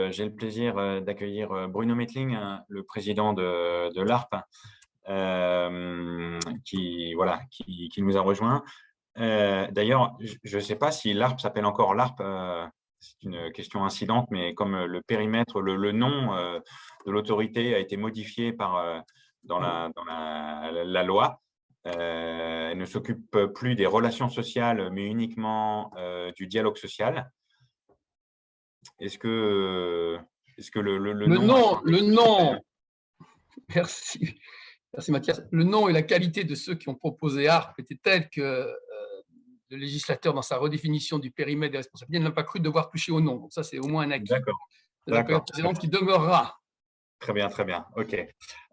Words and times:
Euh, 0.00 0.10
j'ai 0.10 0.24
le 0.24 0.34
plaisir 0.34 0.78
euh, 0.78 1.00
d'accueillir 1.00 1.52
euh, 1.52 1.66
Bruno 1.66 1.94
Metling, 1.94 2.36
le 2.68 2.82
président 2.82 3.32
de, 3.32 4.00
l'ARP, 4.00 4.34
qui, 6.64 7.14
voilà, 7.14 7.40
qui, 7.50 7.92
nous 7.98 8.16
a 8.16 8.20
rejoint. 8.20 8.62
D'ailleurs, 9.16 10.16
je 10.44 10.56
ne 10.56 10.62
sais 10.62 10.76
pas 10.76 10.92
si 10.92 11.12
l'ARP 11.12 11.40
s'appelle 11.40 11.66
encore 11.66 11.94
l'ARP, 11.94 12.22
c'est 13.00 13.22
une 13.22 13.50
question 13.52 13.84
incidente, 13.84 14.28
mais 14.30 14.54
comme 14.54 14.76
le 14.76 15.02
périmètre, 15.02 15.60
le, 15.60 15.92
nom 15.92 16.34
de 17.06 17.10
l'autorité 17.10 17.74
a 17.74 17.78
été 17.78 17.96
modifié 17.96 18.52
par, 18.52 19.02
dans, 19.44 19.58
la, 19.58 19.90
dans 19.94 20.04
la, 20.04 21.02
loi, 21.02 21.40
elle 21.84 22.78
ne 22.78 22.84
s'occupe 22.84 23.36
plus 23.54 23.74
des 23.74 23.86
relations 23.86 24.28
sociales, 24.28 24.90
mais 24.92 25.06
uniquement 25.06 25.92
du 26.36 26.46
dialogue 26.46 26.76
social. 26.76 27.30
Est-ce 28.98 29.18
que, 29.18 30.18
est 30.58 30.70
que 30.70 30.78
le, 30.78 30.98
le, 30.98 31.12
le, 31.12 31.26
nom, 31.26 31.80
le 31.84 32.00
nom, 32.00 32.60
merci, 33.74 34.38
merci 34.92 35.10
Mathias. 35.10 35.42
Le 35.50 35.64
nom 35.64 35.88
et 35.88 35.92
la 35.92 36.02
qualité 36.02 36.44
de 36.44 36.54
ceux 36.54 36.74
qui 36.74 36.88
ont 36.88 36.94
proposé 36.94 37.48
ARP 37.48 37.78
étaient 37.78 37.98
tels 38.02 38.28
que 38.28 38.40
euh, 38.40 38.72
le 39.70 39.76
législateur, 39.76 40.34
dans 40.34 40.42
sa 40.42 40.58
redéfinition 40.58 41.18
du 41.18 41.30
périmètre 41.30 41.72
des 41.72 41.78
responsabilités, 41.78 42.22
n'a 42.22 42.30
pas 42.30 42.42
cru 42.42 42.60
devoir 42.60 42.90
toucher 42.90 43.12
au 43.12 43.20
nom. 43.20 43.36
Donc 43.36 43.52
ça, 43.52 43.62
c'est 43.62 43.78
au 43.78 43.86
moins 43.86 44.04
un 44.04 44.10
acquis. 44.10 44.24
D'accord. 44.26 44.58
La 45.06 45.24
présidente 45.24 45.78
qui 45.78 45.88
demeurera. 45.88 46.59
Très 47.20 47.34
bien, 47.34 47.48
très 47.48 47.64
bien. 47.64 47.84
OK. 47.96 48.16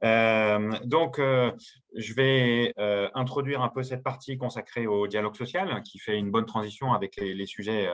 Euh, 0.03 0.71
donc, 0.85 1.19
euh, 1.19 1.51
je 1.95 2.13
vais 2.13 2.73
introduire 3.13 3.61
un 3.61 3.70
peu 3.70 3.83
cette 3.83 4.03
partie 4.03 4.37
consacrée 4.37 4.87
au 4.87 5.05
dialogue 5.07 5.35
social, 5.35 5.84
qui 5.84 5.99
fait 5.99 6.17
une 6.17 6.31
bonne 6.31 6.45
transition 6.45 6.93
avec 6.93 7.17
les, 7.17 7.45
sujets 7.45 7.89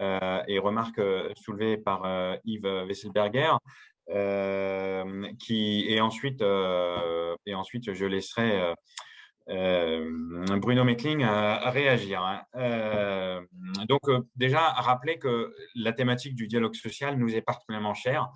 euh, 0.00 0.42
et 0.48 0.58
remarque 0.58 0.98
euh, 0.98 1.32
soulevée 1.36 1.76
par 1.76 2.04
euh, 2.04 2.36
Yves 2.44 2.86
Wesselberger. 2.88 3.52
qui, 5.38 5.84
et, 5.88 6.00
ensuite, 6.00 6.42
et 6.42 7.54
ensuite, 7.54 7.92
je 7.92 8.04
laisserai 8.04 8.74
Bruno 9.46 10.84
Meckling 10.84 11.24
réagir. 11.24 12.22
Hein. 12.22 13.42
donc, 13.88 14.02
déjà, 14.36 14.60
rappeler 14.60 15.18
que 15.18 15.54
la 15.74 15.92
thématique 15.92 16.34
du 16.34 16.46
dialogue 16.46 16.74
social 16.74 17.18
nous 17.18 17.34
est 17.34 17.42
particulièrement 17.42 17.94
chère. 17.94 18.30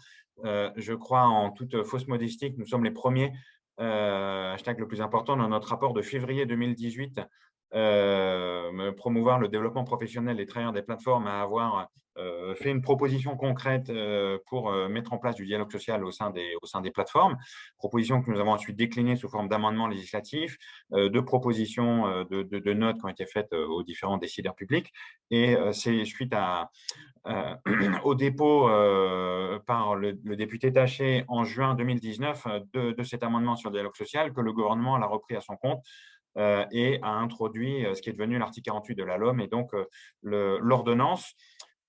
je 0.44 0.94
crois 0.94 1.22
en 1.22 1.50
toute 1.50 1.82
fausse 1.84 2.06
modestie 2.08 2.52
que 2.52 2.58
nous 2.58 2.66
sommes 2.66 2.84
les 2.84 2.90
premiers, 2.90 3.32
hashtag 3.78 4.78
le 4.78 4.88
plus 4.88 5.00
important, 5.00 5.36
dans 5.36 5.48
notre 5.48 5.68
rapport 5.68 5.92
de 5.92 6.02
février 6.02 6.46
2018 6.46 7.20
euh, 7.76 8.92
promouvoir 8.92 9.38
le 9.38 9.48
développement 9.48 9.84
professionnel 9.84 10.36
des 10.36 10.46
travailleurs 10.46 10.72
des 10.72 10.82
plateformes, 10.82 11.26
à 11.26 11.42
avoir 11.42 11.90
euh, 12.16 12.54
fait 12.54 12.70
une 12.70 12.80
proposition 12.80 13.36
concrète 13.36 13.90
euh, 13.90 14.38
pour 14.46 14.72
mettre 14.88 15.12
en 15.12 15.18
place 15.18 15.34
du 15.34 15.44
dialogue 15.44 15.70
social 15.70 16.02
au 16.02 16.10
sein 16.10 16.30
des, 16.30 16.90
plateformes, 16.90 17.36
proposition 17.76 18.22
que 18.22 18.30
nous 18.30 18.40
avons 18.40 18.52
ensuite 18.52 18.76
déclinée 18.76 19.16
sous 19.16 19.28
forme 19.28 19.48
d'amendements 19.48 19.88
législatifs, 19.88 20.56
de 20.92 21.20
propositions 21.20 22.24
de, 22.30 22.72
notes 22.72 22.98
qui 22.98 23.04
ont 23.04 23.08
été 23.08 23.26
faites 23.26 23.52
aux 23.52 23.82
différents 23.82 24.16
décideurs 24.16 24.54
publics. 24.54 24.92
Et 25.30 25.56
c'est 25.72 26.04
suite 26.06 26.34
au 28.04 28.14
dépôt 28.14 28.68
par 29.66 29.96
le, 29.96 30.14
député 30.14 30.72
Taché 30.72 31.24
en 31.28 31.44
juin 31.44 31.74
2019 31.74 32.46
de, 32.72 32.92
de, 32.92 33.02
cet 33.02 33.22
amendement 33.22 33.56
sur 33.56 33.68
le 33.68 33.74
dialogue 33.74 33.96
social 33.96 34.32
que 34.32 34.40
le 34.40 34.52
gouvernement 34.54 34.96
l'a 34.96 35.06
repris 35.06 35.36
à 35.36 35.40
son 35.40 35.56
compte 35.56 35.84
et 36.36 36.98
a 37.02 37.10
introduit 37.10 37.84
euh, 37.86 37.94
ce 37.94 38.02
qui 38.02 38.10
est 38.10 38.12
devenu 38.12 38.38
l'article 38.38 38.66
48 38.66 38.94
de 38.94 39.04
la 39.04 39.16
LOM 39.16 39.40
et 39.40 39.48
donc 39.48 39.72
euh, 39.74 39.86
l'ordonnance 40.22 41.34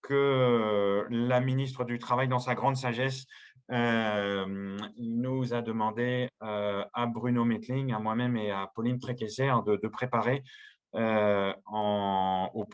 que 0.02 1.06
la 1.09 1.41
ministre 1.41 1.84
du 1.84 2.00
Travail, 2.00 2.30
dans 2.30 2.40
sa 2.40 2.56
grande 2.56 2.78
sagesse, 2.78 3.25
nous 3.69 5.53
a 5.53 5.62
demandé 5.62 6.30
à 6.40 7.06
Bruno 7.07 7.44
Metling, 7.44 7.91
à 7.91 8.00
moi-même 8.00 8.38
et 8.38 8.50
à 8.52 8.72
Pauline 8.74 9.00
Préquesser 9.00 9.52
de, 9.66 9.75
de, 9.75 9.88
préparer 9.90 10.44
au, 10.94 12.66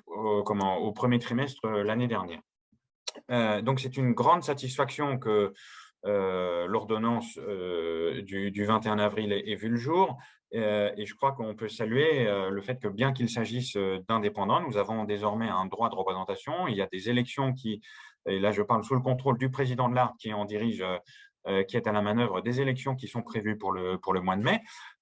premier 0.93 1.17
trimestre 1.17 1.67
l'année 1.67 2.07
dernière. 2.07 2.41
donc, 3.63 3.79
c'est 3.79 3.97
une 3.97 4.13
grande 4.13 4.43
satisfaction 4.43 5.17
que 5.17 5.53
l'ordonnance 6.03 7.39
du, 7.39 8.63
21 8.63 8.99
avril 8.99 9.31
ait, 9.33 9.55
vu 9.55 9.69
le 9.69 9.77
jour. 9.77 10.19
Euh, 10.55 10.91
et 10.97 11.05
je 11.05 11.15
crois 11.15 11.31
qu'on 11.31 11.55
peut 11.55 11.67
saluer 11.67 12.27
euh, 12.27 12.49
le 12.49 12.61
fait 12.61 12.79
que 12.79 12.87
bien 12.87 13.11
qu'il 13.11 13.29
s'agisse 13.29 13.75
euh, 13.75 13.99
d'indépendants, 14.07 14.61
nous 14.61 14.77
avons 14.77 15.03
désormais 15.03 15.49
un 15.49 15.65
droit 15.65 15.89
de 15.89 15.95
représentation. 15.95 16.67
Il 16.67 16.75
y 16.75 16.81
a 16.81 16.87
des 16.87 17.09
élections 17.09 17.53
qui, 17.53 17.81
et 18.27 18.39
là 18.39 18.51
je 18.51 18.61
parle 18.61 18.83
sous 18.83 18.93
le 18.93 19.01
contrôle 19.01 19.37
du 19.37 19.49
président 19.49 19.89
de 19.89 19.95
l'ARC 19.95 20.15
qui 20.17 20.33
en 20.33 20.45
dirige, 20.45 20.83
qui 21.67 21.75
est 21.75 21.87
à 21.87 21.91
la 21.91 22.01
manœuvre, 22.01 22.41
des 22.41 22.61
élections 22.61 22.95
qui 22.95 23.09
sont 23.09 23.21
prévues 23.21 23.57
pour 23.57 23.73
le, 23.73 23.97
pour 23.97 24.13
le 24.13 24.21
mois 24.21 24.37
de 24.37 24.43
mai. 24.43 24.61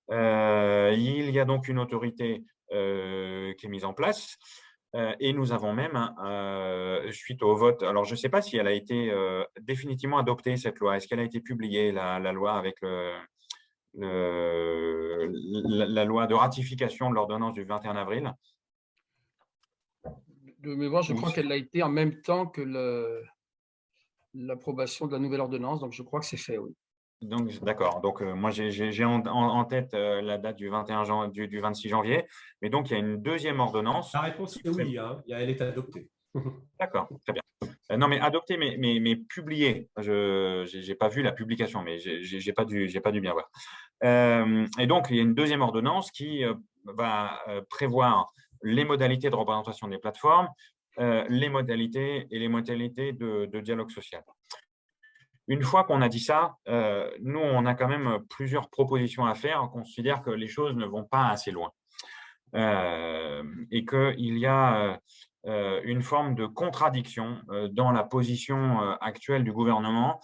il 0.09 1.29
y 1.29 1.39
a 1.39 1.45
donc 1.45 1.67
une 1.67 1.77
autorité 1.77 2.43
qui 2.69 2.75
est 2.75 3.69
mise 3.69 3.85
en 3.85 3.93
place. 3.93 4.37
et 5.19 5.33
nous 5.33 5.51
avons 5.51 5.73
même, 5.73 6.15
suite 7.11 7.43
au 7.43 7.55
vote, 7.55 7.83
alors 7.83 8.05
je 8.05 8.13
ne 8.13 8.17
sais 8.17 8.29
pas 8.29 8.41
si 8.41 8.57
elle 8.57 8.67
a 8.67 8.73
été 8.73 9.13
définitivement 9.59 10.17
adoptée, 10.17 10.57
cette 10.57 10.79
loi. 10.79 10.97
Est-ce 10.97 11.07
qu'elle 11.07 11.19
a 11.19 11.23
été 11.23 11.41
publiée, 11.41 11.91
la, 11.91 12.17
la 12.17 12.31
loi, 12.31 12.53
avec 12.53 12.81
le, 12.81 13.13
la, 13.93 15.25
loi 16.05 16.27
de 16.27 16.33
ratification 16.33 17.09
de 17.09 17.15
l'ordonnance 17.15 17.53
du 17.53 17.63
21 17.63 17.95
avril 17.95 18.33
De 20.59 20.75
mémoire, 20.75 21.03
je 21.03 21.13
crois 21.13 21.31
qu'elle 21.31 21.51
a 21.51 21.57
été 21.57 21.83
en 21.83 21.89
même 21.89 22.21
temps 22.21 22.45
que 22.47 23.21
l'approbation 24.33 25.07
de 25.07 25.13
la 25.13 25.19
nouvelle 25.19 25.41
ordonnance, 25.41 25.79
donc 25.79 25.93
je 25.93 26.03
crois 26.03 26.19
que 26.19 26.25
c'est 26.25 26.37
fait, 26.37 26.57
oui. 26.57 26.75
Donc, 27.21 27.51
d'accord. 27.63 28.01
Donc, 28.01 28.21
euh, 28.21 28.33
moi, 28.33 28.49
j'ai 28.49 29.05
en, 29.05 29.65
tête 29.65 29.93
euh, 29.93 30.21
la 30.21 30.39
date 30.39 30.55
du, 30.55 30.69
21 30.69 31.27
du, 31.27 31.47
du, 31.47 31.59
26 31.59 31.89
janvier. 31.89 32.25
Mais 32.61 32.69
donc, 32.69 32.89
il 32.89 32.93
y 32.93 32.95
a 32.95 32.99
une 32.99 33.21
deuxième 33.21 33.59
ordonnance. 33.59 34.11
La 34.13 34.21
réponse 34.21 34.57
est 34.57 34.69
oui. 34.69 34.97
Hein. 34.97 35.21
Elle 35.29 35.51
est 35.51 35.61
adoptée. 35.61 36.09
D'accord, 36.79 37.09
très 37.23 37.33
bien. 37.33 37.41
Euh, 37.91 37.97
non, 37.97 38.07
mais 38.07 38.19
adopté, 38.19 38.57
mais, 38.57 38.77
mais, 38.77 39.15
publié. 39.15 39.89
Je 39.97 40.87
n'ai 40.87 40.95
pas 40.95 41.09
vu 41.09 41.21
la 41.21 41.31
publication, 41.31 41.81
mais 41.81 41.99
je 41.99 42.45
n'ai 42.45 42.53
pas, 42.53 42.65
dû, 42.65 42.87
pas 43.01 43.11
dû 43.11 43.21
bien 43.21 43.33
voir. 43.33 43.49
Euh, 44.03 44.65
et 44.79 44.87
donc, 44.87 45.07
il 45.09 45.17
y 45.17 45.19
a 45.19 45.23
une 45.23 45.35
deuxième 45.35 45.61
ordonnance 45.61 46.11
qui 46.11 46.43
euh, 46.43 46.53
va 46.85 47.43
prévoir 47.69 48.31
les 48.63 48.85
modalités 48.85 49.29
de 49.29 49.35
représentation 49.35 49.87
des 49.87 49.97
plateformes, 49.97 50.47
les 50.97 51.49
modalités 51.49 52.27
et 52.29 52.39
les 52.39 52.47
modalités 52.47 53.13
de, 53.13 53.59
dialogue 53.59 53.91
social. 53.91 54.23
Une 55.47 55.63
fois 55.63 55.83
qu'on 55.83 56.01
a 56.01 56.09
dit 56.09 56.19
ça, 56.19 56.55
nous, 57.21 57.39
on 57.39 57.65
a 57.65 57.73
quand 57.73 57.87
même 57.87 58.19
plusieurs 58.29 58.69
propositions 58.69 59.25
à 59.25 59.35
faire. 59.35 59.63
On 59.63 59.67
considère 59.67 60.21
que 60.21 60.29
les 60.29 60.47
choses 60.47 60.75
ne 60.75 60.85
vont 60.85 61.03
pas 61.03 61.29
assez 61.29 61.51
loin. 61.51 61.71
et 62.53 63.85
qu'il 63.85 64.37
y 64.37 64.45
a 64.45 64.99
une 65.45 66.01
forme 66.01 66.35
de 66.35 66.45
contradiction 66.45 67.37
euh, 67.49 67.67
dans 67.67 67.91
la 67.91 68.03
position 68.03 68.81
euh, 68.81 68.95
actuelle 69.01 69.43
du 69.43 69.51
gouvernement 69.51 70.19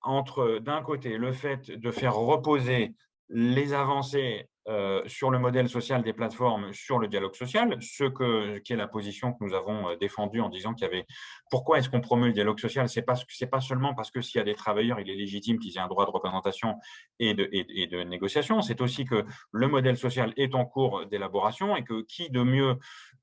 entre, 0.00 0.60
d'un 0.60 0.82
côté, 0.82 1.18
le 1.18 1.32
fait 1.32 1.68
de 1.70 1.90
faire 1.90 2.14
reposer 2.14 2.94
les 3.28 3.72
avancées 3.74 4.48
euh, 4.68 5.02
sur 5.06 5.30
le 5.30 5.38
modèle 5.38 5.68
social 5.68 6.02
des 6.02 6.12
plateformes, 6.12 6.74
sur 6.74 6.98
le 6.98 7.08
dialogue 7.08 7.34
social, 7.34 7.78
ce 7.80 8.04
que, 8.04 8.58
qui 8.58 8.74
est 8.74 8.76
la 8.76 8.86
position 8.86 9.32
que 9.32 9.42
nous 9.42 9.54
avons 9.54 9.88
euh, 9.88 9.96
défendue 9.96 10.40
en 10.40 10.50
disant 10.50 10.74
qu'il 10.74 10.86
y 10.86 10.90
avait 10.90 11.06
pourquoi 11.50 11.78
est-ce 11.78 11.88
qu'on 11.88 12.02
promeut 12.02 12.26
le 12.26 12.32
dialogue 12.34 12.60
social? 12.60 12.86
C'est 12.86 13.00
pas, 13.00 13.14
pas 13.50 13.60
seulement 13.60 13.94
parce 13.94 14.10
que 14.10 14.20
s'il 14.20 14.38
y 14.38 14.42
a 14.42 14.44
des 14.44 14.54
travailleurs, 14.54 15.00
il 15.00 15.08
est 15.08 15.14
légitime 15.14 15.58
qu'ils 15.58 15.76
aient 15.78 15.80
un 15.80 15.88
droit 15.88 16.04
de 16.04 16.10
représentation 16.10 16.74
et 17.18 17.32
de, 17.32 17.48
et, 17.50 17.86
de 17.86 18.02
négociation, 18.02 18.60
c'est 18.60 18.82
aussi 18.82 19.06
que 19.06 19.24
le 19.52 19.68
modèle 19.68 19.96
social 19.96 20.34
est 20.36 20.54
en 20.54 20.66
cours 20.66 21.06
d'élaboration 21.06 21.74
et 21.74 21.82
que 21.82 22.02
qui 22.02 22.28
de 22.28 22.42
mieux, 22.42 22.76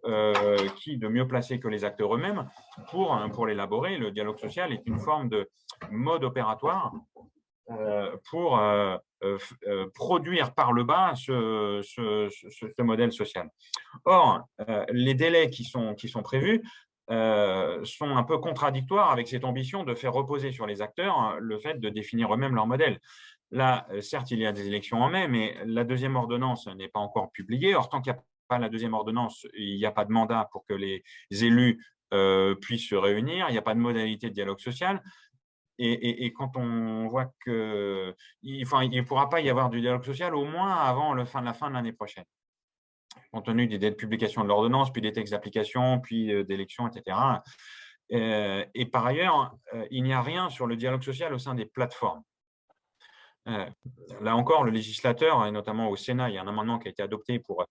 euh, 0.06 0.57
qui 0.77 0.97
de 0.97 1.07
mieux 1.07 1.27
placé 1.27 1.59
que 1.59 1.68
les 1.68 1.83
acteurs 1.83 2.15
eux-mêmes 2.15 2.50
pour, 2.89 3.19
pour 3.33 3.45
l'élaborer? 3.45 3.97
Le 3.97 4.09
dialogue 4.09 4.39
social 4.39 4.74
est 4.74 4.81
une 4.88 4.97
forme 4.97 5.30
de 5.30 5.47
mode 5.92 6.24
opératoire 6.24 6.94
pour 8.29 8.59
euh, 9.25 9.38
euh, 9.67 9.89
produire 9.94 10.53
par 10.53 10.71
le 10.73 10.83
bas 10.83 11.13
ce, 11.15 12.81
modèle 12.81 13.12
social. 13.12 13.50
Or, 14.03 14.41
euh, 14.69 14.85
les 14.91 15.13
délais 15.13 15.50
qui 15.50 15.63
sont, 15.63 15.95
qui 15.95 16.09
sont 16.09 16.21
prévus 16.21 16.62
sont 17.07 18.09
un 18.17 18.23
peu 18.23 18.39
contradictoires 18.39 19.12
avec 19.12 19.27
cette 19.27 19.45
ambition 19.45 19.83
de 19.83 19.94
faire 19.94 20.12
reposer 20.12 20.51
sur 20.51 20.65
les 20.65 20.81
acteurs 20.81 21.17
hein, 21.17 21.38
le 21.39 21.59
fait 21.59 21.79
de 21.79 21.89
définir 21.89 22.33
eux-mêmes 22.33 22.56
leur 22.56 22.65
modèle. 22.65 23.00
Là, 23.51 23.85
certes, 24.01 24.31
il 24.31 24.39
y 24.39 24.45
a 24.45 24.51
des 24.51 24.68
élections 24.68 25.01
en 25.03 25.09
mai, 25.09 25.27
mais 25.27 25.56
la 25.65 25.83
deuxième 25.83 26.15
ordonnance 26.15 26.68
n'est 26.68 26.88
pas 26.88 27.00
encore 27.00 27.31
publiée. 27.31 27.75
Or, 27.75 27.89
tant 27.89 28.01
qu'il 28.01 28.11
n'y 28.11 28.18
a 28.18 28.23
pas 28.47 28.57
la 28.57 28.69
deuxième 28.69 28.95
ordonnance, 28.95 29.45
il 29.56 29.77
n'y 29.77 29.85
a 29.85 29.91
pas 29.91 30.03
de 30.03 30.11
mandat 30.11 30.50
pour 30.51 30.65
que 30.65 30.73
les 30.73 31.03
élus 31.31 31.79
puissent 32.59 32.89
se 32.89 32.95
réunir, 32.95 33.45
il 33.50 33.51
n'y 33.51 33.59
a 33.59 33.63
pas 33.63 33.75
de 33.75 33.79
modalité 33.79 34.29
de 34.29 34.33
dialogue 34.33 34.59
social. 34.59 35.01
Et, 35.77 36.31
quand 36.33 36.56
on 36.57 37.07
voit 37.07 37.31
qu'il 37.44 37.54
ne 37.54 39.01
pourra 39.01 39.30
pas 39.30 39.42
y 39.42 39.50
avoir 39.50 39.69
du 39.69 39.81
dialogue 39.81 40.06
social 40.06 40.33
au 40.36 40.45
moins 40.45 40.74
avant 40.74 41.13
la 41.13 41.25
fin 41.25 41.42
de 41.42 41.74
l'année 41.74 41.94
prochaine, 41.94 42.25
compte 43.31 43.45
tenu 43.45 43.68
des 43.68 43.77
délais 43.77 43.92
de 43.92 43.95
publication 43.95 44.44
de 44.44 44.48
l'ordonnance, 44.48 44.92
puis 44.92 45.01
des 45.01 45.12
textes 45.12 45.33
d'application, 45.33 46.00
puis 46.00 46.33
euh, 46.33 46.44
d'élections, 46.44 46.88
etc. 46.88 47.18
Euh, 48.13 48.66
et 48.74 48.86
par 48.86 49.06
ailleurs, 49.06 49.56
euh, 49.74 49.86
il 49.92 50.04
n'y 50.04 50.13
a 50.13 50.22
rien 50.22 50.50
sur 50.50 50.68
le 50.68 50.75
dialogue 50.75 51.04
social 51.04 51.33
au 51.33 51.39
sein 51.39 51.56
des 51.56 51.66
plateformes. 51.66 52.24
là 53.45 54.36
encore, 54.36 54.63
le 54.63 54.71
législateur, 54.71 55.45
et 55.45 55.51
notamment 55.51 55.89
au 55.89 55.95
Sénat, 55.95 56.30
il 56.30 56.36
y 56.36 56.38
a 56.38 56.42
un 56.42 56.48
amendement 56.48 56.80
qui 56.80 56.88
a 56.88 56.92
été 56.92 57.04
adopté 57.04 57.38
pour 57.39 57.66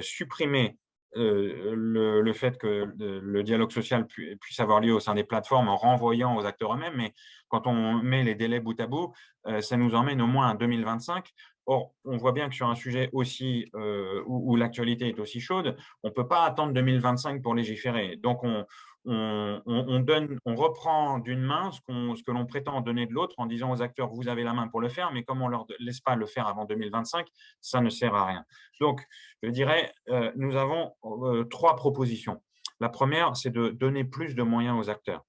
supprimer 0.00 0.76
le, 1.14 2.20
le, 2.20 2.32
fait 2.32 2.58
que 2.58 2.92
le, 2.98 3.42
dialogue 3.42 3.72
social 3.72 4.06
puisse 4.06 4.60
avoir 4.60 4.80
lieu 4.80 4.94
au 4.94 5.00
sein 5.00 5.14
des 5.14 5.24
plateformes 5.24 5.68
en 5.68 5.76
renvoyant 5.76 6.36
aux 6.36 6.44
acteurs 6.44 6.74
eux-mêmes, 6.74 6.94
mais 6.96 7.14
quand 7.48 7.66
on 7.66 7.94
met 7.94 8.22
les 8.22 8.34
délais 8.34 8.60
bout 8.60 8.80
à 8.80 8.86
bout, 8.86 9.12
ça 9.60 9.76
nous 9.76 9.94
emmène 9.94 10.20
au 10.20 10.26
moins 10.26 10.50
à 10.50 10.54
2025. 10.54 11.28
Or, 11.66 11.92
on 12.04 12.16
voit 12.16 12.32
bien 12.32 12.48
que 12.48 12.54
sur 12.54 12.68
un 12.68 12.74
sujet 12.74 13.10
aussi 13.12 13.70
où, 13.74 14.52
où 14.52 14.56
l'actualité 14.56 15.08
est 15.08 15.18
aussi 15.18 15.40
chaude, 15.40 15.76
on 16.02 16.08
ne 16.08 16.12
peut 16.12 16.28
pas 16.28 16.44
attendre 16.44 16.72
2025 16.72 17.42
pour 17.42 17.54
légiférer. 17.54 18.16
Donc, 18.16 18.44
on, 18.44 18.64
on, 19.06 20.00
donne, 20.00 20.38
on 20.44 20.54
reprend 20.54 21.18
d'une 21.18 21.40
main 21.40 21.70
ce, 21.72 21.80
que 22.22 22.30
l'on 22.30 22.46
prétend 22.46 22.80
donner 22.80 23.06
de 23.06 23.12
l'autre 23.12 23.34
en 23.38 23.46
disant 23.46 23.72
aux 23.72 23.82
acteurs, 23.82 24.08
vous 24.08 24.28
avez 24.28 24.42
la 24.42 24.52
main 24.52 24.68
pour 24.68 24.80
le 24.80 24.88
faire, 24.88 25.10
mais 25.12 25.22
comme 25.24 25.42
on 25.42 25.46
ne 25.46 25.52
leur 25.52 25.66
laisse 25.78 26.00
pas 26.00 26.16
le 26.16 26.26
faire 26.26 26.46
avant 26.46 26.64
2025, 26.64 27.26
ça 27.60 27.80
ne 27.80 27.90
sert 27.90 28.14
à 28.14 28.26
rien. 28.26 28.44
Donc, 28.80 29.02
je 29.42 29.50
dirais, 29.50 29.92
euh, 30.08 30.30
nous 30.36 30.56
avons 30.56 30.92
euh, 31.04 31.44
trois 31.44 31.76
propositions. 31.76 32.42
La 32.80 32.88
première, 32.88 33.36
c'est 33.36 33.50
de 33.50 33.68
donner 33.68 34.04
plus 34.04 34.34
de 34.34 34.42
moyens 34.42 34.78
aux 34.78 34.90
acteurs. 34.90 35.24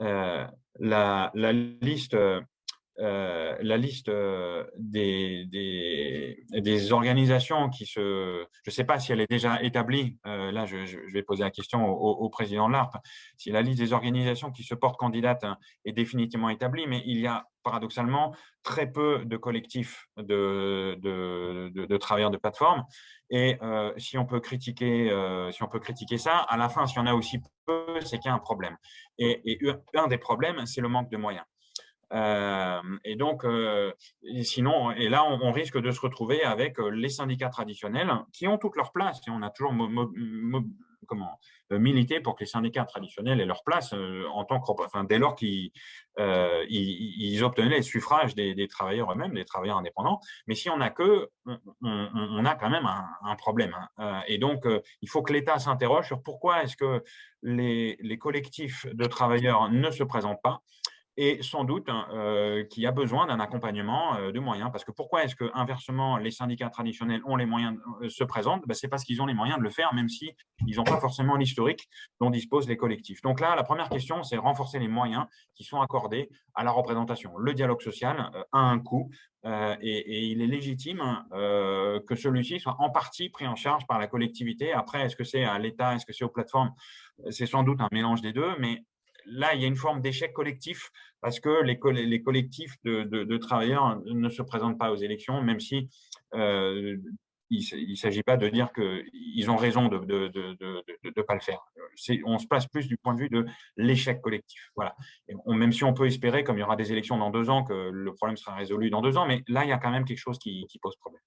Euh, 0.00 0.46
la, 0.80 1.30
liste 1.34 2.16
euh, 3.00 3.56
la 3.60 3.76
liste 3.76 4.08
euh, 4.08 4.64
des, 4.76 5.46
des, 5.46 6.92
organisations 6.92 7.68
qui 7.68 7.86
se... 7.86 8.46
Je 8.62 8.70
ne 8.70 8.72
sais 8.72 8.84
pas 8.84 9.00
si 9.00 9.10
elle 9.10 9.20
est 9.20 9.28
déjà 9.28 9.60
établie, 9.62 10.16
euh, 10.26 10.52
là 10.52 10.64
je, 10.64 10.76
vais 11.12 11.22
poser 11.24 11.42
la 11.42 11.50
question 11.50 11.88
au, 11.88 12.28
président 12.28 12.68
de 12.68 12.72
l'ARP, 12.72 12.96
si 13.36 13.50
la 13.50 13.62
liste 13.62 13.80
des 13.80 13.92
organisations 13.92 14.52
qui 14.52 14.62
se 14.62 14.76
portent 14.76 14.96
candidates 14.96 15.42
hein, 15.42 15.58
est 15.84 15.92
définitivement 15.92 16.50
établie, 16.50 16.86
mais 16.86 17.02
il 17.04 17.18
y 17.18 17.26
a 17.26 17.46
paradoxalement 17.64 18.34
très 18.62 18.90
peu 18.90 19.24
de 19.24 19.36
collectifs 19.36 20.06
de, 20.16 20.96
de, 21.00 21.72
de, 21.74 21.96
travailleurs 21.96 22.30
de 22.30 22.36
plateforme. 22.36 22.84
Et 23.30 23.58
si, 23.96 24.18
on 24.18 24.26
peut 24.26 24.40
critiquer, 24.40 25.08
si 25.50 25.62
on 25.62 25.68
peut 25.68 25.80
critiquer 25.80 26.18
ça, 26.18 26.38
à 26.38 26.56
la 26.58 26.68
fin, 26.68 26.86
s'il 26.86 26.98
y 26.98 27.00
en 27.00 27.06
a 27.06 27.14
aussi 27.14 27.40
peu, 27.64 28.00
c'est 28.02 28.18
qu'il 28.18 28.28
y 28.28 28.32
a 28.32 28.34
un 28.34 28.38
problème. 28.38 28.76
et 29.18 29.58
un 29.94 30.08
des 30.08 30.18
problèmes, 30.18 30.66
c'est 30.66 30.82
le 30.82 30.88
manque 30.88 31.10
de 31.10 31.16
moyens. 31.16 31.44
Et 32.12 33.16
donc, 33.16 33.44
sinon, 34.42 34.92
et 34.92 35.08
là, 35.08 35.24
on, 35.24 35.52
risque 35.52 35.78
de 35.78 35.90
se 35.90 36.00
retrouver 36.00 36.42
avec 36.42 36.78
les 36.78 37.08
syndicats 37.08 37.48
traditionnels 37.48 38.10
qui 38.32 38.46
ont 38.48 38.58
toute 38.58 38.76
leur 38.76 38.92
place. 38.92 39.20
On 39.28 39.42
a 39.42 39.50
toujours 39.50 39.72
milité 41.70 42.20
pour 42.20 42.34
que 42.34 42.40
les 42.40 42.46
syndicats 42.46 42.84
traditionnels 42.84 43.40
aient 43.40 43.46
leur 43.46 43.62
place 43.64 43.92
en 43.92 44.44
tant 44.44 44.60
que, 44.60 44.82
enfin, 44.82 45.04
dès 45.04 45.18
lors 45.18 45.34
qu'ils 45.34 45.70
ils, 46.18 47.44
obtenaient 47.44 47.76
les 47.76 47.82
suffrages 47.82 48.34
des, 48.34 48.68
travailleurs 48.68 49.12
eux-mêmes, 49.12 49.34
des 49.34 49.44
travailleurs 49.44 49.78
indépendants. 49.78 50.20
Mais 50.46 50.54
si 50.54 50.70
on 50.70 50.76
n'a 50.78 50.90
que, 50.90 51.30
on, 51.82 52.44
a 52.44 52.54
quand 52.54 52.70
même 52.70 52.86
un, 52.86 53.36
problème. 53.36 53.76
Hein. 53.98 54.22
et 54.26 54.38
donc, 54.38 54.64
il 55.02 55.08
faut 55.08 55.22
que 55.22 55.32
l'État 55.32 55.58
s'interroge 55.58 56.06
sur 56.06 56.22
pourquoi 56.22 56.62
est-ce 56.62 56.76
que 56.76 57.02
les, 57.42 57.96
les 58.00 58.18
collectifs 58.18 58.86
de 58.86 59.06
travailleurs 59.06 59.70
ne 59.70 59.90
se 59.90 60.02
présentent 60.02 60.42
pas 60.42 60.62
et 61.16 61.42
sans 61.42 61.64
doute 61.64 61.88
hein, 61.88 62.08
euh, 62.12 62.64
qu'il 62.64 62.82
y 62.82 62.86
a 62.86 62.90
besoin 62.90 63.26
d'un 63.26 63.38
accompagnement 63.38 64.16
euh, 64.16 64.32
de 64.32 64.40
moyens. 64.40 64.70
Parce 64.72 64.84
que 64.84 64.90
pourquoi 64.90 65.24
est-ce 65.24 65.36
que, 65.36 65.50
inversement, 65.54 66.16
les 66.16 66.32
syndicats 66.32 66.70
traditionnels 66.70 67.22
ont 67.24 67.36
les 67.36 67.46
moyens, 67.46 67.78
euh, 68.02 68.08
se 68.08 68.24
présentent? 68.24 68.66
Ben, 68.66 68.74
C'est 68.74 68.88
parce 68.88 69.04
qu'ils 69.04 69.22
ont 69.22 69.26
les 69.26 69.34
moyens 69.34 69.58
de 69.58 69.62
le 69.62 69.70
faire, 69.70 69.94
même 69.94 70.08
si 70.08 70.32
ils 70.66 70.76
n'ont 70.76 70.84
pas 70.84 70.98
forcément 70.98 71.36
l'historique 71.36 71.88
dont 72.20 72.30
disposent 72.30 72.68
les 72.68 72.76
collectifs. 72.76 73.22
Donc 73.22 73.40
là, 73.40 73.54
la 73.54 73.62
première 73.62 73.88
question, 73.88 74.24
c'est 74.24 74.36
renforcer 74.36 74.80
les 74.80 74.88
moyens 74.88 75.26
qui 75.54 75.62
sont 75.62 75.80
accordés 75.80 76.30
à 76.54 76.64
la 76.64 76.72
représentation. 76.72 77.38
Le 77.38 77.54
dialogue 77.54 77.80
social 77.80 78.30
a 78.52 78.58
un 78.58 78.78
coût 78.80 79.10
et, 79.44 80.30
il 80.30 80.40
est 80.40 80.46
légitime 80.46 81.24
que 81.32 82.14
celui-ci 82.14 82.60
soit 82.60 82.76
en 82.78 82.90
partie 82.90 83.28
pris 83.28 83.46
en 83.46 83.56
charge 83.56 83.86
par 83.86 83.98
la 83.98 84.06
collectivité. 84.06 84.72
Après, 84.72 85.02
est-ce 85.02 85.16
que 85.16 85.24
c'est 85.24 85.44
à 85.44 85.58
l'État, 85.58 85.94
est-ce 85.94 86.06
que 86.06 86.12
c'est 86.12 86.24
aux 86.24 86.28
plateformes? 86.30 86.72
C'est 87.30 87.46
sans 87.46 87.62
doute 87.62 87.80
un 87.80 87.88
mélange 87.92 88.22
des 88.22 88.32
deux, 88.32 88.52
mais 88.58 88.84
là, 89.26 89.54
il 89.54 89.60
y 89.60 89.64
a 89.64 89.68
une 89.68 89.76
forme 89.76 90.00
d'échec 90.00 90.32
collectif 90.32 90.90
parce 91.20 91.40
que 91.40 91.62
les, 91.62 91.78
collectifs 92.22 92.76
de, 92.84 93.36
travailleurs 93.38 94.00
ne 94.04 94.28
se 94.28 94.42
présentent 94.42 94.78
pas 94.78 94.92
aux 94.92 94.96
élections, 94.96 95.42
même 95.42 95.60
si 95.60 95.88
euh, 96.34 96.96
il 97.50 97.90
ne 97.90 97.94
s'agit 97.94 98.22
pas 98.22 98.36
de 98.36 98.48
dire 98.48 98.72
qu'ils 98.72 99.50
ont 99.50 99.56
raison 99.56 99.88
de 99.88 99.98
ne 99.98 101.22
pas 101.22 101.34
le 101.34 101.40
faire. 101.40 101.60
On 102.24 102.38
se 102.38 102.46
place 102.46 102.66
plus 102.66 102.86
du 102.88 102.96
point 102.96 103.14
de 103.14 103.20
vue 103.20 103.28
de 103.28 103.46
l'échec 103.76 104.20
collectif. 104.20 104.70
Voilà. 104.76 104.94
même 105.46 105.72
si 105.72 105.84
on 105.84 105.94
peut 105.94 106.06
espérer, 106.06 106.44
comme 106.44 106.56
il 106.56 106.60
y 106.60 106.64
aura 106.64 106.76
des 106.76 106.92
élections 106.92 107.18
dans 107.18 107.30
deux 107.30 107.50
ans, 107.50 107.64
que 107.64 107.90
le 107.90 108.14
problème 108.14 108.36
sera 108.36 108.54
résolu 108.54 108.90
dans 108.90 109.02
deux 109.02 109.16
ans, 109.16 109.26
mais 109.26 109.42
là, 109.48 109.64
il 109.64 109.70
y 109.70 109.72
a 109.72 109.78
quand 109.78 109.90
même 109.90 110.04
quelque 110.04 110.18
chose 110.18 110.38
qui, 110.38 110.66
pose 110.82 110.96
problème. 110.96 111.22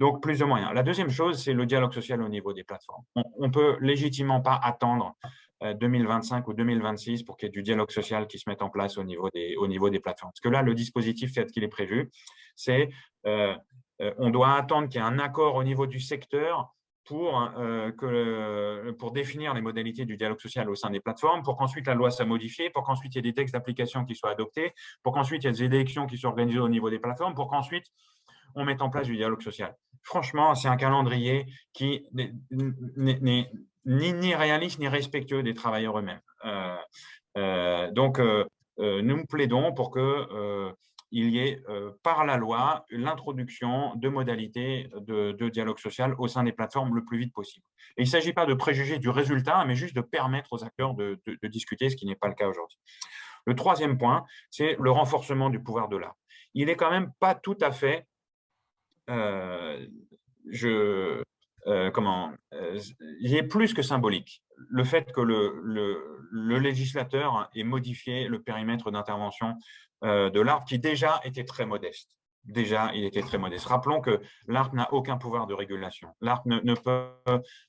Donc, 0.00 0.22
plus 0.22 0.38
de 0.38 0.44
moyens. 0.46 0.72
La 0.74 0.82
deuxième 0.82 1.10
chose, 1.10 1.42
c'est 1.42 1.52
le 1.52 1.66
dialogue 1.66 1.92
social 1.92 2.22
au 2.22 2.28
niveau 2.28 2.54
des 2.54 2.64
plateformes. 2.64 3.04
On 3.14 3.46
ne 3.46 3.52
peut 3.52 3.76
légitimement 3.80 4.40
pas 4.40 4.58
attendre 4.62 5.14
2025 5.62 6.38
euh, 6.38 6.50
ou 6.50 6.54
2026 6.54 7.22
pour 7.22 7.36
qu'il 7.36 7.46
y 7.46 7.48
ait 7.48 7.52
du 7.52 7.62
dialogue 7.62 7.90
social 7.90 8.26
qui 8.26 8.38
se 8.38 8.48
mette 8.48 8.62
en 8.62 8.70
place 8.70 8.96
au 8.96 9.04
niveau 9.04 9.28
des, 9.28 9.56
au 9.56 9.66
niveau 9.66 9.90
des 9.90 10.00
plateformes. 10.00 10.32
Parce 10.32 10.40
que 10.40 10.48
là, 10.48 10.62
le 10.62 10.74
dispositif 10.74 11.34
tel 11.34 11.46
qu'il 11.48 11.64
est 11.64 11.68
prévu, 11.68 12.10
c'est 12.56 12.88
euh, 13.26 13.54
euh, 14.00 14.14
on 14.16 14.30
doit 14.30 14.54
attendre 14.54 14.88
qu'il 14.88 15.02
y 15.02 15.04
ait 15.04 15.06
un 15.06 15.18
accord 15.18 15.56
au 15.56 15.64
niveau 15.64 15.86
du 15.86 16.00
secteur 16.00 16.74
pour, 17.04 17.50
que, 17.98 18.92
pour 18.92 19.10
définir 19.10 19.52
les 19.52 19.60
modalités 19.60 20.04
du 20.04 20.16
dialogue 20.16 20.40
social 20.40 20.70
au 20.70 20.76
sein 20.76 20.90
des 20.90 21.00
plateformes, 21.00 21.42
pour 21.42 21.56
qu'ensuite 21.56 21.88
la 21.88 21.94
loi 21.94 22.12
soit 22.12 22.24
modifiée, 22.24 22.70
pour 22.70 22.84
qu'ensuite 22.84 23.14
il 23.14 23.16
y 23.16 23.18
ait 23.18 23.22
des 23.22 23.34
textes 23.34 23.52
d'application 23.52 24.04
qui 24.04 24.14
soient 24.14 24.30
adoptés, 24.30 24.72
pour 25.02 25.12
qu'ensuite 25.12 25.42
il 25.42 25.46
y 25.46 25.50
ait 25.50 25.52
des 25.52 25.64
élections 25.64 26.06
qui 26.06 26.16
soient 26.16 26.30
organisées 26.30 26.60
au 26.60 26.68
niveau 26.68 26.88
des 26.88 27.00
plateformes, 27.00 27.34
pour 27.34 27.48
qu'ensuite 27.48 27.86
on 28.54 28.64
mette 28.64 28.82
en 28.82 28.90
place 28.90 29.06
du 29.06 29.16
dialogue 29.16 29.42
social. 29.42 29.76
Franchement, 30.02 30.54
c'est 30.54 30.68
un 30.68 30.76
calendrier 30.76 31.46
qui 31.72 32.06
n'est 32.12 32.32
ni, 33.84 34.34
réaliste 34.34 34.78
ni 34.78 34.88
respectueux 34.88 35.42
des 35.42 35.54
travailleurs 35.54 35.98
eux-mêmes. 35.98 36.20
Euh, 36.44 36.76
euh, 37.36 37.90
donc, 37.90 38.18
euh, 38.18 38.44
nous 38.78 39.24
plaidons 39.26 39.72
pour 39.72 39.90
que 39.90 40.72
il 41.12 41.30
y 41.30 41.40
ait 41.40 41.60
par 42.04 42.24
la 42.24 42.36
loi 42.36 42.84
l'introduction 42.90 43.96
de 43.96 44.08
modalités 44.08 44.88
de, 44.94 45.48
dialogue 45.48 45.80
social 45.80 46.14
au 46.18 46.28
sein 46.28 46.44
des 46.44 46.52
plateformes 46.52 46.94
le 46.94 47.04
plus 47.04 47.18
vite 47.18 47.34
possible. 47.34 47.66
Il 47.96 48.04
ne 48.04 48.08
s'agit 48.08 48.32
pas 48.32 48.46
de 48.46 48.54
préjuger 48.54 48.98
du 48.98 49.08
résultat, 49.08 49.64
mais 49.64 49.74
juste 49.74 49.96
de 49.96 50.02
permettre 50.02 50.52
aux 50.52 50.64
acteurs 50.64 50.94
de, 50.94 51.20
discuter, 51.48 51.90
ce 51.90 51.96
qui 51.96 52.06
n'est 52.06 52.14
pas 52.14 52.28
le 52.28 52.34
cas 52.34 52.46
aujourd'hui. 52.46 52.78
Le 53.44 53.56
troisième 53.56 53.98
point, 53.98 54.24
c'est 54.50 54.76
le 54.78 54.90
renforcement 54.92 55.50
du 55.50 55.60
pouvoir 55.60 55.88
de 55.88 55.96
l'art. 55.96 56.14
Il 56.54 56.66
n'est 56.66 56.76
quand 56.76 56.90
même 56.90 57.10
pas 57.18 57.34
tout 57.34 57.58
à 57.60 57.72
fait, 57.72 58.06
je, 59.08 61.22
euh, 61.66 61.90
comment, 61.90 62.32
euh, 62.54 62.78
il 63.20 63.34
est 63.34 63.42
plus 63.42 63.74
que 63.74 63.82
symbolique. 63.82 64.42
Le 64.68 64.84
fait 64.84 65.12
que 65.12 65.20
le, 65.20 65.60
le, 65.62 66.58
législateur 66.58 67.50
ait 67.54 67.64
modifié 67.64 68.28
le 68.28 68.42
périmètre 68.42 68.90
d'intervention 68.90 69.56
euh, 70.04 70.30
de 70.30 70.40
l'ARP, 70.40 70.66
qui 70.66 70.78
déjà 70.78 71.20
était 71.24 71.44
très 71.44 71.66
modeste. 71.66 72.16
Déjà, 72.44 72.90
il 72.94 73.04
était 73.04 73.20
très 73.20 73.36
modeste. 73.36 73.66
Rappelons 73.66 74.00
que 74.00 74.22
l'ARP 74.46 74.72
n'a 74.72 74.90
aucun 74.92 75.18
pouvoir 75.18 75.46
de 75.46 75.52
régulation. 75.52 76.08
L'ARP 76.22 76.46
ne, 76.46 76.60
ne 76.60 76.74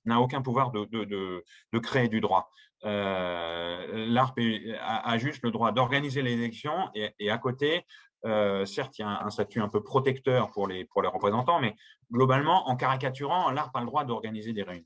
n'a 0.05 0.21
aucun 0.21 0.41
pouvoir 0.41 0.71
de, 0.71 0.85
de, 0.85 1.43
de, 1.73 1.79
créer 1.79 2.07
du 2.07 2.21
droit. 2.21 2.49
Euh, 2.85 4.05
L'ARP 4.07 4.39
a, 4.81 5.17
juste 5.17 5.43
le 5.43 5.51
droit 5.51 5.71
d'organiser 5.71 6.21
les 6.21 6.33
élections 6.33 6.89
et, 6.95 7.29
à 7.29 7.37
côté 7.37 7.85
euh, 8.25 8.65
certes, 8.65 8.97
il 8.99 9.01
y 9.01 9.05
a 9.05 9.23
un, 9.23 9.29
statut 9.29 9.61
un 9.61 9.69
peu 9.69 9.83
protecteur 9.83 10.51
pour 10.51 10.67
les, 10.67 10.87
représentants, 10.95 11.59
mais 11.59 11.75
globalement, 12.11 12.69
en 12.69 12.75
caricaturant, 12.75 13.51
l'ARP 13.51 13.75
a 13.75 13.79
le 13.81 13.85
droit 13.85 14.05
d'organiser 14.05 14.53
des 14.53 14.63
réunions. 14.63 14.83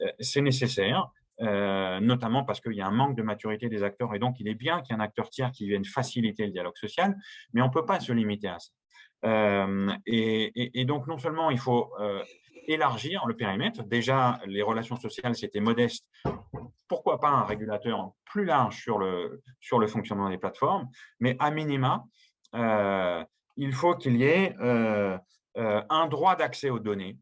Euh, 0.00 0.10
c'est 0.20 0.40
nécessaire, 0.40 1.08
notamment 1.40 2.44
parce 2.44 2.60
qu'il 2.60 2.72
y 2.72 2.80
a 2.80 2.86
un 2.86 2.90
manque 2.90 3.16
de 3.16 3.22
maturité 3.22 3.68
des 3.68 3.82
acteurs, 3.82 4.14
et 4.14 4.18
donc 4.18 4.40
il 4.40 4.48
est 4.48 4.54
bien 4.54 4.80
qu'il 4.80 4.94
y 4.94 4.98
ait 4.98 5.00
un 5.00 5.04
acteur 5.04 5.30
tiers 5.30 5.52
qui 5.52 5.68
vienne 5.68 5.84
faciliter 5.84 6.46
le 6.46 6.52
dialogue 6.52 6.76
social, 6.76 7.16
mais 7.52 7.62
on 7.62 7.68
ne 7.68 7.72
peut 7.72 7.86
pas 7.86 8.00
se 8.00 8.12
limiter 8.12 8.48
à 8.48 8.58
ça. 8.58 8.72
Et, 10.06 10.84
donc, 10.84 11.06
non 11.06 11.18
seulement 11.18 11.50
il 11.50 11.58
faut 11.58 11.92
élargir 12.68 13.26
le 13.26 13.34
périmètre, 13.34 13.82
déjà 13.82 14.38
les 14.46 14.62
relations 14.62 14.96
sociales, 14.96 15.34
c'était 15.34 15.60
modeste, 15.60 16.06
pourquoi 16.86 17.18
pas 17.18 17.30
un 17.30 17.44
régulateur 17.44 18.12
plus 18.24 18.44
large 18.44 18.80
sur 18.80 18.98
le, 18.98 19.42
sur 19.60 19.78
le 19.78 19.86
fonctionnement 19.86 20.28
des 20.28 20.38
plateformes, 20.38 20.88
mais 21.18 21.36
à 21.38 21.50
minima, 21.50 22.04
euh, 22.54 23.24
il 23.56 23.72
faut 23.72 23.94
qu'il 23.94 24.16
y 24.16 24.24
ait 24.24 24.54
euh, 24.60 25.18
euh, 25.56 25.82
un 25.88 26.06
droit 26.06 26.36
d'accès 26.36 26.70
aux 26.70 26.78
données, 26.78 27.18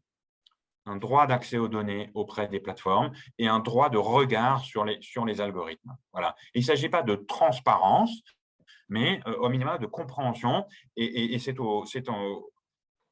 un 0.85 0.97
droit 0.97 1.27
d'accès 1.27 1.57
aux 1.57 1.67
données 1.67 2.11
auprès 2.13 2.47
des 2.47 2.59
plateformes 2.59 3.11
et 3.37 3.47
un 3.47 3.59
droit 3.59 3.89
de 3.89 3.97
regard 3.97 4.61
sur 4.61 4.85
les, 4.85 5.01
sur 5.01 5.25
les 5.25 5.41
algorithmes. 5.41 5.95
Voilà. 6.13 6.35
Il 6.53 6.61
ne 6.61 6.65
s'agit 6.65 6.89
pas 6.89 7.03
de 7.03 7.15
transparence, 7.15 8.11
mais 8.89 9.19
au 9.39 9.49
minimum 9.49 9.77
de 9.79 9.85
compréhension. 9.85 10.65
Et, 10.95 11.33
et, 11.33 11.39
c'est 11.39 11.53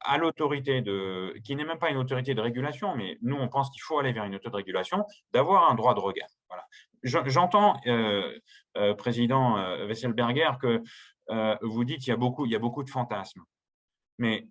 à 0.00 0.18
l'autorité 0.18 0.82
de, 0.82 1.34
qui 1.44 1.56
n'est 1.56 1.64
même 1.64 1.78
pas 1.78 1.90
une 1.90 1.96
autorité 1.96 2.34
de 2.34 2.40
régulation, 2.40 2.94
mais 2.96 3.18
nous, 3.22 3.36
on 3.36 3.48
pense 3.48 3.70
qu'il 3.70 3.82
faut 3.82 3.98
aller 3.98 4.12
vers 4.12 4.24
une 4.24 4.34
autorité 4.34 4.50
de 4.50 4.56
régulation, 4.56 5.04
d'avoir 5.32 5.70
un 5.70 5.74
droit 5.74 5.94
de 5.94 6.00
regard. 6.00 6.28
Voilà. 6.48 6.66
J'entends, 7.02 7.76
euh, 7.86 8.38
euh, 8.76 8.94
Président 8.94 9.58
euh, 9.58 9.86
Wesselberger, 9.86 10.50
que 10.60 10.82
vous 11.62 11.84
dites 11.84 12.00
qu'il 12.00 12.08
y 12.08 12.12
a 12.12 12.16
beaucoup, 12.16 12.46
y 12.46 12.54
a 12.54 12.58
beaucoup 12.58 12.82
de 12.82 12.90
fantasmes. 12.90 13.42
Mais 14.18 14.46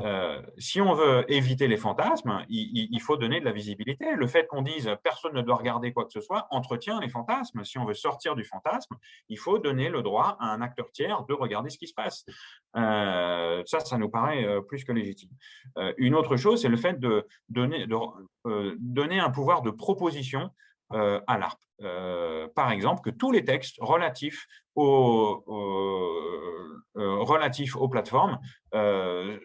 euh, 0.00 0.40
si 0.58 0.80
on 0.80 0.94
veut 0.94 1.24
éviter 1.28 1.66
les 1.66 1.76
fantasmes, 1.76 2.44
il, 2.48 3.00
faut 3.00 3.16
donner 3.16 3.40
de 3.40 3.44
la 3.44 3.52
visibilité. 3.52 4.12
Le 4.14 4.26
fait 4.26 4.46
qu'on 4.46 4.62
dise 4.62 4.90
personne 5.02 5.34
ne 5.34 5.42
doit 5.42 5.56
regarder 5.56 5.92
quoi 5.92 6.04
que 6.04 6.12
ce 6.12 6.20
soit 6.20 6.46
entretient 6.50 7.00
les 7.00 7.08
fantasmes. 7.08 7.64
Si 7.64 7.78
on 7.78 7.84
veut 7.84 7.94
sortir 7.94 8.36
du 8.36 8.44
fantasme, 8.44 8.96
il 9.28 9.38
faut 9.38 9.58
donner 9.58 9.88
le 9.88 10.02
droit 10.02 10.36
à 10.40 10.52
un 10.52 10.60
acteur 10.60 10.90
tiers 10.92 11.24
de 11.24 11.34
regarder 11.34 11.70
ce 11.70 11.78
qui 11.78 11.88
se 11.88 11.94
passe. 11.94 12.24
Euh, 12.76 13.62
ça, 13.66 13.80
ça 13.80 13.98
nous 13.98 14.08
paraît 14.08 14.44
euh, 14.44 14.60
plus 14.60 14.84
que 14.84 14.92
légitime. 14.92 15.30
une 15.96 16.14
autre 16.14 16.36
chose, 16.36 16.62
c'est 16.62 16.68
le 16.68 16.76
fait 16.76 17.00
de, 17.00 17.26
donner 17.48 19.20
un 19.20 19.30
pouvoir 19.30 19.62
de 19.62 19.70
proposition 19.70 20.50
à 20.90 21.38
l'ARP. 21.38 21.60
par 22.54 22.70
exemple, 22.70 23.02
que 23.02 23.10
tous 23.10 23.32
les 23.32 23.44
textes 23.44 23.76
relatifs 23.80 24.46
aux, 24.74 25.44
euh, 26.98 27.18
relatifs 27.20 27.76
aux 27.76 27.88
plateformes 27.88 28.38
euh, 28.74 29.38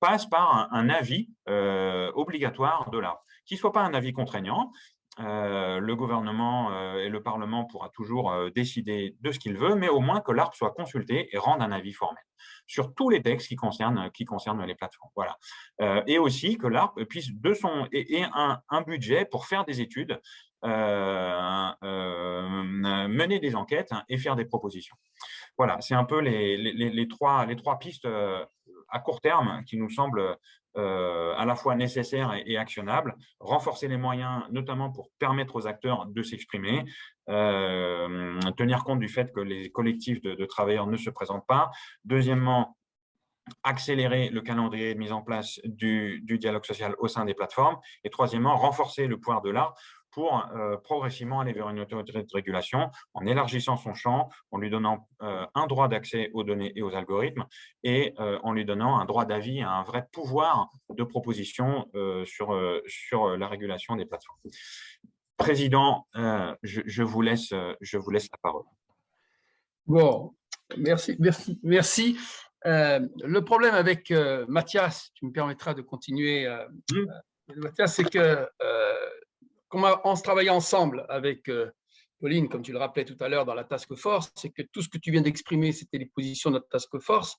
passe 0.00 0.26
par 0.26 0.72
un, 0.72 0.88
avis 0.88 1.28
euh, 1.48 2.10
obligatoire 2.14 2.90
de 2.90 2.98
l'ARP, 2.98 3.20
qui 3.44 3.54
ne 3.54 3.58
soit 3.58 3.72
pas 3.72 3.82
un 3.82 3.92
avis 3.92 4.12
contraignant. 4.12 4.72
le 5.18 5.94
gouvernement 5.94 6.70
et 6.96 7.10
le 7.10 7.22
Parlement 7.22 7.66
pourra 7.66 7.90
toujours 7.90 8.32
décider 8.54 9.14
de 9.20 9.30
ce 9.32 9.38
qu'il 9.38 9.58
veut, 9.58 9.74
mais 9.74 9.90
au 9.90 10.00
moins 10.00 10.20
que 10.22 10.32
l'ARP 10.32 10.54
soit 10.54 10.72
consulté 10.72 11.28
et 11.32 11.38
rende 11.38 11.60
un 11.60 11.72
avis 11.72 11.92
formel 11.92 12.24
sur 12.66 12.94
tous 12.94 13.10
les 13.10 13.20
textes 13.20 13.48
qui 13.48 13.56
concernent, 13.56 14.10
qui 14.10 14.24
concernent 14.24 14.64
les 14.64 14.74
plateformes. 14.74 15.10
Voilà. 15.14 15.36
et 16.06 16.18
aussi 16.18 16.56
que 16.56 16.66
l'ARP 16.66 17.04
puisse 17.04 17.30
de 17.30 17.52
son 17.52 17.86
et, 17.92 18.24
un, 18.32 18.62
un, 18.70 18.80
budget 18.80 19.26
pour 19.26 19.44
faire 19.44 19.66
des 19.66 19.82
études 19.82 20.12
euh, 20.12 20.18
euh, 20.18 20.50
mener 23.08 23.40
des 23.40 23.54
enquêtes 23.54 23.92
hein, 23.92 24.04
et 24.08 24.18
faire 24.18 24.36
des 24.36 24.44
propositions. 24.44 24.96
Voilà, 25.56 25.80
c'est 25.80 25.94
un 25.94 26.04
peu 26.04 26.20
les, 26.20 27.08
trois, 27.08 27.46
les 27.46 27.56
trois 27.56 27.78
pistes 27.78 28.04
euh, 28.04 28.44
à 28.88 29.00
court 29.00 29.20
terme 29.20 29.62
qui 29.66 29.76
nous 29.76 29.90
semblent 29.90 30.36
à 30.74 31.44
la 31.44 31.54
fois 31.54 31.74
nécessaires 31.74 32.32
et, 32.46 32.56
actionnables. 32.56 33.14
Renforcer 33.40 33.88
les 33.88 33.98
moyens, 33.98 34.44
notamment 34.50 34.90
pour 34.90 35.10
permettre 35.18 35.56
aux 35.56 35.66
acteurs 35.66 36.06
de 36.06 36.22
s'exprimer, 36.22 36.84
tenir 37.26 38.82
compte 38.84 38.98
du 38.98 39.08
fait 39.08 39.30
que 39.34 39.40
les 39.40 39.70
collectifs 39.70 40.22
de, 40.22 40.46
travailleurs 40.46 40.86
ne 40.86 40.96
se 40.96 41.10
présentent 41.10 41.46
pas. 41.46 41.70
Deuxièmement, 42.06 42.78
accélérer 43.62 44.28
le 44.28 44.40
calendrier 44.40 44.94
de 44.94 44.98
mise 44.98 45.12
en 45.12 45.22
place 45.22 45.60
du, 45.64 46.20
du, 46.22 46.38
dialogue 46.38 46.64
social 46.64 46.94
au 46.98 47.08
sein 47.08 47.24
des 47.24 47.34
plateformes. 47.34 47.78
Et 48.04 48.10
troisièmement, 48.10 48.56
renforcer 48.56 49.06
le 49.06 49.18
pouvoir 49.18 49.42
de 49.42 49.50
l'art 49.50 49.74
pour 50.12 50.46
euh, 50.54 50.76
progressivement 50.76 51.40
aller 51.40 51.52
vers 51.52 51.68
une 51.70 51.80
autorité 51.80 52.22
de 52.22 52.34
régulation 52.34 52.90
en 53.14 53.26
élargissant 53.26 53.76
son 53.76 53.94
champ, 53.94 54.28
en 54.50 54.58
lui 54.58 54.70
donnant 54.70 55.08
euh, 55.22 55.44
un 55.54 55.66
droit 55.66 55.88
d'accès 55.88 56.30
aux 56.34 56.44
données 56.44 56.72
et 56.76 56.82
aux 56.82 56.94
algorithmes 56.94 57.46
et 57.82 58.14
euh, 58.20 58.38
en 58.42 58.52
lui 58.52 58.64
donnant 58.64 59.00
un 59.00 59.06
droit 59.06 59.24
d'avis, 59.24 59.62
un 59.62 59.82
vrai 59.82 60.06
pouvoir 60.12 60.70
de 60.90 61.02
proposition 61.02 61.90
sur, 62.24 62.80
sur 62.86 63.36
la 63.36 63.48
régulation 63.48 63.96
des 63.96 64.04
plateformes. 64.04 64.38
Président, 65.36 66.06
je, 66.62 67.02
vous 67.02 67.22
laisse, 67.22 67.52
je 67.80 67.98
vous 67.98 68.10
laisse 68.10 68.28
la 68.30 68.38
parole. 68.42 68.64
Bon, 69.86 70.34
merci, 70.76 71.16
merci, 71.18 71.58
merci. 71.62 72.18
le 72.64 73.40
problème 73.40 73.74
avec 73.74 74.12
Mathias, 74.48 75.10
tu 75.14 75.26
me 75.26 75.32
permettras 75.32 75.74
de 75.74 75.82
continuer, 75.82 76.46
mmh. 76.90 77.56
Mathias, 77.56 77.94
c'est 77.96 78.08
que 78.08 78.46
en 79.74 80.16
se 80.16 80.22
travaillant 80.22 80.56
ensemble 80.56 81.06
avec 81.08 81.48
euh, 81.48 81.70
Pauline, 82.22 82.48
comme 82.48 82.62
tu 82.62 82.72
le 82.72 82.78
rappelais 82.78 83.04
tout 83.04 83.16
à 83.18 83.28
l'heure 83.28 83.44
dans 83.44 83.54
la 83.54 83.64
task 83.64 83.94
force, 83.96 84.30
c'est 84.36 84.50
que 84.50 84.62
tout 84.62 84.80
ce 84.80 84.88
que 84.88 84.96
tu 84.96 85.10
viens 85.10 85.22
d'exprimer, 85.22 85.72
c'était 85.72 85.98
les 85.98 86.06
positions 86.06 86.50
de 86.50 86.54
notre 86.54 86.68
task 86.68 86.96
force, 87.00 87.36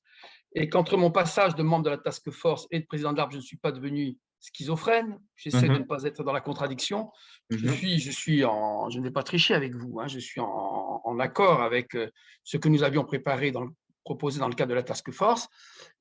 et 0.54 0.68
qu'entre 0.68 0.98
mon 0.98 1.10
passage 1.10 1.56
de 1.56 1.64
membre 1.64 1.86
de 1.86 1.90
la 1.90 1.98
task 1.98 2.30
force 2.32 2.68
et 2.70 2.82
de 2.82 2.86
président 2.86 3.14
de 3.14 3.18
l'ARP, 3.18 3.32
je 3.32 3.38
ne 3.38 3.42
suis 3.42 3.58
pas 3.58 3.72
devenu 3.72 4.18
schizophrène, 4.42 5.20
j'essaie 5.38 5.62
de 5.62 5.68
mhm. 5.68 5.80
ne 5.80 5.84
pas 5.86 6.04
être 6.04 6.22
dans 6.24 6.34
la 6.34 6.42
contradiction, 6.42 7.10
je, 7.50 7.66
mhm. 7.66 7.74
suis, 7.74 8.00
je, 8.00 8.12
suis 8.12 8.44
en, 8.44 8.90
je 8.90 9.00
ne 9.00 9.06
vais 9.06 9.12
pas 9.12 9.24
tricher 9.24 9.54
avec 9.54 9.74
vous, 9.74 10.02
hein, 10.02 10.08
je 10.08 10.20
suis 10.20 10.42
en, 10.42 11.20
accord 11.20 11.62
avec 11.62 11.96
euh, 11.96 12.10
ce 12.44 12.58
que 12.58 12.68
nous 12.68 12.84
avions 12.84 13.06
préparé 13.06 13.52
dans 13.52 13.68
proposé 14.04 14.40
dans 14.40 14.50
le 14.50 14.56
cadre 14.56 14.72
de 14.72 14.76
la 14.76 14.84
task 14.84 15.12
force. 15.12 15.48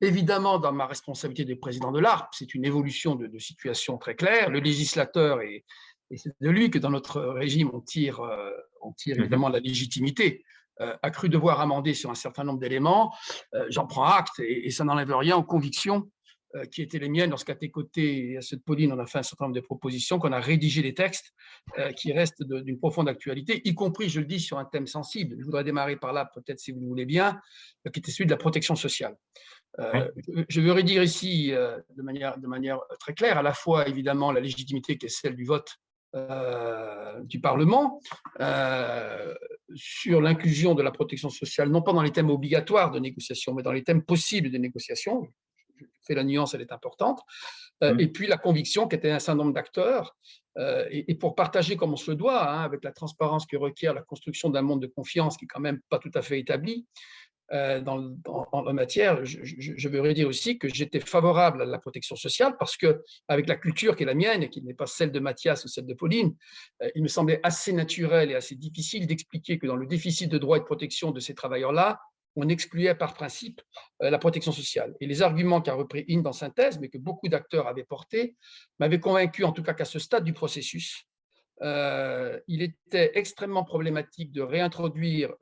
Évidemment, 0.00 0.58
dans 0.58 0.72
ma 0.72 0.86
responsabilité 0.86 1.44
de 1.44 1.56
président 1.56 1.92
de 1.92 2.00
l'ARP, 2.00 2.32
c'est 2.32 2.52
une 2.54 2.64
évolution 2.64 3.14
de, 3.14 3.28
de, 3.28 3.38
situation 3.38 3.96
très 3.96 4.16
claire. 4.16 4.50
Le 4.50 4.58
législateur 4.58 5.40
est, 5.40 5.64
et 6.12 6.18
c'est 6.18 6.34
de 6.40 6.50
lui 6.50 6.70
que 6.70 6.78
dans 6.78 6.90
notre 6.90 7.20
régime, 7.22 7.70
on 7.72 7.80
tire, 7.80 8.20
euh, 8.20 8.50
on 8.82 8.92
tire 8.92 9.16
mhm. 9.16 9.22
évidemment 9.22 9.48
la 9.48 9.60
légitimité, 9.60 10.44
euh, 10.80 10.96
a 11.02 11.10
cru 11.10 11.28
devoir 11.28 11.60
amender 11.60 11.94
sur 11.94 12.10
un 12.10 12.14
certain 12.14 12.44
nombre 12.44 12.60
d'éléments. 12.60 13.14
Euh, 13.54 13.66
j'en 13.70 13.86
prends 13.86 14.04
acte 14.04 14.38
et, 14.40 14.70
ça 14.70 14.84
n'enlève 14.84 15.14
rien 15.14 15.36
aux 15.36 15.42
convictions 15.42 16.10
qui 16.70 16.82
étaient 16.82 16.98
les 16.98 17.08
miennes 17.08 17.30
lorsqu'à 17.30 17.54
tes 17.54 17.70
côtés 17.70 18.32
et 18.32 18.36
à 18.36 18.42
ceux 18.42 18.58
de 18.58 18.60
Pauline, 18.60 18.92
on 18.92 18.98
a 18.98 19.06
fait 19.06 19.16
un 19.16 19.22
certain 19.22 19.46
nombre 19.46 19.54
de 19.54 19.62
propositions, 19.62 20.18
qu'on 20.18 20.32
a 20.32 20.38
rédigé 20.38 20.82
des 20.82 20.92
textes 20.92 21.32
qui 21.96 22.12
restent 22.12 22.42
d'une 22.42 22.78
profonde 22.78 23.08
actualité, 23.08 23.62
y 23.66 23.74
compris, 23.74 24.10
je 24.10 24.20
le 24.20 24.26
dis, 24.26 24.38
sur 24.38 24.58
un 24.58 24.66
thème 24.66 24.86
sensible. 24.86 25.34
Je 25.38 25.46
voudrais 25.46 25.64
démarrer 25.64 25.96
par 25.96 26.12
là, 26.12 26.30
peut-être 26.34 26.60
si 26.60 26.70
vous 26.70 26.80
le 26.80 26.86
voulez 26.86 27.06
bien, 27.06 27.40
qui 27.90 28.00
était 28.00 28.10
celui 28.10 28.26
de 28.26 28.32
la 28.32 28.36
protection 28.36 28.76
sociale. 28.76 29.16
Je 29.78 30.60
veux 30.60 30.72
redire 30.72 31.02
ici 31.02 31.52
de, 31.52 32.02
manière, 32.02 32.36
de 32.36 32.46
manière 32.46 32.80
très 33.00 33.14
claire, 33.14 33.38
à 33.38 33.42
la 33.42 33.54
fois 33.54 33.88
évidemment 33.88 34.30
la 34.30 34.40
légitimité 34.40 34.98
qui 34.98 35.06
est 35.06 35.08
celle 35.08 35.36
du 35.36 35.46
vote 35.46 35.78
euh, 36.14 37.22
du 37.22 37.40
Parlement 37.40 38.00
euh, 38.40 39.34
sur 39.74 40.20
l'inclusion 40.20 40.74
de 40.74 40.82
la 40.82 40.90
protection 40.90 41.30
sociale, 41.30 41.70
non 41.70 41.80
pas 41.80 41.92
dans 41.92 42.02
les 42.02 42.10
thèmes 42.10 42.28
obligatoires 42.28 42.90
de 42.90 42.98
négociation, 42.98 43.54
mais 43.54 43.62
dans 43.62 43.72
les 43.72 43.82
thèmes 43.82 44.02
possibles 44.02 44.50
de 44.50 44.58
négociation. 44.58 45.26
Je 45.78 45.86
fais 46.02 46.14
la 46.14 46.24
nuance, 46.24 46.52
elle 46.54 46.60
est 46.60 46.72
importante. 46.72 47.20
Euh, 47.82 47.94
mmh. 47.94 48.00
Et 48.00 48.08
puis 48.08 48.26
la 48.26 48.36
conviction 48.36 48.88
qu'était 48.88 49.10
un 49.10 49.18
certain 49.20 49.38
nombre 49.38 49.54
d'acteurs, 49.54 50.16
et, 50.90 51.14
pour 51.14 51.34
partager 51.34 51.78
comme 51.78 51.94
on 51.94 51.96
se 51.96 52.12
doit, 52.12 52.46
hein, 52.46 52.62
avec 52.62 52.84
la 52.84 52.92
transparence 52.92 53.46
que 53.46 53.56
requiert 53.56 53.94
la 53.94 54.02
construction 54.02 54.50
d'un 54.50 54.60
monde 54.60 54.82
de 54.82 54.86
confiance 54.86 55.38
qui 55.38 55.46
est 55.46 55.48
quand 55.48 55.60
même 55.60 55.80
pas 55.88 55.98
tout 55.98 56.10
à 56.12 56.20
fait 56.20 56.38
établi, 56.38 56.86
euh, 57.52 57.82
en 58.24 58.72
matière, 58.72 59.24
je, 59.24 59.88
veux 59.88 60.14
dire 60.14 60.28
aussi 60.28 60.58
que 60.58 60.68
j'étais 60.68 61.00
favorable 61.00 61.60
à 61.60 61.64
la 61.66 61.78
protection 61.78 62.16
sociale 62.16 62.56
parce 62.58 62.78
que, 62.78 63.02
avec 63.28 63.46
la 63.46 63.56
culture 63.56 63.94
qui 63.94 64.04
est 64.04 64.06
la 64.06 64.14
mienne 64.14 64.42
et 64.42 64.48
qui 64.48 64.62
n'est 64.62 64.74
pas 64.74 64.86
celle 64.86 65.12
de 65.12 65.20
Mathias 65.20 65.64
ou 65.64 65.68
celle 65.68 65.86
de 65.86 65.92
Pauline, 65.92 66.34
euh, 66.82 66.88
il 66.94 67.02
me 67.02 67.08
semblait 67.08 67.40
assez 67.42 67.72
naturel 67.72 68.30
et 68.30 68.34
assez 68.34 68.54
difficile 68.54 69.06
d'expliquer 69.06 69.58
que 69.58 69.66
dans 69.66 69.76
le 69.76 69.86
déficit 69.86 70.30
de 70.30 70.38
droit 70.38 70.56
et 70.56 70.60
de 70.60 70.64
protection 70.64 71.10
de 71.10 71.20
ces 71.20 71.34
travailleurs-là, 71.34 72.00
on 72.36 72.48
excluait 72.48 72.94
par 72.94 73.12
principe 73.12 73.60
euh, 74.02 74.08
la 74.08 74.18
protection 74.18 74.52
sociale. 74.52 74.94
Et 75.00 75.06
les 75.06 75.20
arguments 75.20 75.60
qu'a 75.60 75.74
repris 75.74 76.06
In 76.08 76.20
dans 76.20 76.32
synthèse, 76.32 76.78
mais 76.80 76.88
que 76.88 76.96
beaucoup 76.96 77.28
d'acteurs 77.28 77.68
avaient 77.68 77.84
portés, 77.84 78.34
m'avaient 78.78 79.00
convaincu, 79.00 79.44
en 79.44 79.52
tout 79.52 79.62
cas 79.62 79.74
qu'à 79.74 79.84
ce 79.84 79.98
stade 79.98 80.24
du 80.24 80.32
processus, 80.32 81.06
il 82.48 82.60
était 82.60 83.12
extrêmement 83.14 83.62
problématique 83.62 84.32
de 84.32 84.42
réintroduire 84.42 85.32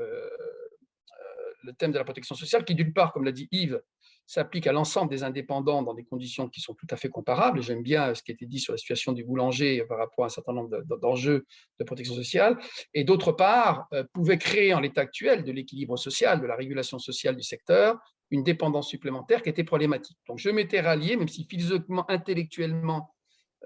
le 1.62 1.72
thème 1.72 1.92
de 1.92 1.98
la 1.98 2.04
protection 2.04 2.34
sociale, 2.34 2.64
qui 2.64 2.74
d'une 2.74 2.92
part, 2.92 3.12
comme 3.12 3.24
l'a 3.24 3.32
dit 3.32 3.48
Yves, 3.52 3.80
s'applique 4.26 4.68
à 4.68 4.72
l'ensemble 4.72 5.10
des 5.10 5.24
indépendants 5.24 5.82
dans 5.82 5.92
des 5.92 6.04
conditions 6.04 6.48
qui 6.48 6.60
sont 6.60 6.74
tout 6.74 6.86
à 6.90 6.96
fait 6.96 7.08
comparables. 7.08 7.62
J'aime 7.62 7.82
bien 7.82 8.14
ce 8.14 8.22
qui 8.22 8.30
a 8.30 8.34
été 8.34 8.46
dit 8.46 8.60
sur 8.60 8.72
la 8.72 8.78
situation 8.78 9.12
du 9.12 9.24
boulanger 9.24 9.84
par 9.88 9.98
rapport 9.98 10.24
à 10.24 10.26
un 10.26 10.30
certain 10.30 10.52
nombre 10.52 10.82
d'enjeux 10.98 11.46
de 11.80 11.84
protection 11.84 12.14
sociale. 12.14 12.56
Et 12.94 13.02
d'autre 13.02 13.32
part, 13.32 13.88
euh, 13.92 14.04
pouvait 14.12 14.38
créer 14.38 14.72
en 14.72 14.78
l'état 14.78 15.00
actuel 15.00 15.42
de 15.42 15.50
l'équilibre 15.50 15.96
social, 15.96 16.40
de 16.40 16.46
la 16.46 16.54
régulation 16.54 17.00
sociale 17.00 17.34
du 17.34 17.42
secteur, 17.42 17.98
une 18.30 18.44
dépendance 18.44 18.88
supplémentaire 18.88 19.42
qui 19.42 19.48
était 19.48 19.64
problématique. 19.64 20.18
Donc 20.28 20.38
je 20.38 20.50
m'étais 20.50 20.80
rallié, 20.80 21.16
même 21.16 21.26
si 21.26 21.44
philosophiquement, 21.44 22.08
intellectuellement, 22.08 23.12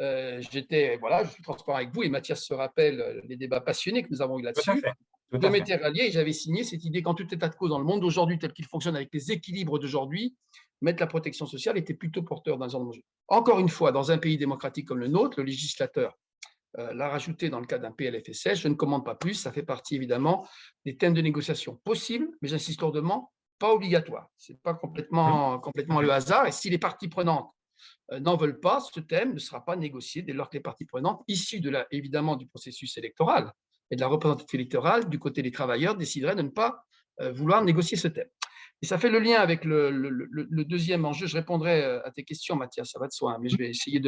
euh, 0.01 0.41
j'étais, 0.51 0.97
voilà, 0.97 1.25
je 1.25 1.31
suis 1.31 1.43
transparent 1.43 1.77
avec 1.77 1.91
vous 1.93 2.03
et 2.03 2.09
Mathias 2.09 2.43
se 2.43 2.55
rappelle 2.55 3.01
euh, 3.01 3.21
les 3.29 3.37
débats 3.37 3.61
passionnés 3.61 4.03
que 4.03 4.09
nous 4.11 4.23
avons 4.23 4.39
eu 4.39 4.43
là-dessus. 4.43 4.83
Je 5.33 5.49
m'étais 5.49 5.77
rallié 5.77 6.05
et 6.05 6.11
j'avais 6.13 6.33
signé 6.33 6.65
cette 6.65 6.85
idée 6.85 7.03
qu'en 7.03 7.15
tout 7.15 7.33
état 7.35 7.49
de 7.49 7.55
cause 7.55 7.71
dans 7.71 7.79
le 7.79 7.85
monde 7.85 8.01
d'aujourd'hui, 8.01 8.39
tel 8.39 8.53
qu'il 8.53 8.67
fonctionne 8.67 8.95
avec 8.95 9.09
les 9.13 9.33
équilibres 9.33 9.79
d'aujourd'hui, 9.79 10.37
mettre 10.81 11.01
la 11.01 11.07
protection 11.07 11.47
sociale 11.47 11.77
était 11.79 11.95
plutôt 11.95 12.23
porteur 12.23 12.59
d'un 12.59 12.69
enjeu. 12.69 13.03
Encore 13.29 13.59
une 13.59 13.69
fois, 13.69 13.91
dans 13.91 14.13
un 14.13 14.19
pays 14.19 14.39
démocratique 14.39 14.87
comme 14.87 14.99
le 14.99 15.09
nôtre, 15.09 15.41
le 15.41 15.45
législateur 15.45 16.17
euh, 16.79 16.93
l'a 16.93 17.09
rajouté 17.09 17.51
dans 17.51 17.61
le 17.61 17.67
cas 17.67 17.79
d'un 17.79 17.93
PLFSS. 17.93 18.57
Je 18.57 18.69
ne 18.69 18.75
commande 18.75 19.05
pas 19.05 19.15
plus, 19.15 19.35
ça 19.35 19.53
fait 19.53 19.63
partie 19.63 19.95
évidemment 19.95 20.47
des 20.85 20.97
thèmes 20.97 21.15
de 21.15 21.21
négociation 21.21 21.81
possibles, 21.85 22.29
mais 22.43 22.49
j'insiste 22.49 22.81
lourdement, 22.81 23.33
pas 23.59 23.73
obligatoire. 23.73 24.29
Ce 24.37 24.53
n'est 24.53 24.59
pas 24.59 24.75
complètement, 24.75 25.59
complètement 25.61 26.01
le 26.01 26.11
hasard. 26.11 26.47
Et 26.47 26.53
si 26.53 26.71
les 26.71 26.79
parties 26.79 27.09
prenantes 27.09 27.51
euh, 28.13 28.21
n'en 28.21 28.37
veulent 28.37 28.61
pas, 28.61 28.81
ce 28.81 29.01
thème 29.01 29.35
ne 29.35 29.39
sera 29.39 29.65
pas 29.65 29.77
négocié 29.77 30.23
dès 30.23 30.33
lors 30.33 30.51
que 30.51 30.57
les 30.57 30.63
parties 30.63 30.85
prenantes, 30.85 31.23
issues 31.29 31.61
de 31.61 31.71
la, 31.71 31.87
évidemment 31.93 32.37
du 32.37 32.47
processus 32.47 32.97
électoral, 32.99 33.53
et 33.95 33.97
de 33.97 34.01
la 34.01 34.09
représentation 34.09 34.59
électorale 34.59 35.09
du 35.09 35.19
côté 35.19 35.41
des 35.41 35.53
travailleurs 35.53 35.97
déciderait 35.97 36.35
de 36.35 36.43
ne 36.43 36.49
pas 36.49 36.85
vouloir 37.33 37.63
négocier 37.63 37.97
ce 37.97 38.09
thème. 38.09 38.27
Et 38.85 38.87
ça 38.87 38.99
fait 38.99 39.09
le 39.09 39.19
lien 39.19 39.37
avec 39.41 39.65
le, 39.65 40.65
deuxième 40.65 41.07
enjeu. 41.07 41.27
Je 41.27 41.37
répondrai 41.37 41.83
euh, 41.83 42.07
à 42.07 42.11
tes 42.11 42.23
questions, 42.23 42.55
Mathias, 42.55 42.91
ça 42.91 42.99
va 42.99 43.07
de 43.07 43.13
soi, 43.13 43.33
hein, 43.33 43.39
mais 43.41 43.49
je 43.49 43.57
vais 43.57 43.71
essayer 43.71 43.99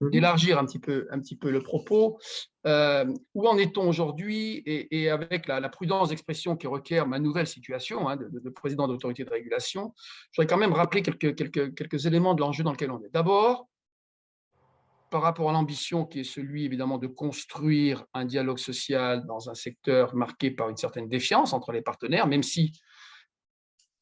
d'élargir 0.00 0.58
un, 0.58 0.64
petit 0.64 0.80
peu, 0.80 1.06
un 1.12 1.20
petit 1.20 1.36
peu 1.36 1.50
le 1.50 1.60
propos. 1.60 2.18
Euh, 2.66 3.04
où 3.34 3.46
en 3.46 3.56
est-on 3.56 3.88
aujourd'hui 3.88 4.62
et, 4.66 5.08
avec 5.10 5.46
la, 5.46 5.68
prudence 5.68 6.08
d'expression 6.08 6.56
qui 6.56 6.66
requiert 6.66 7.06
ma 7.06 7.20
nouvelle 7.20 7.46
situation 7.46 8.08
hein, 8.08 8.16
de, 8.16 8.50
président 8.50 8.88
d'autorité 8.88 9.24
de 9.24 9.30
régulation, 9.30 9.94
je 10.32 10.40
voudrais 10.40 10.52
quand 10.52 10.60
même 10.60 10.72
rappeler 10.72 11.02
quelques, 11.02 11.36
quelques, 11.36 11.74
quelques 11.76 12.06
éléments 12.06 12.34
de 12.34 12.40
l'enjeu 12.40 12.64
dans 12.64 12.72
lequel 12.72 12.90
on 12.90 13.00
est. 13.04 13.10
D'abord, 13.12 13.68
par 15.10 15.22
rapport 15.22 15.50
à 15.50 15.52
l'ambition 15.52 16.04
qui 16.04 16.20
est 16.20 16.24
celui 16.24 16.64
évidemment 16.64 16.98
de 16.98 17.08
construire 17.08 18.04
un 18.14 18.24
dialogue 18.24 18.58
social 18.58 19.26
dans 19.26 19.50
un 19.50 19.54
secteur 19.54 20.14
marqué 20.14 20.50
par 20.50 20.68
une 20.68 20.76
certaine 20.76 21.08
défiance 21.08 21.52
entre 21.52 21.72
les 21.72 21.82
partenaires, 21.82 22.26
même 22.26 22.44
si 22.44 22.72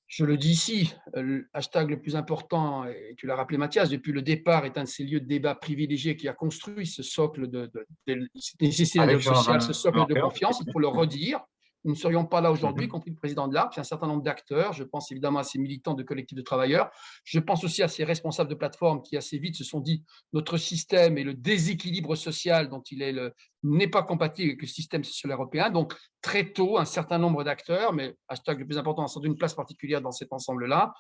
je 0.07 0.25
le 0.25 0.39
dis 0.39 0.53
ici, 0.53 0.95
le 1.15 1.49
hashtag 1.53 1.91
le 1.91 2.01
plus 2.01 2.17
important, 2.17 2.87
et 2.87 3.15
tu 3.19 3.27
l'as 3.27 3.37
rappelé 3.37 3.59
Mathias, 3.59 3.91
depuis 3.91 4.13
le 4.13 4.23
départ 4.23 4.65
est 4.65 4.79
un 4.79 4.85
de 4.85 4.89
ces 4.89 5.05
lieux 5.05 5.21
de 5.21 5.27
débat 5.27 5.55
privilégiés 5.55 6.17
qui 6.17 6.29
a 6.29 6.33
construit 6.33 6.87
ce 6.87 7.03
socle 7.03 7.47
de, 7.47 7.71
de, 7.75 7.87
de, 8.07 8.71
social, 8.71 9.61
ce 9.61 9.75
socle 9.75 10.07
de 10.07 10.19
confiance, 10.19 10.63
il 10.67 10.73
faut 10.73 10.79
le 10.79 10.89
redire. 10.89 11.41
Nous 11.85 11.93
ne 11.93 11.97
serions 11.97 12.27
pas 12.27 12.41
là 12.41 12.51
aujourd'hui, 12.51 12.87
y 12.87 12.89
compris 12.89 13.11
le 13.11 13.17
président 13.17 13.47
de 13.49 13.55
l'ARC, 13.55 13.79
un 13.79 13.85
certain 13.85 14.07
nombre 14.07 14.23
d'acteurs. 14.23 14.73
Je 14.73 14.85
pense 14.85 15.11
évidemment 15.13 15.39
à 15.39 15.45
ces 15.45 15.59
militants 15.59 15.95
de 15.95 16.03
collectifs 16.03 16.37
de 16.37 16.43
travailleurs. 16.43 16.91
Je 17.25 17.39
pense 17.39 17.63
aussi 17.65 17.83
à 17.83 17.89
ces 17.89 18.05
responsables 18.05 18.51
de 18.51 18.55
plateformes 18.55 19.03
qui 19.03 19.17
assez 19.17 19.39
vite 19.39 19.57
se 19.57 19.65
sont 19.65 19.81
dit 19.81 20.05
notre 20.33 20.57
système 20.57 21.19
et 21.19 21.25
le 21.25 21.35
déséquilibre 21.35 22.17
social 22.17 22.69
dont 22.69 22.83
il 22.91 23.03
est 23.03 23.15
n'est 23.63 23.89
pas 23.89 24.03
compatible 24.03 24.51
avec 24.51 24.63
le 24.63 24.69
système 24.69 25.05
social 25.05 25.33
européen. 25.33 25.71
Donc 25.71 25.95
très 26.21 26.53
tôt, 26.53 26.79
un 26.79 26.85
certain 26.85 27.19
nombre 27.19 27.45
d'acteurs, 27.45 27.93
mais 27.93 28.15
hashtag 28.29 28.61
le 28.61 28.67
plus 28.67 28.79
important, 28.79 29.07
sans 29.07 29.21
une 29.23 29.37
place 29.37 29.55
particulière 29.55 30.01
dans 30.01 30.13
cet 30.13 30.33
ensemble-là, 30.33 30.93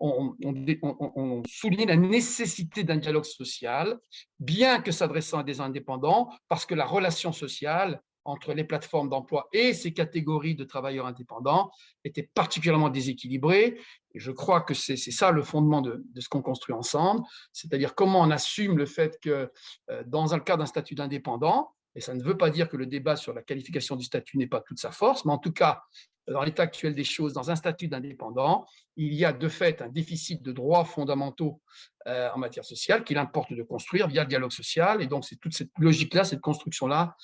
on, 0.00 0.34
on, 0.42 1.42
la 1.86 1.96
nécessité 1.96 2.84
d'un 2.84 2.96
dialogue 2.96 3.24
social, 3.24 3.98
bien 4.38 4.80
que 4.80 4.92
s'adressant 4.92 5.38
à 5.38 5.42
des 5.42 5.60
indépendants, 5.60 6.30
parce 6.48 6.64
que 6.64 6.74
la 6.74 6.86
relation 6.86 7.32
sociale 7.32 8.00
entre 8.30 8.54
les 8.54 8.64
plateformes 8.64 9.08
d'emploi 9.08 9.48
et 9.52 9.74
ces 9.74 9.92
catégories 9.92 10.54
de 10.54 10.64
travailleurs 10.64 11.06
indépendants 11.06 11.70
était 12.04 12.30
particulièrement 12.34 12.88
déséquilibrée. 12.88 13.78
Et 14.14 14.18
je 14.18 14.30
crois 14.30 14.60
que 14.60 14.74
c'est 14.74 14.96
ça 14.96 15.30
le 15.30 15.42
fondement 15.42 15.82
de, 15.82 16.04
ce 16.18 16.28
qu'on 16.28 16.42
construit 16.42 16.74
ensemble, 16.74 17.22
c'est-à-dire 17.52 17.94
comment 17.94 18.20
on 18.20 18.30
assume 18.30 18.76
le 18.76 18.86
fait 18.86 19.18
que 19.20 19.50
euh, 19.90 20.02
dans 20.06 20.34
le 20.34 20.40
cadre 20.40 20.60
d'un 20.60 20.66
statut 20.66 20.94
d'indépendant, 20.94 21.72
et 21.94 22.00
ça 22.00 22.14
ne 22.14 22.22
veut 22.22 22.36
pas 22.36 22.50
dire 22.50 22.68
que 22.68 22.76
le 22.76 22.86
débat 22.86 23.16
sur 23.16 23.32
la 23.32 23.42
qualification 23.42 23.96
du 23.96 24.04
statut 24.04 24.38
n'est 24.38 24.46
pas 24.46 24.60
toute 24.60 24.78
sa 24.78 24.92
force, 24.92 25.24
mais 25.24 25.32
en 25.32 25.38
tout 25.38 25.52
cas, 25.52 25.82
dans 26.28 26.42
l'état 26.42 26.62
actuel 26.62 26.94
des 26.94 27.04
choses, 27.04 27.32
dans 27.32 27.50
un 27.50 27.56
statut 27.56 27.88
d'indépendant, 27.88 28.66
il 28.96 29.14
y 29.14 29.24
a 29.24 29.32
de 29.32 29.48
fait 29.48 29.82
un 29.82 29.88
déficit 29.88 30.42
de 30.42 30.52
droits 30.52 30.84
fondamentaux 30.84 31.60
euh, 32.06 32.30
en 32.34 32.38
matière 32.38 32.64
sociale 32.64 33.04
qu'il 33.04 33.18
importe 33.18 33.52
de 33.52 33.62
construire 33.62 34.06
via 34.06 34.22
le 34.22 34.28
dialogue 34.28 34.52
social. 34.52 35.02
Et 35.02 35.06
donc, 35.06 35.24
c'est 35.24 35.36
toute 35.36 35.54
cette 35.54 35.70
logique-là, 35.78 36.24
cette 36.24 36.40
construction-là 36.40 37.16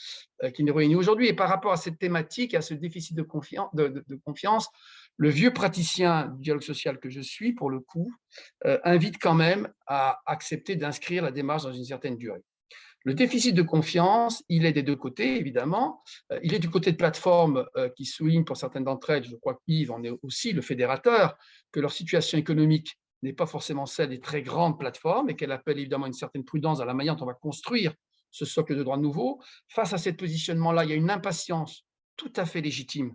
euh, 0.42 0.50
qui 0.50 0.64
nous 0.64 0.74
réunit 0.74 0.96
aujourd'hui. 0.96 1.28
Et 1.28 1.34
par 1.34 1.48
rapport 1.48 1.72
à 1.72 1.76
cette 1.76 1.98
thématique, 1.98 2.54
à 2.54 2.62
ce 2.62 2.74
déficit 2.74 3.16
de 3.16 3.22
confiance, 3.22 4.68
le 5.18 5.28
vieux 5.28 5.52
praticien 5.52 6.28
du 6.28 6.42
dialogue 6.42 6.62
social 6.62 6.98
que 6.98 7.10
je 7.10 7.20
suis, 7.20 7.52
pour 7.52 7.70
le 7.70 7.80
coup, 7.80 8.12
euh, 8.64 8.78
invite 8.84 9.18
quand 9.20 9.34
même 9.34 9.68
à 9.86 10.20
accepter 10.26 10.74
d'inscrire 10.76 11.22
la 11.22 11.30
démarche 11.30 11.62
dans 11.62 11.72
une 11.72 11.84
certaine 11.84 12.16
durée. 12.16 12.42
Le 13.06 13.14
déficit 13.14 13.54
de 13.54 13.62
confiance, 13.62 14.42
il 14.48 14.66
est 14.66 14.72
des 14.72 14.82
deux 14.82 14.96
côtés, 14.96 15.36
évidemment. 15.36 16.02
Euh, 16.32 16.40
il 16.42 16.54
est 16.54 16.58
du 16.58 16.68
côté 16.68 16.90
de 16.90 16.96
plateformes 16.96 17.64
euh, 17.76 17.88
qui 17.90 18.04
soulignent 18.04 18.44
pour 18.44 18.56
certaines 18.56 18.82
d'entre 18.82 19.10
elles, 19.10 19.22
je 19.22 19.36
crois 19.36 19.60
qu'Yves 19.64 19.92
en 19.92 20.02
est 20.02 20.10
aussi 20.24 20.52
le 20.52 20.60
fédérateur, 20.60 21.38
que 21.70 21.78
leur 21.78 21.92
situation 21.92 22.36
économique 22.36 22.98
n'est 23.22 23.32
pas 23.32 23.46
forcément 23.46 23.86
celle 23.86 24.08
des 24.08 24.18
très 24.18 24.42
grandes 24.42 24.76
plateformes 24.76 25.30
et 25.30 25.36
qu'elle 25.36 25.52
appelle 25.52 25.78
évidemment 25.78 26.06
une 26.06 26.14
certaine 26.14 26.44
prudence 26.44 26.80
à 26.80 26.84
la 26.84 26.94
manière 26.94 27.14
dont 27.14 27.22
on 27.22 27.28
va 27.28 27.34
construire 27.34 27.94
ce 28.32 28.44
socle 28.44 28.76
de 28.76 28.82
droits 28.82 28.98
nouveaux. 28.98 29.40
Face 29.68 29.92
à 29.92 29.98
ce 29.98 30.10
positionnement-là, 30.10 30.82
il 30.82 30.90
y 30.90 30.92
a 30.92 30.96
une 30.96 31.10
impatience 31.10 31.86
tout 32.16 32.32
à 32.34 32.44
fait 32.44 32.60
légitime 32.60 33.14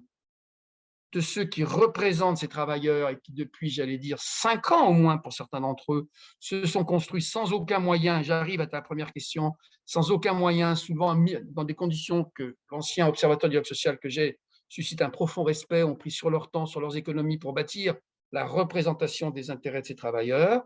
de 1.13 1.19
ceux 1.19 1.43
qui 1.43 1.63
représentent 1.63 2.37
ces 2.37 2.47
travailleurs 2.47 3.09
et 3.09 3.19
qui, 3.19 3.33
depuis, 3.33 3.69
j'allais 3.69 3.97
dire, 3.97 4.17
cinq 4.19 4.71
ans 4.71 4.87
au 4.87 4.93
moins 4.93 5.17
pour 5.17 5.33
certains 5.33 5.61
d'entre 5.61 5.93
eux, 5.93 6.09
se 6.39 6.65
sont 6.65 6.85
construits 6.85 7.21
sans 7.21 7.51
aucun 7.51 7.79
moyen, 7.79 8.21
j'arrive 8.21 8.61
à 8.61 8.67
ta 8.67 8.81
première 8.81 9.11
question, 9.11 9.53
sans 9.85 10.11
aucun 10.11 10.33
moyen, 10.33 10.75
souvent 10.75 11.15
dans 11.45 11.63
des 11.63 11.75
conditions 11.75 12.31
que 12.35 12.55
l'ancien 12.71 13.07
observateur 13.07 13.49
du 13.49 13.55
dialogue 13.55 13.67
social 13.67 13.99
que 13.99 14.09
j'ai 14.09 14.39
suscite 14.69 15.01
un 15.01 15.09
profond 15.09 15.43
respect, 15.43 15.83
ont 15.83 15.95
pris 15.95 16.11
sur 16.11 16.29
leur 16.29 16.49
temps, 16.49 16.65
sur 16.65 16.79
leurs 16.79 16.95
économies 16.95 17.37
pour 17.37 17.51
bâtir 17.51 17.95
la 18.31 18.45
représentation 18.45 19.29
des 19.29 19.51
intérêts 19.51 19.81
de 19.81 19.87
ces 19.87 19.97
travailleurs. 19.97 20.63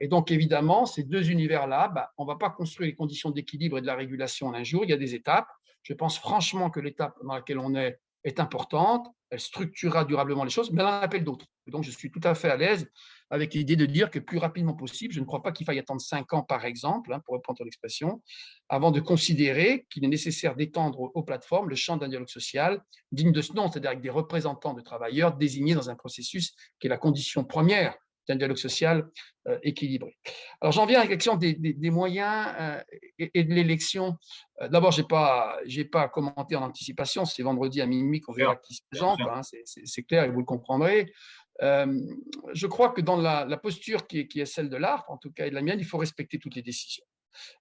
Et 0.00 0.08
donc, 0.08 0.32
évidemment, 0.32 0.86
ces 0.86 1.04
deux 1.04 1.30
univers-là, 1.30 1.86
bah, 1.86 2.10
on 2.18 2.24
ne 2.24 2.28
va 2.28 2.34
pas 2.34 2.50
construire 2.50 2.88
les 2.88 2.96
conditions 2.96 3.30
d'équilibre 3.30 3.78
et 3.78 3.80
de 3.80 3.86
la 3.86 3.94
régulation 3.94 4.48
en 4.48 4.54
un 4.54 4.64
jour, 4.64 4.82
il 4.82 4.90
y 4.90 4.92
a 4.92 4.96
des 4.96 5.14
étapes. 5.14 5.46
Je 5.84 5.94
pense 5.94 6.18
franchement 6.18 6.68
que 6.68 6.80
l'étape 6.80 7.14
dans 7.22 7.34
laquelle 7.34 7.60
on 7.60 7.76
est 7.76 8.00
est 8.24 8.40
importante, 8.40 9.06
elle 9.34 9.40
structurera 9.40 10.04
durablement 10.04 10.44
les 10.44 10.50
choses, 10.50 10.70
mais 10.70 10.80
elle 10.80 10.88
en 10.88 11.00
appelle 11.00 11.24
d'autres. 11.24 11.46
Donc, 11.66 11.82
je 11.84 11.90
suis 11.90 12.10
tout 12.10 12.20
à 12.22 12.34
fait 12.34 12.50
à 12.50 12.56
l'aise 12.56 12.90
avec 13.30 13.54
l'idée 13.54 13.76
de 13.76 13.86
dire 13.86 14.10
que 14.10 14.18
plus 14.18 14.38
rapidement 14.38 14.74
possible, 14.74 15.12
je 15.12 15.20
ne 15.20 15.24
crois 15.24 15.42
pas 15.42 15.50
qu'il 15.50 15.66
faille 15.66 15.78
attendre 15.78 16.00
cinq 16.00 16.32
ans, 16.32 16.42
par 16.42 16.64
exemple, 16.64 17.12
hein, 17.12 17.20
pour 17.24 17.34
reprendre 17.34 17.64
l'expression, 17.64 18.22
avant 18.68 18.90
de 18.90 19.00
considérer 19.00 19.86
qu'il 19.90 20.04
est 20.04 20.08
nécessaire 20.08 20.54
d'étendre 20.54 21.10
aux 21.14 21.22
plateformes 21.22 21.68
le 21.68 21.74
champ 21.74 21.96
d'un 21.96 22.08
dialogue 22.08 22.28
social 22.28 22.82
digne 23.12 23.32
de 23.32 23.42
ce 23.42 23.52
nom, 23.54 23.70
c'est-à-dire 23.70 23.90
avec 23.90 24.02
des 24.02 24.10
représentants 24.10 24.74
de 24.74 24.82
travailleurs 24.82 25.36
désignés 25.36 25.74
dans 25.74 25.90
un 25.90 25.96
processus 25.96 26.54
qui 26.78 26.86
est 26.86 26.90
la 26.90 26.98
condition 26.98 27.44
première 27.44 27.96
d'un 28.28 28.36
dialogue 28.36 28.56
social 28.56 29.08
euh, 29.46 29.58
équilibré. 29.62 30.16
Alors 30.60 30.72
j'en 30.72 30.86
viens 30.86 31.00
à 31.00 31.02
la 31.02 31.08
question 31.08 31.36
des, 31.36 31.76
moyens 31.90 32.48
euh, 32.58 32.82
et, 33.18 33.44
de 33.44 33.52
l'élection. 33.52 34.16
Euh, 34.60 34.68
d'abord, 34.68 34.92
je 34.92 35.02
n'ai 35.02 35.06
pas, 35.06 35.58
pas 35.92 36.08
commenté 36.08 36.56
en 36.56 36.62
anticipation, 36.62 37.24
c'est 37.24 37.42
vendredi 37.42 37.80
à 37.80 37.86
minuit 37.86 38.20
qu'on 38.20 38.32
verra 38.32 38.56
qui 38.56 38.74
se 38.74 38.82
présente, 38.90 39.20
hein, 39.20 39.42
c'est 39.64 40.02
clair 40.04 40.24
et 40.24 40.30
vous 40.30 40.40
le 40.40 40.44
comprendrez. 40.44 41.12
je 41.60 42.66
crois 42.66 42.90
que 42.90 43.00
dans 43.00 43.16
la, 43.16 43.56
posture 43.56 44.06
qui 44.06 44.20
est, 44.20 44.28
qui 44.28 44.40
est, 44.40 44.46
celle 44.46 44.70
de 44.70 44.76
l'art, 44.76 45.04
en 45.08 45.18
tout 45.18 45.30
cas 45.30 45.46
et 45.46 45.50
de 45.50 45.54
la 45.54 45.62
mienne, 45.62 45.78
il 45.78 45.86
faut 45.86 45.98
respecter 45.98 46.38
toutes 46.38 46.54
les 46.54 46.62
décisions. 46.62 47.04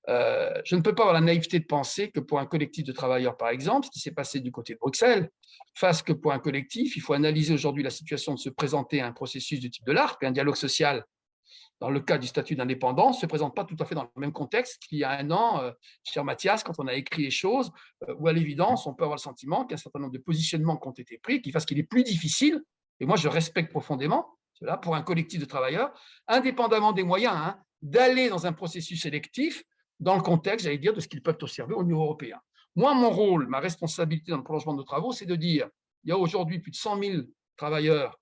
Euh, 0.10 0.62
je 0.66 0.76
ne 0.76 0.82
peux 0.82 0.96
pas 0.96 1.04
avoir 1.04 1.14
la 1.14 1.22
naïveté 1.22 1.60
de 1.60 1.66
penser 1.66 2.12
que 2.12 2.20
pour 2.20 2.40
un 2.40 2.46
collectif 2.46 2.84
de 2.84 2.92
travailleurs, 2.92 3.38
par 3.38 3.50
exemple, 3.50 3.88
ce 3.88 3.92
qui 3.92 4.00
s'est 4.00 4.12
passé 4.12 4.40
du 4.40 4.52
côté 4.52 4.74
de 4.74 4.80
Bruxelles, 4.80 5.30
fasse 5.76 6.02
que 6.02 6.14
pour 6.14 6.32
un 6.32 6.40
collectif, 6.40 6.96
il 6.96 7.02
faut 7.02 7.14
analyser 7.14 7.54
aujourd'hui 7.54 7.84
la 7.84 7.90
situation 7.90 8.34
de 8.34 8.40
se 8.40 8.50
présenter 8.50 9.02
à 9.02 9.08
un 9.08 9.12
processus 9.12 9.60
de 9.60 9.68
type 9.68 9.86
de 9.86 9.92
l'ARC, 9.92 10.24
un 10.24 10.32
dialogue 10.32 10.56
social 10.56 11.06
dans 11.84 11.90
le 11.90 12.00
cas 12.00 12.18
du 12.18 12.28
statut 12.28 12.56
d'indépendant, 12.56 13.10
ne 13.10 13.14
se 13.14 13.26
présente 13.26 13.56
pas 13.56 13.66
tout 13.66 13.76
à 13.80 13.84
fait 13.84 13.94
dans 13.94 14.04
le 14.04 14.10
même 14.16 14.32
contexte 14.32 14.82
qu'il 14.84 15.00
y 15.00 15.04
a 15.04 15.12
un 15.12 15.30
an, 15.32 15.62
euh, 15.62 15.72
cher 16.04 16.24
Mathias, 16.24 16.64
quand 16.64 16.76
on 16.78 16.88
a 16.88 16.94
écrit 16.94 17.24
les 17.24 17.30
choses, 17.30 17.72
euh, 18.08 18.16
où 18.20 18.30
à 18.30 18.34
l'évidence, 18.34 18.88
on 18.88 18.94
peut 18.94 19.04
avoir 19.04 19.18
le 19.18 19.22
sentiment 19.22 19.66
qu'un 19.66 19.76
certain 19.76 20.00
nombre 20.00 20.14
de 20.14 20.20
positionnements 20.20 20.78
qui 20.78 20.88
ont 20.88 20.94
été 20.94 21.18
pris, 21.18 21.42
qui 21.42 21.52
fassent 21.52 21.66
qu'il 21.66 21.80
est 21.80 21.84
plus 21.84 22.04
difficile, 22.04 22.62
et 23.02 23.06
moi 23.06 23.18
je 23.18 23.28
respecte 23.28 23.70
profondément 23.70 24.30
cela, 24.54 24.78
pour 24.78 24.96
un 24.96 25.02
collectif 25.02 25.42
de 25.42 25.46
travailleurs, 25.46 25.92
indépendamment 26.28 26.94
des 26.94 27.04
moyens, 27.04 27.36
hein, 27.36 27.60
d'aller 27.84 28.30
dans 28.30 28.48
un 28.48 28.54
processus 28.54 29.06
électif 29.06 29.64
dans 30.00 30.16
le 30.16 30.22
contexte, 30.22 30.66
j'allais 30.66 30.80
dire, 30.80 30.94
de 30.94 31.02
ce 31.02 31.08
qu'ils 31.08 31.22
peuvent 31.22 31.38
observer 31.42 31.76
au 31.76 31.84
niveau 31.84 32.02
européen. 32.02 32.40
Moi, 32.76 32.94
mon 32.96 33.12
rôle, 33.12 33.48
ma 33.48 33.60
responsabilité 33.60 34.32
dans 34.32 34.38
le 34.38 34.44
prolongement 34.44 34.72
de 34.72 34.78
nos 34.78 34.84
travaux, 34.84 35.12
c'est 35.12 35.26
de 35.26 35.36
dire, 35.36 35.70
il 36.04 36.10
y 36.10 36.12
a 36.12 36.18
aujourd'hui 36.18 36.60
plus 36.60 36.72
de 36.72 36.76
100 36.76 37.04
000 37.04 37.24
travailleurs 37.56 38.20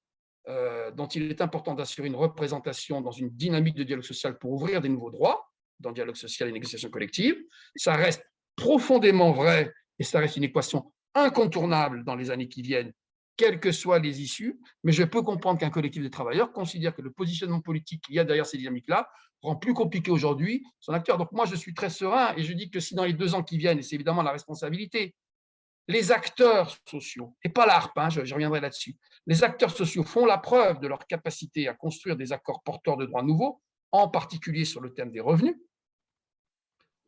euh, 0.49 0.91
dont 0.91 1.07
il 1.07 1.31
est 1.31 1.41
important 1.41 1.75
d'assurer 1.75 2.07
une 2.07 2.15
représentation 2.15 3.01
dans 3.01 3.11
une 3.11 3.29
dynamique 3.29 3.75
de 3.75 3.83
dialogue 3.83 4.03
social 4.03 4.37
pour 4.39 4.51
ouvrir 4.51 4.81
des 4.81 4.89
nouveaux 4.89 5.11
droits 5.11 5.47
dans 5.79 5.89
le 5.89 5.95
dialogue 5.95 6.15
social 6.15 6.49
et 6.49 6.51
négociation 6.51 6.89
collective. 6.89 7.35
Ça 7.75 7.95
reste 7.95 8.23
profondément 8.55 9.31
vrai 9.31 9.71
et 9.99 10.03
ça 10.03 10.19
reste 10.19 10.37
une 10.37 10.43
équation 10.43 10.91
incontournable 11.13 12.03
dans 12.03 12.15
les 12.15 12.31
années 12.31 12.47
qui 12.47 12.61
viennent 12.63 12.91
quelles 13.37 13.59
que 13.59 13.71
soient 13.71 13.99
les 13.99 14.21
issues, 14.21 14.59
mais 14.83 14.91
je 14.91 15.03
peux 15.03 15.21
comprendre 15.21 15.59
qu'un 15.59 15.69
collectif 15.69 16.03
de 16.03 16.09
travailleurs 16.09 16.51
considère 16.51 16.95
que 16.95 17.01
le 17.01 17.11
positionnement 17.11 17.61
politique 17.61 18.03
qu'il 18.03 18.15
y 18.15 18.19
a 18.19 18.23
derrière 18.23 18.45
ces 18.45 18.57
dynamiques-là 18.57 19.09
rend 19.41 19.55
plus 19.55 19.73
compliqué 19.73 20.11
aujourd'hui 20.11 20.63
son 20.79 20.93
acteur. 20.93 21.17
Donc 21.17 21.31
moi, 21.31 21.45
je 21.45 21.55
suis 21.55 21.73
très 21.73 21.89
serein 21.89 22.33
et 22.35 22.43
je 22.43 22.53
dis 22.53 22.69
que 22.69 22.79
si 22.79 22.95
dans 22.95 23.05
les 23.05 23.13
deux 23.13 23.33
ans 23.33 23.43
qui 23.43 23.57
viennent, 23.57 23.79
et 23.79 23.81
c'est 23.81 23.95
évidemment 23.95 24.21
la 24.21 24.31
responsabilité, 24.31 25.15
les 25.87 26.11
acteurs 26.11 26.75
sociaux, 26.87 27.35
et 27.43 27.49
pas 27.49 27.65
l'ARP, 27.65 27.97
hein, 27.97 28.09
je, 28.09 28.21
reviendrai 28.21 28.61
là-dessus, 28.61 28.95
les 29.25 29.43
acteurs 29.43 29.75
sociaux 29.75 30.03
font 30.03 30.25
la 30.25 30.37
preuve 30.37 30.79
de 30.79 30.87
leur 30.87 31.05
capacité 31.07 31.67
à 31.67 31.73
construire 31.73 32.15
des 32.15 32.31
accords 32.31 32.61
porteurs 32.63 32.97
de 32.97 33.05
droits 33.05 33.23
nouveaux, 33.23 33.61
en 33.91 34.07
particulier 34.07 34.65
sur 34.65 34.79
le 34.81 34.93
thème 34.93 35.11
des 35.11 35.19
revenus, 35.19 35.55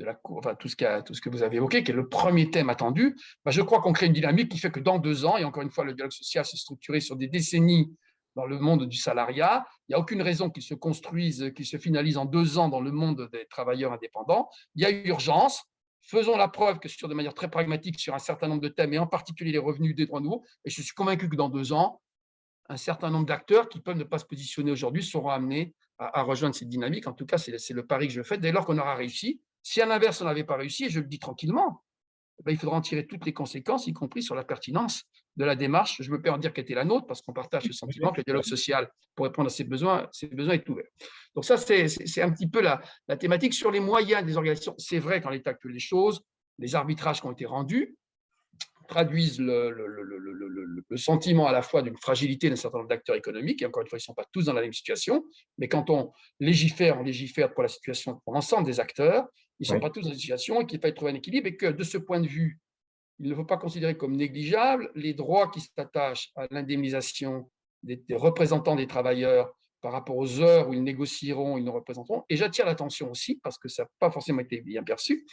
de 0.04 0.08
la 0.08 0.20
ce 0.62 1.02
tout 1.02 1.14
ce 1.14 1.22
que 1.22 1.30
vous 1.30 1.44
avez 1.44 1.58
évoqué, 1.58 1.84
qui 1.84 1.92
est 1.92 1.96
le 1.96 2.08
premier 2.08 2.50
thème 2.52 2.70
attendu, 2.70 3.16
bah, 3.46 3.52
je 3.52 3.62
crois 3.62 3.82
qu'on 3.82 3.94
crée 3.94 4.08
une 4.08 4.14
dynamique 4.14 4.52
qui 4.52 4.60
fait 4.60 4.72
que 4.72 4.80
dans 4.80 5.00
deux 5.00 5.26
ans, 5.26 5.38
et 5.38 5.46
encore 5.46 5.64
une 5.64 5.72
fois, 5.72 5.86
le 5.86 5.94
dialogue 5.94 6.12
social 6.12 6.46
s'est 6.46 6.58
structuré 6.58 7.00
sur 7.00 7.16
des 7.16 7.28
décennies 7.28 7.96
dans 8.36 8.46
le 8.46 8.60
monde 8.60 8.88
du 8.88 8.98
salariat, 8.98 9.66
il 9.88 9.92
n'y 9.92 9.96
a 9.96 10.00
aucune 10.00 10.22
raison 10.22 10.50
qu'il 10.50 10.64
se 10.64 10.74
construise, 10.74 11.52
qu'il 11.56 11.66
se 11.66 11.78
finalise 11.78 12.18
en 12.18 12.26
deux 12.26 12.58
ans 12.58 12.68
dans 12.68 12.82
le 12.82 12.92
monde 12.92 13.30
des 13.32 13.46
travailleurs 13.46 13.94
indépendants. 13.94 14.50
Il 14.76 14.82
y 14.82 14.86
a 14.86 14.90
urgence. 14.90 15.64
Faisons 16.02 16.36
la 16.36 16.48
preuve 16.48 16.80
que 16.80 16.90
sur 16.90 17.08
de 17.08 17.14
manière 17.14 17.36
très 17.36 17.50
pragmatique 17.50 18.00
sur 18.00 18.14
un 18.14 18.20
certain 18.20 18.48
nombre 18.48 18.62
de 18.62 18.68
thèmes, 18.68 18.94
et 18.94 19.00
en 19.00 19.08
particulier 19.08 19.52
les 19.52 19.58
revenus 19.60 19.96
des 19.96 20.06
droits 20.06 20.20
nouveaux, 20.20 20.44
et 20.66 20.70
je 20.70 20.82
suis 20.82 20.94
convaincu 20.94 21.30
que 21.30 21.36
dans 21.36 21.48
deux 21.48 21.72
ans, 21.72 22.02
un 22.70 22.78
certain 22.78 23.10
nombre 23.10 23.26
d'acteurs 23.26 23.70
qui 23.70 23.80
peuvent 23.80 23.98
ne 23.98 24.04
pas 24.04 24.18
se 24.18 24.26
positionner 24.26 24.72
aujourd'hui 24.72 25.04
seront 25.04 25.30
amenés 25.30 25.76
à, 25.98 26.24
rejoindre 26.24 26.56
cette 26.56 26.70
dynamique. 26.70 27.08
En 27.08 27.14
tout 27.14 27.26
cas, 27.26 27.38
c'est 27.38 27.74
le 27.74 27.86
pari 27.86 28.08
que 28.08 28.14
je 28.14 28.24
fais 28.24 28.38
dès 28.38 28.52
lors 28.52 28.66
qu'on 28.66 28.78
aura 28.78 28.96
réussi. 28.96 29.42
Si 29.64 29.82
à 29.82 29.86
l'inverse, 29.86 30.22
on 30.22 30.26
n'avait 30.26 30.44
pas 30.44 30.58
réussi, 30.58 30.86
et 30.86 30.90
je 30.90 31.00
le 31.00 31.08
dis 31.08 31.20
tranquillement, 31.20 31.84
eh 32.40 32.44
ben, 32.44 32.52
il 32.52 32.58
faudra 32.58 32.78
en 32.78 32.82
tirer 32.82 33.08
toutes 33.08 33.26
les 33.26 33.34
conséquences, 33.34 33.88
y 33.88 33.94
compris 33.94 34.22
sur 34.22 34.36
la 34.36 34.44
pertinence 34.44 35.04
de 35.38 35.46
la 35.46 35.56
démarche. 35.56 36.02
Je 36.02 36.12
me 36.12 36.22
permets 36.22 36.38
de 36.38 36.42
dire 36.42 36.54
qu'elle 36.54 36.66
était 36.66 36.76
la 36.76 36.86
nôtre, 36.86 37.08
parce 37.08 37.22
qu'on 37.22 37.34
partage 37.34 37.66
le 37.66 37.74
sentiment 37.74 38.12
que 38.12 38.18
le 38.18 38.24
dialogue 38.24 38.44
social, 38.44 38.90
pour 39.16 39.26
répondre 39.26 39.48
à 39.48 39.50
ses 39.50 39.64
besoins, 39.64 40.08
ses 40.12 40.28
besoins 40.28 40.56
est 40.56 40.70
ouvert. 40.70 40.86
Donc 41.36 41.46
ça, 41.46 41.58
c'est 41.58 42.22
un 42.22 42.32
petit 42.32 42.48
peu 42.48 42.62
la, 42.62 42.82
la, 43.08 43.18
thématique. 43.18 43.54
Sur 43.54 43.72
les 43.72 43.80
moyens 43.80 44.26
des 44.26 44.36
organisations, 44.36 44.76
c'est 44.78 45.00
vrai 45.00 45.22
qu'en 45.22 45.30
l'état 45.30 45.52
actuel 45.52 45.74
des 45.74 45.80
choses, 45.80 46.22
les 46.60 46.76
arbitrages 46.76 47.22
qui 47.22 47.28
ont 47.28 47.32
été 47.32 47.46
rendus, 47.46 47.96
traduisent 48.94 49.40
le, 49.40 49.72
le, 49.72 50.98
sentiment 50.98 51.48
à 51.48 51.52
la 51.52 51.64
fois 51.64 51.82
d'une 51.82 51.98
fragilité 51.98 52.50
d'un 52.50 52.56
certain 52.56 52.78
nombre 52.78 52.90
d'acteurs 52.90 53.16
économiques, 53.16 53.64
et 53.64 53.66
encore 53.66 53.82
une 53.82 53.88
fois, 53.88 53.98
ils 53.98 54.06
ne 54.06 54.06
sont 54.06 54.14
pas 54.14 54.26
tous 54.32 54.46
dans 54.46 54.54
la 54.54 54.62
même 54.62 54.74
situation, 54.74 55.26
mais 55.58 55.68
quand 55.68 55.90
on 55.90 56.12
légifère, 56.40 57.00
on 57.00 57.04
légifère 57.04 57.52
pour 57.54 57.64
la 57.64 57.70
situation, 57.70 58.22
pour 58.24 58.34
l'ensemble 58.36 58.66
des 58.68 58.80
acteurs, 58.80 59.26
ils 59.60 59.64
ne 59.64 59.74
sont 59.74 59.80
pas 59.80 59.90
tous 59.90 60.02
dans 60.02 60.10
une 60.10 60.16
situation 60.16 60.62
et 60.62 60.68
qu'il 60.68 60.80
faut 60.80 60.92
trouver 60.92 61.12
un 61.12 61.16
équilibre, 61.16 61.48
et 61.48 61.58
que 61.58 61.66
de 61.66 61.84
ce 61.84 61.98
point 61.98 62.20
de 62.20 62.28
vue, 62.28 62.60
il 63.20 63.30
ne 63.30 63.36
faut 63.36 63.46
pas 63.46 63.58
considérer 63.58 63.98
comme 63.98 64.16
négligeable 64.16 64.92
les 64.94 65.16
droits 65.16 65.50
qui 65.50 65.62
s'attachent 65.62 66.30
à 66.36 66.46
l'indemnisation 66.52 67.50
des, 67.82 67.96
des, 67.96 68.16
représentants 68.16 68.76
des 68.76 68.88
travailleurs 68.88 69.52
par 69.82 69.92
rapport 69.92 70.18
aux 70.18 70.40
heures 70.40 70.70
où 70.70 70.74
ils 70.74 70.84
négocieront, 70.84 71.58
ils 71.58 71.64
nous 71.64 71.74
représenteront. 71.74 72.24
Et 72.30 72.36
j'attire 72.36 72.66
l'attention 72.66 73.10
aussi, 73.10 73.40
parce 73.44 73.58
que 73.58 73.68
ça 73.68 73.84
n'a 73.84 73.90
pas 74.00 74.12
forcément 74.12 74.42
été 74.42 74.62
bien 74.62 74.84
perçu, 74.84 75.26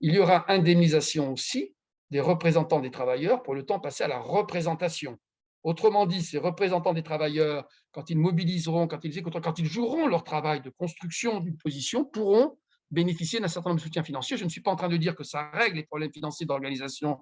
il 0.00 0.14
y 0.14 0.18
aura 0.18 0.50
indemnisation 0.50 1.32
aussi 1.32 1.74
des 2.10 2.20
représentants 2.20 2.80
des 2.80 2.90
travailleurs 2.90 3.42
pour 3.42 3.54
le 3.54 3.64
temps 3.64 3.80
passé 3.80 4.04
à 4.04 4.08
la 4.08 4.18
représentation. 4.18 5.18
Autrement 5.62 6.06
dit, 6.06 6.22
ces 6.22 6.38
représentants 6.38 6.94
des 6.94 7.02
travailleurs, 7.02 7.66
quand 7.90 8.10
ils 8.10 8.18
mobiliseront, 8.18 8.86
quand 8.86 9.04
ils 9.04 9.22
quand 9.22 9.58
ils 9.58 9.66
joueront 9.66 10.06
leur 10.06 10.24
travail 10.24 10.60
de 10.62 10.70
construction 10.70 11.40
d'une 11.40 11.56
position, 11.56 12.04
pourront 12.04 12.56
bénéficier 12.90 13.40
d'un 13.40 13.48
certain 13.48 13.70
nombre 13.70 13.80
de 13.80 13.84
soutiens 13.84 14.04
financiers. 14.04 14.36
Je 14.36 14.44
ne 14.44 14.48
suis 14.48 14.62
pas 14.62 14.70
en 14.70 14.76
train 14.76 14.88
de 14.88 14.96
dire 14.96 15.14
que 15.14 15.24
ça 15.24 15.50
règle 15.50 15.76
les 15.76 15.84
problèmes 15.84 16.12
financiers 16.12 16.46
d'organisation 16.46 17.18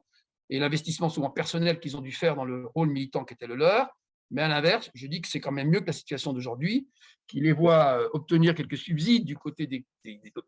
et 0.48 0.58
l'investissement 0.58 1.08
souvent 1.08 1.30
personnel 1.30 1.80
qu'ils 1.80 1.96
ont 1.96 2.00
dû 2.00 2.12
faire 2.12 2.36
dans 2.36 2.44
le 2.44 2.66
rôle 2.66 2.90
militant 2.90 3.24
qui 3.24 3.34
était 3.34 3.46
le 3.46 3.56
leur, 3.56 3.88
mais 4.30 4.42
à 4.42 4.48
l'inverse, 4.48 4.90
je 4.94 5.06
dis 5.06 5.20
que 5.20 5.28
c'est 5.28 5.40
quand 5.40 5.52
même 5.52 5.68
mieux 5.68 5.80
que 5.80 5.86
la 5.86 5.92
situation 5.92 6.32
d'aujourd'hui, 6.32 6.88
qui 7.26 7.40
les 7.40 7.52
voit 7.52 8.00
euh, 8.00 8.08
obtenir 8.12 8.54
quelques 8.54 8.76
subsides 8.76 9.24
du 9.24 9.36
côté 9.36 9.66
des, 9.66 9.84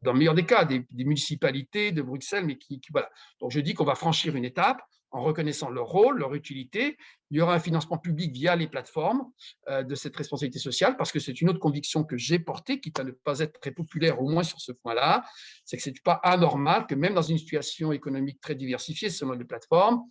dans 0.02 0.12
le 0.12 0.18
meilleur 0.18 0.34
des 0.34 0.46
cas, 0.46 0.64
des, 0.64 0.84
municipalités 0.92 1.92
de 1.92 2.02
Bruxelles, 2.02 2.44
mais 2.44 2.56
qui, 2.56 2.80
voilà. 2.90 3.10
Donc 3.40 3.50
je 3.50 3.60
dis 3.60 3.74
qu'on 3.74 3.84
va 3.84 3.94
franchir 3.94 4.36
une 4.36 4.44
étape 4.44 4.80
en 5.10 5.22
reconnaissant 5.22 5.70
leur 5.70 5.86
rôle, 5.86 6.18
leur 6.18 6.34
utilité. 6.34 6.98
Il 7.30 7.38
y 7.38 7.40
aura 7.40 7.54
un 7.54 7.60
financement 7.60 7.96
public 7.96 8.30
via 8.32 8.54
les 8.56 8.68
plateformes 8.68 9.24
euh, 9.68 9.82
de 9.82 9.94
cette 9.94 10.14
responsabilité 10.14 10.58
sociale, 10.58 10.96
parce 10.96 11.12
que 11.12 11.18
c'est 11.18 11.40
une 11.40 11.48
autre 11.48 11.60
conviction 11.60 12.04
que 12.04 12.16
j'ai 12.16 12.38
portée, 12.38 12.78
quitte 12.80 13.00
à 13.00 13.04
ne 13.04 13.12
pas 13.12 13.40
être 13.40 13.58
très 13.58 13.70
populaire, 13.70 14.20
au 14.20 14.28
moins 14.28 14.42
sur 14.42 14.60
ce 14.60 14.72
point-là, 14.72 15.24
c'est 15.64 15.76
que 15.76 15.82
ce 15.82 15.90
n'est 15.90 15.96
pas 16.04 16.20
anormal 16.22 16.86
que 16.86 16.94
même 16.94 17.14
dans 17.14 17.22
une 17.22 17.38
situation 17.38 17.92
économique 17.92 18.40
très 18.40 18.54
diversifiée 18.54 19.08
selon 19.08 19.32
les 19.32 19.44
plateformes, 19.44 20.02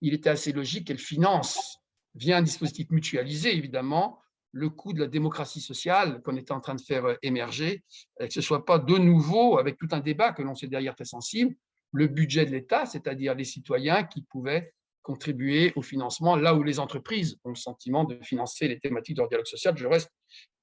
il 0.00 0.14
était 0.14 0.30
assez 0.30 0.52
logique 0.52 0.86
qu'elles 0.86 0.98
financent 0.98 1.83
via 2.14 2.38
un 2.38 2.42
dispositif 2.42 2.90
mutualisé, 2.90 3.56
évidemment, 3.56 4.20
le 4.54 4.70
coût 4.70 4.92
de 4.92 5.00
la 5.00 5.08
démocratie 5.08 5.60
sociale 5.60 6.22
qu'on 6.22 6.36
était 6.36 6.52
en 6.52 6.60
train 6.60 6.76
de 6.76 6.80
faire 6.80 7.04
euh, 7.04 7.14
émerger, 7.22 7.82
que 8.18 8.32
ce 8.32 8.38
ne 8.38 8.44
soit 8.44 8.64
pas 8.64 8.78
de 8.78 8.96
nouveau, 8.96 9.58
avec 9.58 9.76
tout 9.76 9.88
un 9.90 10.00
débat 10.00 10.32
que 10.32 10.42
l'on 10.42 10.54
sait 10.54 10.68
derrière 10.68 10.94
très 10.94 11.04
sensible, 11.04 11.54
le 11.92 12.06
budget 12.06 12.46
de 12.46 12.52
l'État, 12.52 12.86
c'est-à-dire 12.86 13.34
les 13.34 13.44
citoyens 13.44 14.04
qui 14.04 14.22
pouvaient 14.22 14.72
contribuer 15.02 15.72
au 15.76 15.82
financement 15.82 16.34
là 16.36 16.54
où 16.54 16.62
les 16.62 16.78
entreprises 16.78 17.36
ont 17.44 17.50
le 17.50 17.56
sentiment 17.56 18.04
de 18.04 18.18
financer 18.22 18.68
les 18.68 18.78
thématiques 18.78 19.16
de 19.16 19.26
dialogue 19.26 19.46
social. 19.46 19.76
Je 19.76 19.86
reste 19.86 20.10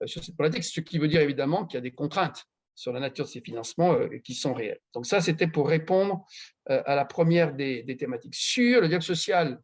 euh, 0.01 0.07
sur 0.07 0.23
cette 0.23 0.37
politique, 0.37 0.63
ce 0.63 0.79
qui 0.79 0.97
veut 0.97 1.09
dire 1.09 1.21
évidemment 1.21 1.65
qu'il 1.65 1.75
y 1.75 1.79
a 1.79 1.81
des 1.81 1.91
contraintes 1.91 2.45
sur 2.73 2.93
la 2.93 3.01
nature 3.01 3.25
de 3.25 3.29
ces 3.29 3.41
financements 3.41 3.93
euh, 3.93 4.07
qui 4.23 4.33
sont 4.33 4.53
réels. 4.53 4.79
Donc 4.93 5.05
ça, 5.05 5.19
c'était 5.19 5.47
pour 5.47 5.67
répondre 5.67 6.25
à 6.65 6.95
la 6.95 7.05
première 7.05 7.53
des 7.53 7.97
thématiques. 7.99 8.35
Sur 8.35 8.81
le 8.81 8.87
dialogue 8.87 9.03
social, 9.03 9.59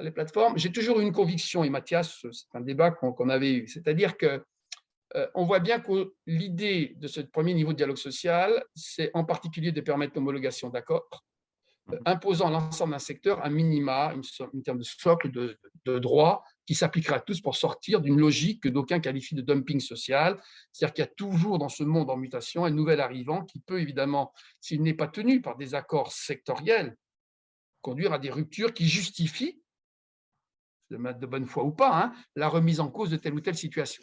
les 0.00 0.10
plateformes, 0.10 0.58
j'ai 0.58 0.72
toujours 0.72 1.00
eu 1.00 1.02
une 1.02 1.12
conviction, 1.12 1.64
et 1.64 1.70
Mathias, 1.70 2.24
c'est 2.32 2.54
un 2.54 2.60
débat 2.60 2.90
qu'on 2.90 3.28
avait 3.28 3.52
eu, 3.52 3.68
c'est-à-dire 3.68 4.16
que 4.16 4.42
euh, 5.16 5.26
on 5.34 5.46
voit 5.46 5.60
bien 5.60 5.80
que 5.80 6.12
l'idée 6.26 6.94
de 6.98 7.08
ce 7.08 7.20
premier 7.20 7.54
niveau 7.54 7.72
de 7.72 7.78
dialogue 7.78 7.96
social, 7.96 8.62
c'est 8.74 9.10
en 9.14 9.24
particulier 9.24 9.72
de 9.72 9.80
permettre 9.80 10.14
l'homologation 10.16 10.68
d'accords, 10.68 11.24
euh, 11.92 11.98
imposant 12.04 12.48
à 12.48 12.50
l'ensemble 12.50 12.92
d'un 12.92 12.98
secteur 12.98 13.42
un 13.44 13.48
minima, 13.48 14.12
une, 14.14 14.62
terme 14.62 14.78
de 14.78 14.84
socle 14.84 15.30
de, 15.30 15.58
de 15.86 15.98
droits 15.98 16.44
qui 16.66 16.74
s'appliquera 16.74 17.16
à 17.16 17.20
tous 17.20 17.40
pour 17.40 17.56
sortir 17.56 18.02
d'une 18.02 18.18
logique 18.18 18.64
que 18.64 18.68
d'aucuns 18.68 19.00
qualifient 19.00 19.36
de 19.36 19.40
dumping 19.40 19.80
social. 19.80 20.38
C'est-à-dire 20.72 20.92
qu'il 20.92 21.04
y 21.04 21.08
a 21.08 21.12
toujours 21.16 21.58
dans 21.58 21.70
ce 21.70 21.84
monde 21.84 22.10
en 22.10 22.18
mutation 22.18 22.66
un 22.66 22.70
nouvel 22.70 23.00
arrivant 23.00 23.44
qui 23.44 23.60
peut 23.60 23.80
évidemment, 23.80 24.34
s'il 24.60 24.82
n'est 24.82 24.92
pas 24.92 25.08
tenu 25.08 25.40
par 25.40 25.56
des 25.56 25.74
accords 25.74 26.12
sectoriels, 26.12 26.94
conduire 27.80 28.12
à 28.12 28.18
des 28.18 28.30
ruptures 28.30 28.74
qui 28.74 28.86
justifient 28.86 29.62
de 30.90 31.26
bonne 31.26 31.46
foi 31.46 31.64
ou 31.64 31.72
pas, 31.72 32.04
hein, 32.04 32.12
la 32.36 32.48
remise 32.48 32.80
en 32.80 32.88
cause 32.88 33.10
de 33.10 33.16
telle 33.16 33.34
ou 33.34 33.40
telle 33.40 33.56
situation. 33.56 34.02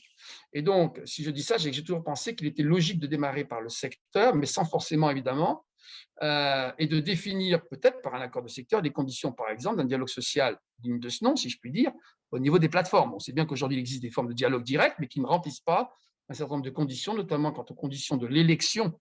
Et 0.53 0.61
donc, 0.61 1.01
si 1.05 1.23
je 1.23 1.31
dis 1.31 1.43
ça, 1.43 1.57
j'ai 1.57 1.71
toujours 1.71 2.03
pensé 2.03 2.35
qu'il 2.35 2.47
était 2.47 2.63
logique 2.63 2.99
de 2.99 3.07
démarrer 3.07 3.45
par 3.45 3.61
le 3.61 3.69
secteur, 3.69 4.35
mais 4.35 4.45
sans 4.45 4.65
forcément, 4.65 5.09
évidemment, 5.09 5.65
euh, 6.23 6.71
et 6.77 6.87
de 6.87 6.99
définir 6.99 7.65
peut-être 7.67 8.01
par 8.01 8.15
un 8.15 8.21
accord 8.21 8.43
de 8.43 8.47
secteur 8.47 8.81
des 8.81 8.91
conditions, 8.91 9.31
par 9.31 9.49
exemple, 9.49 9.77
d'un 9.77 9.85
dialogue 9.85 10.09
social 10.09 10.57
digne 10.79 10.99
de 10.99 11.09
ce 11.09 11.23
nom, 11.23 11.35
si 11.35 11.49
je 11.49 11.59
puis 11.59 11.71
dire, 11.71 11.91
au 12.31 12.39
niveau 12.39 12.59
des 12.59 12.69
plateformes. 12.69 13.13
On 13.13 13.19
sait 13.19 13.33
bien 13.33 13.45
qu'aujourd'hui, 13.45 13.77
il 13.77 13.81
existe 13.81 14.01
des 14.01 14.11
formes 14.11 14.27
de 14.27 14.33
dialogue 14.33 14.63
direct, 14.63 14.95
mais 14.99 15.07
qui 15.07 15.19
ne 15.19 15.25
remplissent 15.25 15.59
pas 15.59 15.93
un 16.27 16.33
certain 16.33 16.55
nombre 16.55 16.65
de 16.65 16.71
conditions, 16.71 17.13
notamment 17.13 17.51
quant 17.51 17.65
aux 17.69 17.75
conditions 17.75 18.17
de 18.17 18.25
l'élection 18.25 18.99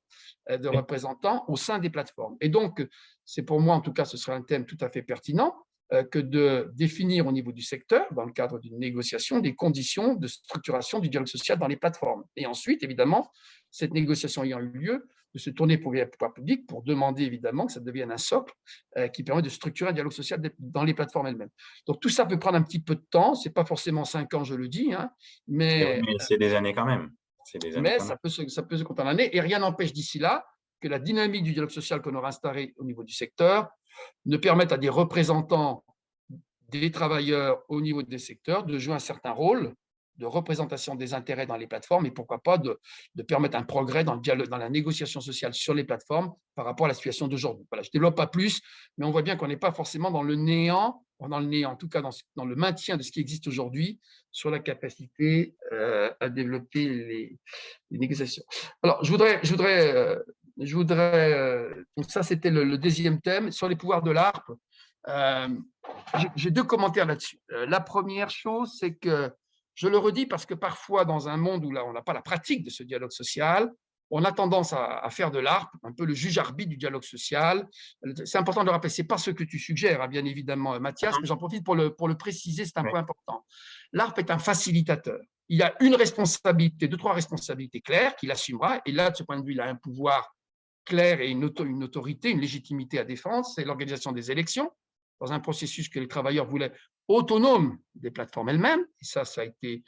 euh, 0.50 0.58
de 0.58 0.68
représentants 0.68 1.44
au 1.48 1.56
sein 1.56 1.78
des 1.78 1.90
plateformes. 1.90 2.36
Et 2.40 2.48
donc, 2.48 2.86
c'est 3.24 3.42
pour 3.42 3.60
moi, 3.60 3.74
en 3.74 3.80
tout 3.80 3.92
cas, 3.92 4.04
ce 4.04 4.16
sera 4.16 4.36
un 4.36 4.42
thème 4.42 4.66
tout 4.66 4.78
à 4.80 4.90
fait 4.90 5.02
pertinent. 5.02 5.54
Euh, 5.92 6.02
que 6.02 6.18
de 6.18 6.70
définir 6.72 7.26
au 7.26 7.32
niveau 7.32 7.52
du 7.52 7.60
secteur, 7.60 8.06
dans 8.14 8.24
le 8.24 8.32
cadre 8.32 8.58
d'une 8.58 8.78
négociation, 8.78 9.40
des 9.40 9.54
conditions 9.54 10.14
de 10.14 10.26
structuration 10.26 10.98
du 10.98 11.10
dialogue 11.10 11.28
social 11.28 11.58
dans 11.58 11.66
les 11.66 11.76
plateformes. 11.76 12.24
Et 12.36 12.46
ensuite, 12.46 12.82
évidemment, 12.82 13.30
cette 13.70 13.92
négociation 13.92 14.44
ayant 14.44 14.60
eu 14.60 14.70
lieu, 14.70 15.06
de 15.34 15.38
se 15.38 15.50
tourner 15.50 15.76
pour 15.76 15.92
les 15.92 16.06
pouvoirs 16.06 16.32
publics 16.32 16.66
pour 16.66 16.82
demander 16.82 17.24
évidemment 17.24 17.66
que 17.66 17.72
ça 17.72 17.80
devienne 17.80 18.12
un 18.12 18.16
socle 18.16 18.54
euh, 18.96 19.08
qui 19.08 19.24
permet 19.24 19.42
de 19.42 19.48
structurer 19.48 19.90
un 19.90 19.92
dialogue 19.92 20.12
social 20.12 20.40
dans 20.58 20.84
les 20.84 20.94
plateformes 20.94 21.26
elles-mêmes. 21.26 21.50
Donc 21.86 22.00
tout 22.00 22.08
ça 22.08 22.24
peut 22.24 22.38
prendre 22.38 22.56
un 22.56 22.62
petit 22.62 22.80
peu 22.80 22.94
de 22.94 23.04
temps, 23.10 23.34
c'est 23.34 23.52
pas 23.52 23.64
forcément 23.64 24.04
cinq 24.04 24.32
ans, 24.32 24.44
je 24.44 24.54
le 24.54 24.68
dis, 24.68 24.92
hein, 24.94 25.10
mais, 25.48 26.00
c'est 26.20 26.38
des 26.38 26.54
années 26.54 26.72
quand 26.72 26.86
même. 26.86 27.10
Des 27.60 27.76
années 27.76 27.80
mais 27.80 27.98
ça, 27.98 28.16
Peut 28.16 28.28
se, 28.28 28.46
ça 28.48 28.62
peut 28.62 28.76
se 28.76 28.84
compter 28.84 29.02
en 29.02 29.08
années, 29.08 29.36
et 29.36 29.40
rien 29.40 29.58
n'empêche 29.58 29.92
d'ici 29.92 30.20
là 30.20 30.46
que 30.80 30.88
la 30.88 31.00
dynamique 31.00 31.42
du 31.42 31.52
dialogue 31.52 31.70
social 31.70 32.00
qu'on 32.00 32.14
aura 32.14 32.28
instauré 32.28 32.72
au 32.76 32.84
niveau 32.84 33.02
du 33.02 33.12
secteur 33.12 33.68
ne 34.26 34.36
permettent 34.36 34.72
à 34.72 34.78
des 34.78 34.88
représentants 34.88 35.84
des 36.68 36.90
travailleurs 36.90 37.62
au 37.68 37.80
niveau 37.80 38.02
des 38.02 38.18
secteurs 38.18 38.64
de 38.64 38.78
jouer 38.78 38.94
un 38.94 38.98
certain 38.98 39.30
rôle 39.30 39.74
de 40.16 40.26
représentation 40.26 40.94
des 40.94 41.14
intérêts 41.14 41.46
dans 41.46 41.56
les 41.56 41.66
plateformes 41.66 42.06
et 42.06 42.10
pourquoi 42.10 42.38
pas 42.38 42.58
de, 42.58 42.78
permettre 43.26 43.56
un 43.56 43.64
progrès 43.64 44.04
dans, 44.04 44.14
le 44.14 44.20
dialogue, 44.20 44.48
dans 44.48 44.58
la 44.58 44.70
négociation 44.70 45.20
sociale 45.20 45.54
sur 45.54 45.74
les 45.74 45.84
plateformes 45.84 46.32
par 46.54 46.64
rapport 46.64 46.86
à 46.86 46.88
la 46.88 46.94
situation 46.94 47.26
d'aujourd'hui. 47.26 47.66
Voilà, 47.70 47.82
je 47.82 47.88
ne 47.88 47.92
développe 47.92 48.16
pas 48.16 48.26
plus, 48.26 48.60
mais 48.96 49.04
on 49.04 49.10
voit 49.10 49.22
bien 49.22 49.36
qu'on 49.36 49.48
n'est 49.48 49.56
pas 49.56 49.72
forcément 49.72 50.10
dans 50.10 50.22
le 50.22 50.36
néant, 50.36 51.04
dans 51.20 51.40
le 51.40 51.46
néant, 51.46 51.72
en 51.72 51.76
tout 51.76 51.88
cas 51.88 52.02
dans, 52.02 52.44
le 52.44 52.54
maintien 52.54 52.96
de 52.96 53.02
ce 53.02 53.10
qui 53.10 53.20
existe 53.20 53.46
aujourd'hui 53.48 54.00
sur 54.30 54.50
la 54.50 54.58
capacité 54.58 55.56
euh, 55.72 56.12
à 56.20 56.28
développer 56.28 56.86
les, 56.86 57.38
négociations. 57.90 58.44
Alors, 58.82 59.02
je 59.04 59.10
voudrais, 59.10 59.40
je 59.42 59.50
voudrais 59.50 59.94
euh, 59.94 60.22
je 60.58 60.76
voudrais, 60.76 61.32
euh, 61.32 61.84
donc 61.96 62.10
ça 62.10 62.22
c'était 62.22 62.50
le, 62.50 62.78
deuxième 62.78 63.20
thème, 63.20 63.50
sur 63.50 63.68
les 63.68 63.76
pouvoirs 63.76 64.02
de 64.02 64.10
l'ARP. 64.10 64.50
Euh, 65.08 65.48
j'ai 66.36 66.50
deux 66.50 66.62
commentaires 66.64 67.06
là-dessus. 67.06 67.38
Euh, 67.52 67.66
la 67.66 67.80
première 67.80 68.30
chose, 68.30 68.76
c'est 68.78 68.94
que, 68.94 69.30
je 69.74 69.88
le 69.88 69.98
redis 69.98 70.26
parce 70.26 70.46
que 70.46 70.54
parfois 70.54 71.04
dans 71.04 71.28
un 71.28 71.36
monde 71.36 71.64
où 71.64 71.72
là 71.72 71.84
on 71.84 71.92
n'a 71.92 72.02
pas 72.02 72.12
la 72.12 72.22
pratique 72.22 72.62
de 72.62 72.70
ce 72.70 72.84
dialogue 72.84 73.10
social, 73.10 73.68
on 74.10 74.22
a 74.22 74.30
tendance 74.30 74.72
à, 74.72 75.08
faire 75.10 75.32
de 75.32 75.40
l'ARP 75.40 75.74
un 75.82 75.90
peu 75.90 76.04
le 76.04 76.14
juge-arbitre 76.14 76.70
du 76.70 76.76
dialogue 76.76 77.02
social. 77.02 77.66
C'est 78.24 78.38
important 78.38 78.60
de 78.60 78.66
le 78.66 78.70
rappeler, 78.70 78.90
ce 78.90 79.02
n'est 79.02 79.08
pas 79.08 79.18
ce 79.18 79.32
que 79.32 79.42
tu 79.42 79.58
suggères, 79.58 80.00
hein, 80.00 80.06
bien 80.06 80.24
évidemment, 80.24 80.78
Mathias, 80.78 81.16
mais 81.20 81.26
j'en 81.26 81.36
profite 81.36 81.64
pour 81.64 81.74
le, 81.74 81.92
pour 81.92 82.06
le 82.06 82.16
préciser, 82.16 82.64
c'est 82.64 82.78
un 82.78 82.84
point 82.84 83.00
important. 83.00 83.44
L'ARP 83.92 84.20
est 84.20 84.30
un 84.30 84.38
facilitateur. 84.38 85.18
Il 85.48 85.62
a 85.64 85.74
une 85.80 85.96
responsabilité, 85.96 86.86
deux, 86.86 86.96
trois 86.96 87.14
responsabilités 87.14 87.80
claires 87.80 88.14
qu'il 88.14 88.30
assumera, 88.30 88.80
et 88.86 88.92
là, 88.92 89.10
de 89.10 89.16
ce 89.16 89.24
point 89.24 89.40
de 89.40 89.44
vue, 89.44 89.52
il 89.52 89.60
a 89.60 89.66
un 89.66 89.74
pouvoir 89.74 90.34
claire 90.84 91.20
et 91.20 91.30
une, 91.30 91.44
autorité, 91.44 92.30
une 92.30 92.40
légitimité 92.40 92.98
à 92.98 93.04
défendre, 93.04 93.46
c'est 93.46 93.64
l'organisation 93.64 94.12
des 94.12 94.30
élections, 94.30 94.70
dans 95.20 95.32
un 95.32 95.40
processus 95.40 95.88
que 95.88 95.98
les 95.98 96.08
travailleurs 96.08 96.46
voulaient 96.46 96.72
autonome 97.08 97.78
des 97.94 98.10
plateformes 98.10 98.48
elles-mêmes. 98.48 98.84
Et 99.00 99.04
ça, 99.04 99.24
ça 99.24 99.42
a 99.42 99.44
été... 99.44 99.82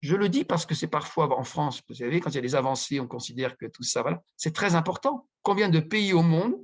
Je 0.00 0.16
le 0.16 0.28
dis 0.28 0.44
parce 0.44 0.66
que 0.66 0.74
c'est 0.74 0.88
parfois 0.88 1.32
en 1.38 1.44
France, 1.44 1.80
vous 1.88 1.94
savez, 1.94 2.20
quand 2.20 2.30
il 2.30 2.34
y 2.34 2.38
a 2.38 2.42
des 2.42 2.56
avancées, 2.56 2.98
on 2.98 3.06
considère 3.06 3.56
que 3.56 3.66
tout 3.66 3.84
ça, 3.84 4.02
voilà, 4.02 4.20
c'est 4.36 4.52
très 4.52 4.74
important. 4.74 5.28
Combien 5.42 5.68
de 5.68 5.78
pays 5.78 6.12
au 6.12 6.22
monde 6.22 6.56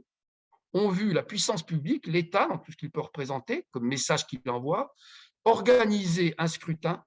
ont 0.74 0.88
vu 0.88 1.12
la 1.12 1.22
puissance 1.22 1.64
publique, 1.64 2.06
l'État, 2.06 2.48
dans 2.48 2.58
tout 2.58 2.72
ce 2.72 2.76
qu'il 2.76 2.90
peut 2.90 3.00
représenter, 3.00 3.66
comme 3.70 3.86
message 3.86 4.26
qu'il 4.26 4.40
envoie, 4.50 4.92
organiser 5.44 6.34
un 6.36 6.48
scrutin 6.48 7.04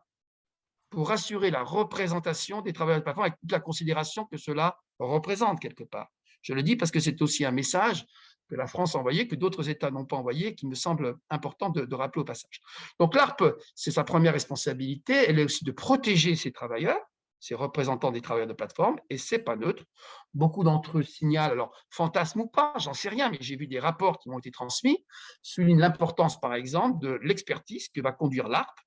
pour 0.89 1.11
assurer 1.11 1.51
la 1.51 1.63
représentation 1.63 2.61
des 2.61 2.73
travailleurs 2.73 2.99
de 2.99 3.03
plateforme 3.03 3.27
avec 3.27 3.39
toute 3.39 3.51
la 3.51 3.59
considération 3.59 4.25
que 4.25 4.37
cela 4.37 4.77
représente 4.99 5.59
quelque 5.59 5.83
part. 5.83 6.09
Je 6.41 6.53
le 6.53 6.63
dis 6.63 6.75
parce 6.75 6.91
que 6.91 6.99
c'est 6.99 7.21
aussi 7.21 7.45
un 7.45 7.51
message 7.51 8.05
que 8.49 8.55
la 8.55 8.67
France 8.67 8.95
a 8.95 8.99
envoyé, 8.99 9.27
que 9.27 9.35
d'autres 9.35 9.69
États 9.69 9.91
n'ont 9.91 10.05
pas 10.05 10.17
envoyé, 10.17 10.55
qui 10.55 10.67
me 10.67 10.75
semble 10.75 11.15
important 11.29 11.69
de, 11.69 11.95
rappeler 11.95 12.21
au 12.21 12.25
passage. 12.25 12.61
Donc 12.99 13.15
l'ARP, 13.15 13.43
c'est 13.75 13.91
sa 13.91 14.03
première 14.03 14.33
responsabilité, 14.33 15.13
elle 15.13 15.39
est 15.39 15.45
aussi 15.45 15.63
de 15.63 15.71
protéger 15.71 16.35
ses 16.35 16.51
travailleurs, 16.51 16.99
ses 17.39 17.55
représentants 17.55 18.11
des 18.11 18.21
travailleurs 18.21 18.49
de 18.49 18.53
plateforme, 18.53 18.99
et 19.09 19.17
c'est 19.17 19.39
pas 19.39 19.55
neutre. 19.55 19.83
Beaucoup 20.33 20.63
d'entre 20.63 20.99
eux 20.99 21.03
signalent, 21.03 21.53
alors 21.53 21.73
fantasme 21.89 22.41
ou 22.41 22.47
pas, 22.47 22.73
j'en 22.77 22.93
sais 22.93 23.09
rien, 23.09 23.31
mais 23.31 23.37
j'ai 23.39 23.55
vu 23.55 23.67
des 23.67 23.79
rapports 23.79 24.19
qui 24.19 24.29
m'ont 24.29 24.39
été 24.39 24.51
transmis, 24.51 25.05
soulignent 25.41 25.79
l'importance, 25.79 26.39
par 26.39 26.53
exemple, 26.53 26.99
de 26.99 27.19
l'expertise 27.23 27.87
que 27.87 28.01
va 28.01 28.11
conduire 28.11 28.49
l'ARP 28.49 28.77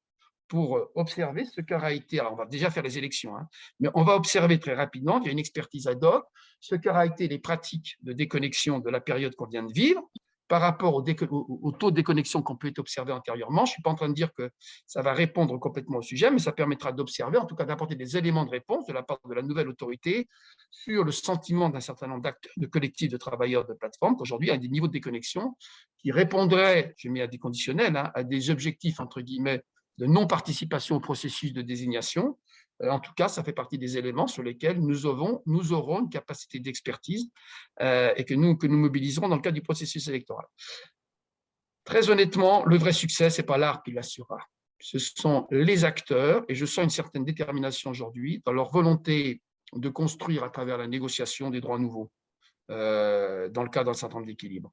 pour 0.48 0.76
euh, 0.76 0.90
observer 0.94 1.44
ce 1.44 1.60
qu'aura 1.60 1.92
été, 1.92 2.20
alors 2.20 2.32
on 2.32 2.36
va 2.36 2.46
déjà 2.46 2.70
faire 2.70 2.82
les 2.82 2.98
élections, 2.98 3.36
hein, 3.36 3.48
mais 3.80 3.88
on 3.94 4.02
va 4.02 4.14
observer 4.14 4.58
très 4.58 4.74
rapidement, 4.74 5.20
via 5.20 5.32
une 5.32 5.38
expertise 5.38 5.86
ad 5.86 6.02
hoc, 6.02 6.24
ce 6.60 6.74
qu'aura 6.74 7.06
été 7.06 7.28
les 7.28 7.38
pratiques 7.38 7.96
de 8.02 8.12
déconnexion 8.12 8.78
de 8.78 8.90
la 8.90 9.00
période 9.00 9.34
qu'on 9.34 9.46
vient 9.46 9.62
de 9.62 9.72
vivre, 9.72 10.02
par 10.48 10.60
rapport 10.60 10.94
au, 10.94 11.72
taux 11.72 11.90
de 11.90 11.96
déconnexion 11.96 12.42
qu'on 12.42 12.56
peut 12.56 12.72
observer 12.76 13.12
antérieurement. 13.12 13.64
Je 13.64 13.70
ne 13.70 13.74
suis 13.74 13.82
pas 13.82 13.90
en 13.90 13.94
train 13.94 14.08
de 14.08 14.14
dire 14.14 14.32
que 14.34 14.50
ça 14.86 15.00
va 15.02 15.14
répondre 15.14 15.58
complètement 15.58 15.98
au 15.98 16.02
sujet, 16.02 16.30
mais 16.30 16.38
ça 16.38 16.52
permettra 16.52 16.92
d'observer, 16.92 17.38
en 17.38 17.46
tout 17.46 17.54
cas 17.54 17.64
d'apporter 17.64 17.94
des 17.94 18.16
éléments 18.16 18.44
de 18.44 18.50
réponse 18.50 18.86
de 18.86 18.92
la 18.92 19.02
part 19.02 19.18
de 19.24 19.34
la 19.34 19.42
nouvelle 19.42 19.68
autorité 19.68 20.28
sur 20.70 21.04
le 21.04 21.12
sentiment 21.12 21.70
d'un 21.70 21.80
certain 21.80 22.08
nombre 22.08 22.22
d'acteurs, 22.22 22.52
de 22.56 22.66
collectifs 22.66 23.10
de 23.10 23.16
travailleurs 23.16 23.66
de 23.66 23.72
plateforme, 23.72 24.16
qu'aujourd'hui, 24.16 24.50
a 24.50 24.58
des 24.58 24.68
niveaux 24.68 24.86
de 24.86 24.92
déconnexion 24.92 25.56
qui 25.98 26.12
répondraient, 26.12 26.94
je 26.98 27.08
mets 27.08 27.22
à 27.22 27.26
des 27.26 27.38
conditionnels, 27.38 27.96
hein, 27.96 28.10
à 28.14 28.22
des 28.22 28.50
objectifs, 28.50 29.00
entre 29.00 29.22
guillemets, 29.22 29.62
de 29.98 30.06
non-participation 30.06 30.96
au 30.96 31.00
processus 31.00 31.52
de 31.52 31.62
désignation. 31.62 32.38
Euh, 32.82 32.90
en 32.90 32.98
tout 32.98 33.12
cas, 33.14 33.28
ça 33.28 33.44
fait 33.44 33.52
partie 33.52 33.78
des 33.78 33.96
éléments 33.96 34.26
sur 34.26 34.42
lesquels 34.42 34.80
nous 34.80 35.06
aurons, 35.06 35.42
une 35.46 36.10
capacité 36.10 36.58
d'expertise 36.58 37.30
euh, 37.80 38.12
et 38.16 38.24
que 38.24 38.34
nous, 38.34 38.56
que 38.56 38.66
mobiliserons 38.66 39.28
dans 39.28 39.36
le 39.36 39.42
cadre 39.42 39.54
du 39.54 39.62
processus 39.62 40.08
électoral. 40.08 40.46
Très 41.84 42.10
honnêtement, 42.10 42.64
le 42.64 42.78
vrai 42.78 42.92
succès, 42.92 43.30
ce 43.30 43.40
n'est 43.40 43.46
pas 43.46 43.58
l'art 43.58 43.82
qui 43.82 43.92
l'assurera. 43.92 44.38
Ce 44.80 44.98
sont 44.98 45.46
les 45.50 45.84
acteurs, 45.84 46.44
et 46.48 46.54
je 46.54 46.66
sens 46.66 46.84
une 46.84 46.90
certaine 46.90 47.24
détermination 47.24 47.90
aujourd'hui 47.90 48.42
dans 48.44 48.52
leur 48.52 48.70
volonté 48.70 49.40
de 49.72 49.88
construire 49.88 50.44
à 50.44 50.50
travers 50.50 50.78
la 50.78 50.86
négociation 50.86 51.50
des 51.50 51.60
droits 51.60 51.78
nouveaux, 51.78 52.10
euh, 52.70 53.48
dans 53.50 53.62
le 53.62 53.68
cadre 53.68 53.90
d'un 53.90 53.94
certain 53.94 54.16
nombre 54.16 54.26
d'équilibres 54.26 54.72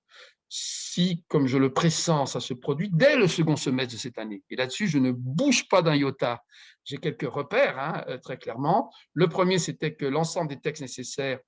si, 0.54 1.24
comme 1.30 1.48
je 1.48 1.58
le 1.58 1.72
pressens, 1.72 2.26
ça 2.26 2.42
se 2.42 2.54
produit 2.54 2.90
dès 2.92 3.16
le 3.16 3.30
second 3.30 3.56
semestre 3.56 3.94
de 3.94 3.98
cette 3.98 4.18
année. 4.18 4.44
Et 4.50 4.58
là-dessus, 4.58 4.86
je 4.86 4.98
ne 4.98 5.14
bouge 5.14 5.70
pas 5.70 5.82
d'un 5.82 5.96
iota. 5.96 6.44
J'ai 6.84 6.98
quelques 6.98 7.32
repères, 7.32 7.80
hein, 7.80 8.04
euh, 8.10 8.18
très 8.18 8.38
clairement. 8.38 8.92
Le 9.14 9.30
premier, 9.30 9.60
c'était 9.60 9.96
que 9.96 10.06
l'ensemble 10.06 10.50
des 10.50 10.60
textes 10.60 10.82
nécessaires, 10.82 11.40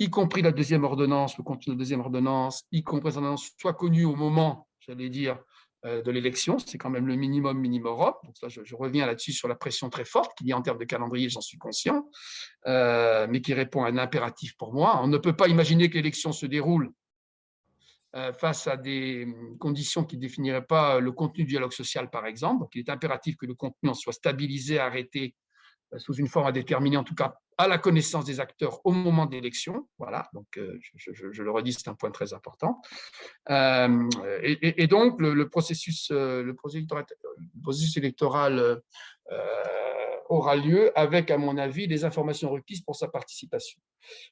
y 0.00 0.10
compris 0.10 0.42
la 0.42 0.50
deuxième 0.50 0.82
ordonnance, 0.82 1.38
le 1.38 1.44
contenu 1.44 1.66
de 1.66 1.70
la 1.76 1.78
deuxième 1.78 2.00
ordonnance, 2.00 2.64
y 2.72 2.82
compris 2.82 3.10
la 3.10 3.18
ordonnance, 3.18 3.52
soit 3.60 3.74
connu 3.74 4.04
au 4.04 4.16
moment, 4.16 4.66
j'allais 4.80 5.08
dire, 5.08 5.38
euh, 5.84 6.02
de 6.02 6.10
l'élection. 6.10 6.58
C'est 6.58 6.78
quand 6.78 6.90
même 6.90 7.06
le 7.06 7.14
minimum 7.14 7.56
minimum 7.60 7.96
Donc 8.24 8.34
je, 8.48 8.74
reviens 8.74 9.06
là-dessus 9.06 9.32
sur 9.32 9.46
la 9.46 9.54
pression 9.54 9.88
très 9.88 10.04
forte 10.04 10.36
qu'il 10.36 10.48
y 10.48 10.52
a 10.52 10.58
en 10.58 10.62
termes 10.62 10.78
de 10.78 10.84
calendrier, 10.84 11.28
j'en 11.28 11.40
suis 11.40 11.58
conscient, 11.58 12.10
euh, 12.66 13.28
mais 13.30 13.40
qui 13.40 13.54
répond 13.54 13.84
à 13.84 13.88
un 13.90 13.98
impératif 13.98 14.56
pour 14.56 14.74
moi. 14.74 15.00
On 15.00 15.06
ne 15.06 15.18
peut 15.18 15.36
pas 15.36 15.46
imaginer 15.46 15.88
que 15.88 15.94
l'élection 15.94 16.32
se 16.32 16.46
déroule 16.46 16.92
face 18.38 18.66
à 18.66 18.76
des 18.76 19.24
hum, 19.24 19.56
conditions 19.58 20.04
qui 20.04 20.16
ne 20.16 20.20
définiraient 20.20 20.66
pas 20.66 21.00
le 21.00 21.12
contenu 21.12 21.44
du 21.44 21.50
dialogue 21.50 21.72
social, 21.72 22.10
par 22.10 22.26
exemple. 22.26 22.60
Donc, 22.60 22.70
il 22.74 22.80
est 22.80 22.90
impératif 22.90 23.36
que 23.36 23.46
le 23.46 23.54
contenu 23.54 23.88
en 23.88 23.94
soit 23.94 24.12
stabilisé, 24.12 24.78
arrêté 24.78 25.34
euh, 25.94 25.98
sous 25.98 26.14
une 26.14 26.28
forme 26.28 26.46
à 26.46 26.52
déterminer, 26.52 26.96
en 26.96 27.04
tout 27.04 27.14
cas 27.14 27.34
à 27.62 27.68
la 27.68 27.78
connaissance 27.78 28.24
des 28.24 28.40
acteurs 28.40 28.80
au 28.84 28.92
moment 28.92 29.26
de 29.26 29.32
l'élection. 29.32 29.88
Voilà, 29.98 30.28
donc 30.32 30.46
euh, 30.58 30.78
je, 30.96 31.42
le 31.42 31.50
redis, 31.50 31.72
c'est 31.72 31.88
un 31.88 31.94
point 31.94 32.10
très 32.10 32.32
important. 32.32 32.80
et, 33.48 34.86
donc, 34.86 35.20
le, 35.20 35.48
processus, 35.48 36.10
le 36.10 36.52
processus, 36.54 37.96
électoral 37.96 38.82
aura 40.28 40.56
lieu 40.56 40.96
avec, 40.98 41.30
à 41.30 41.38
mon 41.38 41.58
avis, 41.58 41.86
les 41.86 42.04
informations 42.04 42.50
requises 42.50 42.80
pour 42.80 42.96
sa 42.96 43.08
participation. 43.08 43.80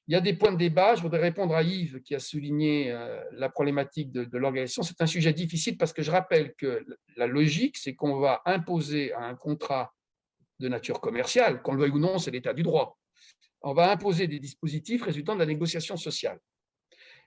Il 0.08 0.14
y 0.14 0.16
a 0.16 0.20
des 0.20 0.34
points 0.34 0.52
de 0.52 0.56
débat. 0.56 0.94
Je 0.94 1.02
voudrais 1.02 1.20
répondre 1.20 1.54
à 1.54 1.62
Yves 1.62 2.00
qui 2.00 2.14
a 2.14 2.18
souligné 2.18 2.90
euh, 2.90 3.22
la 3.32 3.48
problématique 3.48 4.10
de, 4.10 4.38
l'organisation. 4.38 4.82
C'est 4.82 5.00
un 5.00 5.06
sujet 5.06 5.32
difficile 5.32 5.76
parce 5.76 5.92
que 5.92 6.02
je 6.02 6.10
rappelle 6.10 6.54
que 6.54 6.84
la 7.16 7.26
logique, 7.26 7.76
c'est 7.76 7.94
qu'on 7.94 8.18
va 8.18 8.42
imposer 8.46 9.12
un 9.14 9.34
contrat 9.34 9.92
de 10.58 10.68
nature 10.68 11.00
commerciale, 11.00 11.62
qu'on 11.62 11.74
le 11.74 11.80
veuille 11.80 11.92
ou 11.92 11.98
non, 11.98 12.18
c'est 12.18 12.30
l'état 12.30 12.52
du 12.52 12.62
droit. 12.62 12.98
On 13.62 13.74
va 13.74 13.90
imposer 13.90 14.26
des 14.26 14.38
dispositifs 14.38 15.02
résultant 15.02 15.34
de 15.34 15.40
la 15.40 15.46
négociation 15.46 15.96
sociale. 15.96 16.38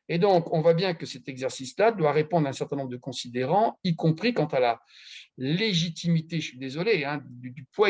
Et 0.09 0.17
donc, 0.17 0.51
on 0.51 0.61
voit 0.61 0.73
bien 0.73 0.93
que 0.93 1.05
cet 1.05 1.29
exercice-là 1.29 1.91
doit 1.91 2.11
répondre 2.11 2.47
à 2.47 2.49
un 2.49 2.53
certain 2.53 2.75
nombre 2.75 2.89
de 2.89 2.97
considérants, 2.97 3.79
y 3.83 3.95
compris 3.95 4.33
quant 4.33 4.47
à 4.47 4.59
la 4.59 4.81
légitimité, 5.37 6.41
je 6.41 6.49
suis 6.49 6.57
désolé, 6.57 7.05
hein, 7.05 7.23
du, 7.25 7.65
poids, 7.71 7.89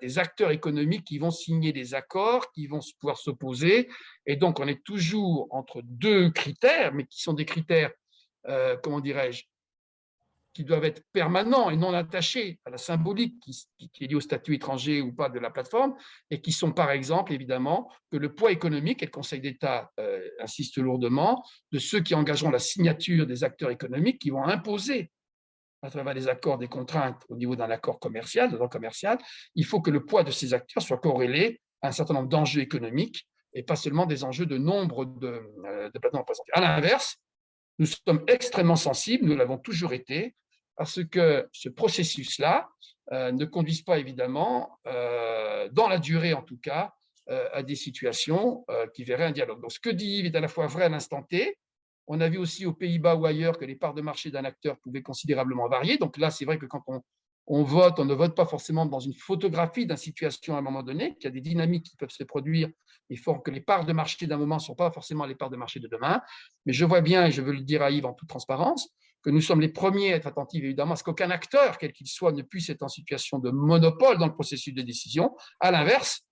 des 0.00 0.18
acteurs 0.18 0.50
économiques 0.50 1.04
qui 1.04 1.18
vont 1.18 1.30
signer 1.30 1.72
des 1.72 1.94
accords, 1.94 2.50
qui 2.52 2.66
vont 2.66 2.80
pouvoir 2.98 3.18
s'opposer. 3.18 3.88
Et 4.24 4.36
donc, 4.36 4.60
on 4.60 4.66
est 4.66 4.82
toujours 4.82 5.46
entre 5.50 5.82
deux 5.84 6.30
critères, 6.30 6.94
mais 6.94 7.04
qui 7.04 7.20
sont 7.20 7.34
des 7.34 7.44
critères, 7.44 7.92
euh, 8.48 8.76
comment 8.82 9.00
dirais-je, 9.00 9.44
qui 10.54 10.64
doivent 10.64 10.84
être 10.84 11.02
permanents 11.12 11.70
et 11.70 11.76
non 11.76 11.94
attachés 11.94 12.60
à 12.64 12.70
la 12.70 12.78
symbolique 12.78 13.40
qui, 13.40 13.66
est 14.00 14.06
liée 14.06 14.14
au 14.14 14.20
statut 14.20 14.54
étranger 14.54 15.00
ou 15.00 15.12
pas 15.12 15.28
de 15.28 15.38
la 15.38 15.50
plateforme, 15.50 15.94
et 16.30 16.40
qui 16.40 16.52
sont 16.52 16.72
par 16.72 16.90
exemple, 16.90 17.32
évidemment, 17.32 17.90
que 18.10 18.16
le 18.16 18.34
poids 18.34 18.52
économique, 18.52 19.02
et 19.02 19.06
le 19.06 19.10
Conseil 19.10 19.40
d'État 19.40 19.90
euh, 19.98 20.20
insiste 20.40 20.78
lourdement, 20.78 21.44
de 21.72 21.78
ceux 21.78 22.00
qui 22.00 22.14
engageront 22.14 22.50
la 22.50 22.58
signature 22.58 23.26
des 23.26 23.44
acteurs 23.44 23.70
économiques 23.70 24.18
qui 24.18 24.30
vont 24.30 24.44
imposer 24.44 25.10
à 25.82 25.90
travers 25.90 26.14
les 26.14 26.28
accords 26.28 26.58
des 26.58 26.68
contraintes 26.68 27.22
au 27.28 27.36
niveau 27.36 27.56
d'un 27.56 27.70
accord 27.70 27.98
commercial, 27.98 28.56
commercial, 28.70 29.18
il 29.56 29.64
faut 29.64 29.80
que 29.80 29.90
le 29.90 30.04
poids 30.04 30.22
de 30.22 30.30
ces 30.30 30.54
acteurs 30.54 30.82
soit 30.82 30.98
corrélé 30.98 31.60
à 31.82 31.88
un 31.88 31.92
certain 31.92 32.14
nombre 32.14 32.28
d'enjeux 32.28 32.60
économiques 32.60 33.26
et 33.52 33.64
pas 33.64 33.76
seulement 33.76 34.06
des 34.06 34.24
enjeux 34.24 34.46
de 34.46 34.58
nombre 34.58 35.04
de, 35.04 35.42
euh, 35.66 35.90
de 35.90 35.98
plateformes 35.98 36.22
représentées. 36.22 36.52
À 36.54 36.60
l'inverse, 36.60 37.16
nous 37.78 37.86
sommes 37.86 38.24
extrêmement 38.28 38.76
sensibles, 38.76 39.26
nous 39.26 39.36
l'avons 39.36 39.58
toujours 39.58 39.92
été, 39.92 40.34
à 40.76 40.84
ce 40.84 41.00
que 41.00 41.48
ce 41.52 41.68
processus-là 41.68 42.68
euh, 43.12 43.32
ne 43.32 43.44
conduise 43.44 43.82
pas 43.82 43.98
évidemment, 43.98 44.78
euh, 44.86 45.68
dans 45.72 45.88
la 45.88 45.98
durée 45.98 46.34
en 46.34 46.42
tout 46.42 46.58
cas, 46.58 46.92
à 47.52 47.62
des 47.62 47.76
situations 47.76 48.66
qui 48.94 49.04
verraient 49.04 49.26
un 49.26 49.30
dialogue. 49.30 49.62
Donc 49.62 49.70
ce 49.70 49.78
que 49.78 49.88
dit 49.88 50.18
Yves 50.18 50.26
est 50.26 50.36
à 50.36 50.40
la 50.40 50.48
fois 50.48 50.66
vrai 50.66 50.84
à 50.84 50.88
l'instant 50.88 51.22
T, 51.22 51.56
on 52.08 52.20
a 52.20 52.28
vu 52.28 52.36
aussi 52.36 52.66
aux 52.66 52.72
Pays-Bas 52.72 53.14
ou 53.14 53.24
ailleurs 53.24 53.58
que 53.58 53.64
les 53.64 53.76
parts 53.76 53.94
de 53.94 54.02
marché 54.02 54.32
d'un 54.32 54.44
acteur 54.44 54.76
pouvaient 54.80 55.02
considérablement 55.02 55.68
varier. 55.68 55.98
Donc 55.98 56.18
là, 56.18 56.32
c'est 56.32 56.44
vrai 56.44 56.58
que 56.58 56.66
quand 56.66 56.82
on, 57.46 57.62
vote, 57.62 58.00
on 58.00 58.04
ne 58.04 58.12
vote 58.12 58.34
pas 58.34 58.44
forcément 58.44 58.86
dans 58.86 58.98
une 58.98 59.14
photographie 59.14 59.86
d'une 59.86 59.96
situation 59.96 60.56
à 60.56 60.58
un 60.58 60.62
moment 60.62 60.82
donné, 60.82 61.14
qu'il 61.14 61.24
y 61.24 61.26
a 61.28 61.30
des 61.30 61.40
dynamiques 61.40 61.84
qui 61.84 61.96
peuvent 61.96 62.10
se 62.10 62.24
produire 62.24 62.68
faut 63.16 63.34
que 63.38 63.50
les 63.50 63.60
parts 63.60 63.84
de 63.84 63.92
marché 63.92 64.26
d'un 64.26 64.36
moment 64.36 64.56
ne 64.56 64.60
sont 64.60 64.74
pas 64.74 64.90
forcément 64.90 65.26
les 65.26 65.34
parts 65.34 65.50
de 65.50 65.56
marché 65.56 65.80
de 65.80 65.88
demain. 65.88 66.20
Mais 66.66 66.72
je 66.72 66.84
vois 66.84 67.00
bien, 67.00 67.26
et 67.26 67.30
je 67.30 67.42
veux 67.42 67.52
le 67.52 67.60
dire 67.60 67.82
à 67.82 67.90
Yves 67.90 68.06
en 68.06 68.14
toute 68.14 68.28
transparence, 68.28 68.90
que 69.22 69.30
nous 69.30 69.40
sommes 69.40 69.60
les 69.60 69.68
premiers 69.68 70.12
à 70.12 70.16
être 70.16 70.26
attentifs 70.26 70.62
évidemment 70.62 70.94
à 70.94 70.96
ce 70.96 71.04
qu'aucun 71.04 71.30
acteur, 71.30 71.78
quel 71.78 71.92
qu'il 71.92 72.06
soit, 72.06 72.32
ne 72.32 72.42
puisse 72.42 72.68
être 72.70 72.82
en 72.82 72.88
situation 72.88 73.38
de 73.38 73.50
monopole 73.50 74.18
dans 74.18 74.26
le 74.26 74.34
processus 74.34 74.74
de 74.74 74.82
décision. 74.82 75.34
À 75.60 75.70
l'inverse, 75.70 76.26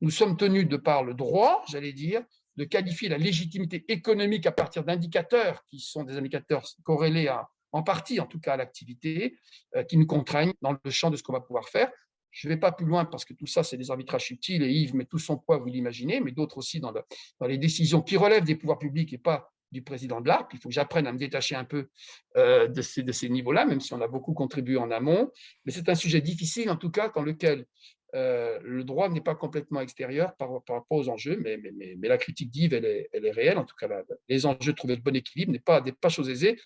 nous 0.00 0.10
sommes 0.10 0.36
tenus 0.36 0.66
de 0.66 0.76
par 0.76 1.04
le 1.04 1.14
droit, 1.14 1.62
j'allais 1.68 1.92
dire, 1.92 2.22
de 2.56 2.64
qualifier 2.64 3.08
la 3.08 3.18
légitimité 3.18 3.84
économique 3.88 4.46
à 4.46 4.52
partir 4.52 4.84
d'indicateurs 4.84 5.64
qui 5.68 5.78
sont 5.78 6.04
des 6.04 6.16
indicateurs 6.16 6.66
corrélés 6.82 7.28
à, 7.28 7.48
en 7.72 7.82
partie, 7.82 8.20
en 8.20 8.26
tout 8.26 8.40
cas, 8.40 8.54
à 8.54 8.56
l'activité, 8.56 9.38
euh, 9.76 9.84
qui 9.84 9.96
nous 9.96 10.06
contraignent 10.06 10.54
dans 10.62 10.76
le 10.82 10.90
champ 10.90 11.10
de 11.10 11.16
ce 11.16 11.22
qu'on 11.22 11.32
va 11.32 11.40
pouvoir 11.40 11.68
faire. 11.68 11.90
Je 12.30 12.48
ne 12.48 12.54
vais 12.54 12.60
pas 12.60 12.72
plus 12.72 12.86
loin 12.86 13.04
parce 13.04 13.24
que 13.24 13.34
tout 13.34 13.46
ça, 13.46 13.62
c'est 13.62 13.76
des 13.76 13.90
arbitrages 13.90 14.26
subtils 14.26 14.62
et 14.62 14.70
Yves 14.70 14.94
met 14.94 15.04
tout 15.04 15.18
son 15.18 15.36
poids, 15.36 15.58
vous 15.58 15.66
l'imaginez, 15.66 16.20
mais 16.20 16.30
d'autres 16.30 16.58
aussi 16.58 16.80
dans, 16.80 16.92
dans, 16.92 17.46
les 17.46 17.58
décisions 17.58 18.02
qui 18.02 18.16
relèvent 18.16 18.44
des 18.44 18.54
pouvoirs 18.54 18.78
publics 18.78 19.12
et 19.12 19.18
pas 19.18 19.52
du 19.72 19.82
président 19.82 20.20
de 20.20 20.28
l'ARC. 20.28 20.50
Il 20.52 20.60
faut 20.60 20.68
que 20.68 20.74
j'apprenne 20.74 21.06
à 21.06 21.12
me 21.12 21.18
détacher 21.18 21.54
un 21.54 21.64
peu 21.64 21.88
euh, 22.36 22.68
de 22.68 22.82
ces, 22.82 23.28
niveaux-là, 23.28 23.64
même 23.64 23.80
si 23.80 23.92
on 23.92 24.00
a 24.00 24.08
beaucoup 24.08 24.34
contribué 24.34 24.76
en 24.76 24.90
amont. 24.90 25.30
Mais 25.64 25.72
c'est 25.72 25.88
un 25.88 25.94
sujet 25.94 26.20
difficile, 26.20 26.70
en 26.70 26.76
tout 26.76 26.90
cas, 26.90 27.10
dans 27.14 27.22
lequel 27.22 27.66
euh, 28.14 28.58
le 28.62 28.82
droit 28.82 29.08
n'est 29.08 29.20
pas 29.20 29.34
complètement 29.34 29.80
extérieur 29.80 30.34
par, 30.36 30.50
rapport 30.52 30.84
aux 30.90 31.08
enjeux, 31.08 31.40
mais, 31.40 31.58
la 32.02 32.18
critique 32.18 32.50
d'Yves, 32.50 32.74
elle 32.74 32.84
est, 32.84 33.08
elle 33.12 33.26
est, 33.26 33.30
réelle. 33.30 33.58
En 33.58 33.64
tout 33.64 33.76
cas, 33.76 33.88
les 34.28 34.46
enjeux 34.46 34.72
de 34.72 34.76
trouver 34.76 34.96
le 34.96 35.02
bon 35.02 35.14
équilibre 35.14 35.52
n'est 35.52 35.58
pas, 35.60 35.82
pas 36.00 36.08
chose 36.08 36.28
aisée. 36.28 36.58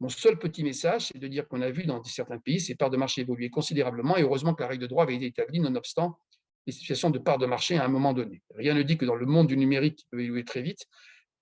Mon 0.00 0.10
seul 0.10 0.38
petit 0.38 0.62
message, 0.62 1.06
c'est 1.06 1.18
de 1.18 1.26
dire 1.26 1.48
qu'on 1.48 1.62
a 1.62 1.70
vu 1.70 1.84
dans 1.84 2.02
certains 2.04 2.38
pays 2.38 2.60
ces 2.60 2.74
parts 2.74 2.90
de 2.90 2.98
marché 2.98 3.22
évoluer 3.22 3.48
considérablement, 3.48 4.16
et 4.16 4.22
heureusement 4.22 4.54
que 4.54 4.62
la 4.62 4.68
règle 4.68 4.82
de 4.82 4.86
droit 4.86 5.04
avait 5.04 5.16
été 5.16 5.26
établie, 5.26 5.60
nonobstant 5.60 6.18
les 6.66 6.72
situations 6.72 7.10
de 7.10 7.18
parts 7.18 7.38
de 7.38 7.46
marché 7.46 7.76
à 7.76 7.84
un 7.84 7.88
moment 7.88 8.12
donné. 8.12 8.42
Rien 8.54 8.74
ne 8.74 8.82
dit 8.82 8.98
que 8.98 9.04
dans 9.04 9.14
le 9.14 9.26
monde 9.26 9.46
du 9.46 9.56
numérique 9.56 9.96
qui 9.96 10.06
peut 10.10 10.20
évoluer 10.20 10.44
très 10.44 10.62
vite, 10.62 10.86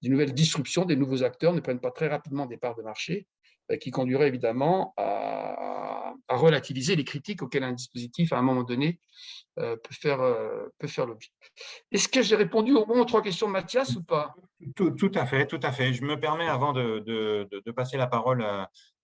des 0.05 0.11
nouvelles 0.11 0.35
disruptions, 0.35 0.85
des 0.85 0.97
nouveaux 0.97 1.23
acteurs 1.23 1.53
ne 1.53 1.61
prennent 1.61 1.81
pas 1.81 1.91
très 1.91 2.09
rapidement 2.09 2.47
des 2.47 2.57
parts 2.57 2.77
de 2.77 2.83
marché. 2.83 3.27
qui 3.81 3.91
conduirait 3.91 4.29
évidemment 4.29 4.93
à, 4.99 6.13
relativiser 6.29 6.97
les 6.97 7.05
critiques 7.05 7.43
auxquelles 7.43 7.65
un 7.65 7.73
dispositif, 7.73 8.33
à 8.33 8.39
un 8.39 8.43
moment 8.43 8.63
donné, 8.63 9.01
peut 9.57 9.79
faire, 9.91 10.21
peut 10.79 10.87
faire 10.87 11.07
l'objet. 11.07 11.31
Est-ce 11.91 12.09
que 12.09 12.21
j'ai 12.23 12.37
répondu 12.37 12.73
au 12.73 12.85
aux 12.85 13.05
trois 13.07 13.23
questions 13.23 13.47
de 13.47 13.53
Mathias 13.53 13.97
ou 13.97 14.03
pas? 14.03 14.35
Tout, 14.77 15.13
à 15.15 15.25
fait, 15.25 15.47
tout 15.47 15.61
à 15.63 15.73
fait. 15.73 15.95
Je 15.95 16.05
me 16.05 16.21
permets, 16.21 16.49
avant 16.49 16.73
de, 16.75 17.71
passer 17.75 17.97
la 17.97 18.07
parole 18.07 18.45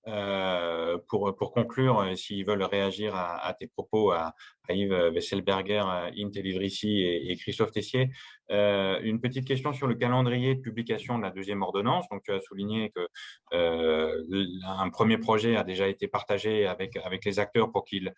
euh, 0.09 0.99
pour, 1.09 1.53
conclure, 1.53 2.01
euh, 2.01 2.17
s'ils 2.17 2.47
veulent 2.47 2.63
réagir 2.63 3.15
à, 3.15 3.55
tes 3.59 3.67
propos, 3.67 4.13
à, 4.13 4.35
Yves 4.71 5.11
Wesselberger, 5.13 5.85
Intelivrici 6.17 7.01
et, 7.03 7.31
et 7.31 7.37
Christophe 7.37 7.73
Tessier, 7.73 8.11
euh, 8.51 9.01
une 9.03 9.21
petite 9.21 9.47
question 9.47 9.73
sur 9.73 9.87
le 9.87 9.95
calendrier 9.95 10.55
de 10.55 10.61
publication 10.61 11.19
de 11.19 11.23
la 11.23 11.31
deuxième 11.31 11.63
ordonnance. 11.63 12.09
Donc, 12.11 12.23
tu 12.23 12.33
as 12.33 12.41
souligné 12.41 12.91
que 12.91 13.07
un 13.53 14.91
premier 14.91 15.19
projet 15.19 15.57
a 15.57 15.65
déjà 15.65 15.89
été 15.89 16.09
partagé 16.09 16.67
avec, 16.67 16.97
avec 16.97 17.25
les 17.25 17.39
acteurs 17.39 17.71
pour 17.71 17.85
qu'ils 17.85 18.13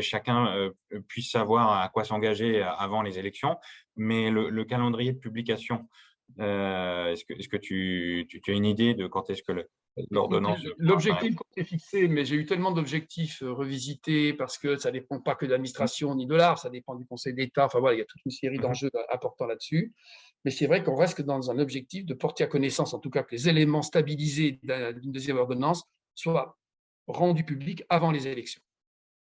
chacun 0.00 0.70
puisse 1.08 1.30
savoir 1.30 1.80
à 1.80 1.88
quoi 1.88 2.04
s'engager 2.04 2.62
avant 2.62 3.02
les 3.02 3.18
élections. 3.18 3.56
Mais 3.96 4.30
le, 4.30 4.50
le 4.50 4.64
calendrier 4.64 5.12
de 5.12 5.18
publication, 5.18 5.88
est-ce 6.38 7.24
que, 7.24 7.34
est 7.34 7.42
-ce 7.42 7.48
que 7.48 7.56
tu, 7.56 8.26
tu, 8.28 8.50
as 8.50 8.54
une 8.54 8.64
idée 8.64 8.94
de 8.94 9.06
quand 9.06 9.30
est-ce 9.30 9.42
que 9.42 9.52
le, 9.52 9.68
L'objectif 10.78 11.36
est 11.56 11.64
fixé, 11.64 12.08
mais 12.08 12.24
j'ai 12.24 12.34
eu 12.34 12.46
tellement 12.46 12.72
d'objectifs 12.72 13.42
euh, 13.42 13.52
revisités 13.52 14.34
parce 14.34 14.58
que 14.58 14.76
ça 14.76 14.88
ne 14.90 14.94
dépend 14.94 15.20
pas 15.20 15.36
que 15.36 15.46
de 15.46 15.52
l'administration 15.52 16.14
ni 16.16 16.26
de 16.26 16.34
l'art, 16.34 16.58
ça 16.58 16.68
dépend 16.68 16.96
du 16.96 17.06
Conseil 17.06 17.34
d'État. 17.34 17.66
Enfin 17.66 17.78
voilà, 17.78 17.94
il 17.94 17.98
y 17.98 18.02
a 18.02 18.04
toute 18.04 18.20
une 18.24 18.32
série 18.32 18.56
mhm. 18.56 18.62
d'enjeux 18.62 18.90
importants 19.12 19.46
là-dessus. 19.46 19.92
Mais 20.44 20.50
c'est 20.50 20.66
vrai 20.66 20.82
qu'on 20.82 20.96
reste 20.96 21.22
dans 21.22 21.50
un 21.50 21.58
objectif 21.58 22.04
de 22.04 22.14
porter 22.14 22.44
à 22.44 22.46
connaissance, 22.46 22.92
en 22.92 22.98
tout 22.98 23.10
cas, 23.10 23.22
que 23.22 23.32
les 23.32 23.48
éléments 23.48 23.82
stabilisés 23.82 24.60
d'une 24.62 25.12
deuxième 25.12 25.38
ordonnance 25.38 25.84
soient 26.14 26.58
rendus 27.06 27.44
publics 27.44 27.84
avant 27.88 28.10
les 28.10 28.26
élections. 28.28 28.60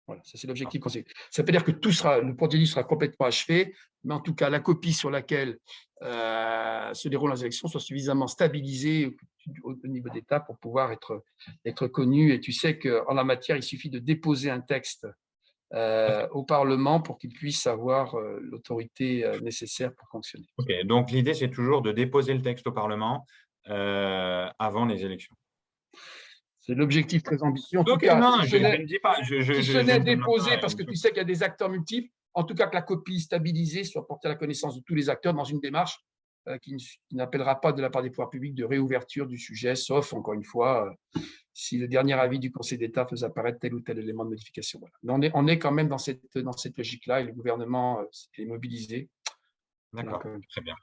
Voilà, 0.08 0.22
ça 0.24 0.36
c'est 0.36 0.48
l'objectif 0.48 0.82
Ça 1.30 1.42
veut 1.42 1.52
dire 1.52 1.64
que 1.64 1.70
tout 1.70 1.92
sera, 1.92 2.20
le 2.20 2.34
procédure 2.34 2.66
sera 2.66 2.82
complètement 2.82 3.26
achevé, 3.26 3.72
mais 4.02 4.14
en 4.14 4.20
tout 4.20 4.34
cas, 4.34 4.50
la 4.50 4.58
copie 4.58 4.92
sur 4.92 5.10
laquelle 5.10 5.58
euh, 6.02 6.92
se 6.92 7.08
déroulent 7.08 7.32
les 7.32 7.42
élections 7.42 7.68
soit 7.68 7.80
suffisamment 7.80 8.26
stabilisée 8.26 9.16
au, 9.62 9.74
niveau 9.86 10.08
d'État 10.08 10.40
pour 10.40 10.58
pouvoir 10.58 10.92
être, 10.92 11.24
être 11.64 11.86
connue. 11.86 12.32
Et 12.32 12.40
tu 12.40 12.52
sais 12.52 12.78
qu'en 12.78 13.14
la 13.14 13.24
matière, 13.24 13.56
il 13.56 13.62
suffit 13.62 13.90
de 13.90 13.98
déposer 13.98 14.50
un 14.50 14.60
texte 14.60 15.06
euh, 15.74 16.28
au 16.32 16.44
Parlement 16.44 17.00
pour 17.00 17.18
qu'il 17.18 17.32
puisse 17.32 17.66
avoir 17.66 18.14
euh, 18.14 18.38
l'autorité 18.42 19.30
nécessaire 19.42 19.94
pour 19.94 20.08
fonctionner. 20.08 20.46
Ok, 20.58 20.70
donc 20.84 21.10
l'idée, 21.10 21.34
c'est 21.34 21.50
toujours 21.50 21.82
de 21.82 21.92
déposer 21.92 22.34
le 22.34 22.42
texte 22.42 22.66
au 22.66 22.72
Parlement 22.72 23.26
avant 23.64 24.86
les 24.86 25.04
élections. 25.04 25.36
C'est 26.62 26.74
l'objectif 26.74 27.24
très 27.24 27.42
ambitieux. 27.42 27.80
En 27.80 27.84
tout 27.84 27.96
cas, 27.96 28.18
non, 28.18 28.42
je 28.44 28.56
ne 28.56 28.84
dis 28.84 29.00
pas. 29.00 29.20
Je, 29.22 29.40
je, 29.40 29.54
si 29.54 29.72
ce 29.72 29.78
n'est 29.78 29.98
déposé, 29.98 30.58
parce 30.60 30.76
que 30.76 30.84
tu 30.84 30.94
sais 30.94 31.08
qu'il 31.08 31.18
y 31.18 31.20
a 31.20 31.24
des 31.24 31.42
acteurs 31.42 31.68
multiples, 31.68 32.08
en 32.34 32.44
tout 32.44 32.54
cas 32.54 32.68
que 32.68 32.74
la 32.74 32.82
copie 32.82 33.20
stabilisée 33.20 33.82
soit 33.82 34.06
portée 34.06 34.28
à 34.28 34.30
la 34.30 34.36
connaissance 34.36 34.76
de 34.76 34.82
tous 34.82 34.94
les 34.94 35.10
acteurs 35.10 35.34
dans 35.34 35.44
une 35.44 35.60
démarche 35.60 35.98
euh, 35.98 36.11
qui, 36.60 36.76
n'appellera 37.12 37.60
pas 37.60 37.72
de 37.72 37.80
la 37.80 37.90
part 37.90 38.02
des 38.02 38.10
pouvoirs 38.10 38.30
publics 38.30 38.54
de 38.54 38.64
réouverture 38.64 39.26
du 39.26 39.38
sujet, 39.38 39.74
sauf, 39.74 40.12
encore 40.12 40.34
une 40.34 40.44
fois, 40.44 40.88
euh, 41.16 41.20
si 41.54 41.78
le 41.78 41.88
dernier 41.88 42.14
avis 42.14 42.38
du 42.38 42.50
Conseil 42.50 42.78
d'État 42.78 43.06
faisait 43.06 43.26
apparaître 43.26 43.58
tel 43.60 43.74
ou 43.74 43.80
tel 43.80 43.98
élément 43.98 44.24
de 44.24 44.30
modification. 44.30 44.80
Mais 45.02 45.12
on 45.12 45.22
est, 45.22 45.30
on 45.34 45.46
est 45.46 45.58
quand 45.58 45.72
même 45.72 45.88
dans 45.88 45.98
cette, 45.98 46.38
dans 46.38 46.52
cette 46.52 46.76
logique-là 46.76 47.20
et 47.20 47.24
le 47.24 47.32
gouvernement 47.32 48.00
euh, 48.00 48.04
est 48.38 48.46
mobilisé. 48.46 49.08
D'accord, 49.92 50.22
très 50.48 50.62
bien. 50.62 50.74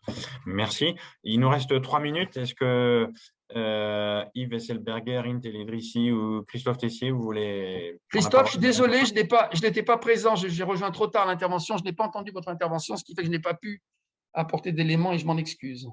Merci. 0.46 0.96
Il 1.24 1.40
nous 1.40 1.50
reste 1.50 1.82
trois 1.82 2.00
minutes. 2.00 2.38
Est-ce 2.38 2.54
que 2.54 3.12
euh, 3.56 4.24
Yves 4.36 4.52
Wesselberger, 4.52 5.24
Intelidrici 5.26 6.12
ou 6.12 6.44
Christophe 6.44 6.78
Tessier, 6.78 7.10
vous 7.10 7.24
voulez. 7.24 8.00
Christophe, 8.10 8.46
je 8.46 8.52
suis 8.52 8.60
désolé, 8.60 9.00
je 9.06 9.14
n'étais 9.14 9.84
pas, 9.84 9.98
présent, 9.98 10.36
j'ai 10.36 10.64
rejoint 10.64 10.92
trop 10.92 11.08
tard 11.08 11.26
l'intervention, 11.26 11.76
je 11.78 11.84
n'ai 11.84 11.94
pas 11.94 12.06
entendu 12.06 12.32
votre 12.32 12.50
intervention, 12.50 12.96
ce 12.96 13.04
qui 13.04 13.16
fait 13.16 13.22
que 13.22 13.26
je 13.26 13.32
n'ai 13.32 13.40
pas 13.40 13.56
pu 13.56 13.82
apporter 14.34 14.72
d'éléments 14.72 15.14
et 15.14 15.20
je 15.20 15.26
m'en 15.26 15.38
excuse. 15.38 15.90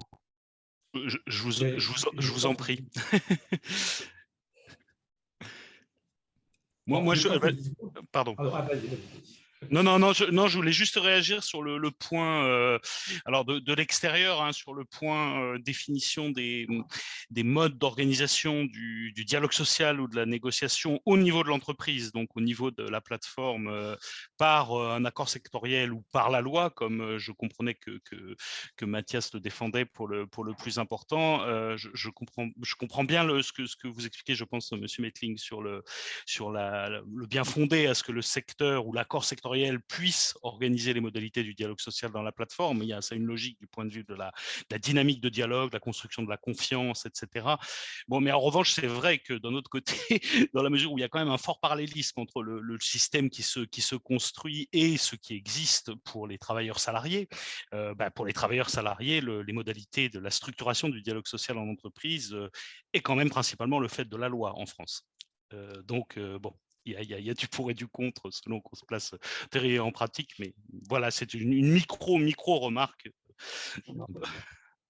Je, 0.93 1.17
vous, 1.43 1.51
je, 1.51 2.31
vous, 2.31 2.45
en 2.45 2.55
prie. 2.55 2.85
moi, 6.87 7.01
moi, 7.01 7.15
je. 7.15 7.27
Pardon. 8.11 8.35
Ah, 8.37 8.67
non, 9.71 9.81
non, 9.81 9.97
non 9.97 10.13
je, 10.13 10.25
non, 10.25 10.47
je 10.47 10.55
voulais 10.55 10.71
juste 10.71 10.97
réagir 10.97 11.43
sur 11.43 11.63
le, 11.63 11.89
point, 11.91 12.45
euh, 12.45 12.77
alors 13.25 13.43
de, 13.43 13.73
l'extérieur, 13.73 14.41
hein, 14.41 14.53
sur 14.53 14.73
le 14.73 14.85
point 14.85 15.41
euh, 15.41 15.57
définition 15.57 16.29
des, 16.29 16.67
des 17.31 17.43
modes 17.43 17.77
d'organisation 17.77 18.65
du, 18.65 19.11
du, 19.13 19.25
dialogue 19.25 19.53
social 19.53 19.99
ou 19.99 20.07
de 20.07 20.15
la 20.15 20.25
négociation 20.25 21.01
au 21.05 21.17
niveau 21.17 21.43
de 21.43 21.49
l'entreprise, 21.49 22.11
donc 22.11 22.29
au 22.35 22.41
niveau 22.41 22.69
de 22.69 22.83
la 22.83 23.01
plateforme, 23.01 23.67
euh, 23.67 23.95
par 24.37 24.73
un 24.73 25.05
accord 25.05 25.27
sectoriel 25.27 25.91
ou 25.91 26.03
par 26.11 26.29
la 26.29 26.41
loi, 26.41 26.69
comme 26.69 27.17
je 27.17 27.31
comprenais 27.31 27.73
que, 27.73 27.99
que, 28.05 28.35
que, 28.75 28.85
Mathias 28.85 29.33
le 29.33 29.39
défendait 29.39 29.85
pour 29.85 30.07
le, 30.07 30.27
pour 30.27 30.43
le 30.43 30.53
plus 30.53 30.77
important. 30.77 31.41
Je, 31.75 32.09
comprends, 32.09 32.47
je 32.61 32.75
comprends 32.75 33.03
bien 33.03 33.27
ce, 33.41 33.51
que, 33.51 33.65
ce 33.65 33.75
que 33.75 33.87
vous 33.87 34.05
expliquez, 34.05 34.35
je 34.35 34.43
pense, 34.43 34.71
Monsieur 34.71 35.01
Metling, 35.01 35.37
sur, 35.37 35.61
le, 35.61 35.83
sur 36.25 36.51
la, 36.51 36.89
le 36.89 37.25
bien 37.25 37.43
fondé 37.43 37.87
à 37.87 37.93
ce 37.93 38.03
que 38.03 38.11
le 38.11 38.21
secteur 38.21 38.85
ou 38.87 38.93
l'accord 38.93 39.25
sectoriel 39.25 39.46
puisse 39.87 40.37
organiser 40.41 40.93
les 40.93 41.01
modalités 41.01 41.43
du 41.43 41.53
dialogue 41.53 41.79
social 41.79 42.11
dans 42.11 42.21
la 42.21 42.31
plateforme. 42.31 42.83
Il 42.83 42.89
y 42.89 42.93
a 42.93 43.01
ça 43.01 43.15
une 43.15 43.25
logique 43.25 43.59
du 43.59 43.67
point 43.67 43.85
de 43.85 43.91
vue 43.91 44.03
de 44.03 44.13
la, 44.13 44.31
dynamique 44.79 45.21
de 45.21 45.29
dialogue, 45.29 45.73
la 45.73 45.79
construction 45.79 46.23
de 46.23 46.29
la 46.29 46.37
confiance, 46.37 47.05
etc. 47.05 47.47
Bon, 48.07 48.21
mais 48.21 48.31
en 48.31 48.39
revanche, 48.39 48.71
c'est 48.71 48.87
vrai 48.87 49.19
que 49.19 49.33
d'un 49.33 49.53
autre 49.53 49.69
côté, 49.69 49.95
dans 50.53 50.63
la 50.63 50.69
mesure 50.69 50.91
où 50.91 50.97
il 50.97 51.01
y 51.01 51.03
a 51.03 51.09
quand 51.09 51.19
même 51.19 51.29
un 51.29 51.37
fort 51.37 51.59
parallélisme 51.59 52.19
entre 52.19 52.41
le, 52.41 52.77
système 52.79 53.29
qui 53.29 53.41
se, 53.43 53.95
construit 53.95 54.69
et 54.71 54.97
ce 54.97 55.15
qui 55.15 55.33
existe 55.33 55.93
pour 56.05 56.27
les 56.27 56.37
travailleurs 56.37 56.79
salariés, 56.79 57.27
euh, 57.73 57.95
bah, 57.95 58.11
pour 58.11 58.25
les 58.25 58.33
travailleurs 58.33 58.69
salariés, 58.69 59.19
le, 59.19 59.41
les 59.41 59.53
modalités 59.53 60.09
de 60.09 60.19
la 60.19 60.29
structuration 60.29 60.89
du 60.89 61.01
dialogue 61.01 61.27
social 61.27 61.57
en 61.57 61.67
entreprise 61.67 62.33
euh, 62.33 62.49
est 62.93 63.01
quand 63.01 63.15
même 63.15 63.29
principalement 63.29 63.79
le 63.79 63.87
fait 63.87 64.05
de 64.05 64.15
la 64.15 64.29
loi 64.29 64.53
en 64.57 64.65
France. 64.65 65.07
Euh, 65.53 65.81
donc, 65.83 66.19
bon, 66.19 66.53
il 66.87 67.25
y, 67.25 67.29
a, 67.29 67.33
du 67.33 67.47
pour 67.47 67.69
et 67.71 67.73
du 67.73 67.87
contre 67.87 68.29
selon 68.31 68.61
qu'on 68.61 68.75
se 68.75 68.85
place 68.85 69.13
derrière 69.51 69.85
en 69.85 69.91
pratique, 69.91 70.31
mais 70.39 70.53
voilà, 70.89 71.11
c'est 71.11 71.33
une, 71.33 71.71
micro, 71.71 72.17
micro 72.17 72.59
remarque. 72.59 73.09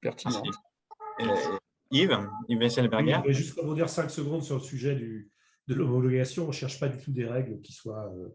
Pertinente. 0.02 0.56
Euh, 1.22 1.58
Yves, 1.92 2.30
Yves 2.50 2.70
Selberger. 2.70 3.12
je 3.12 3.18
voudrais 3.18 3.34
juste 3.34 3.60
rebondir 3.60 3.90
5 3.90 4.10
secondes 4.12 4.44
sur 4.44 4.56
le 4.56 4.62
sujet 4.62 4.96
du, 4.96 5.32
de 5.68 5.74
l'homologation. 5.74 6.46
On 6.46 6.48
ne 6.48 6.54
cherche 6.54 6.80
pas 6.80 6.90
du 6.90 6.98
tout 6.98 7.12
des 7.12 7.26
règles 7.26 7.60
qui 7.62 7.74
soient 7.74 8.14
euh, 8.14 8.30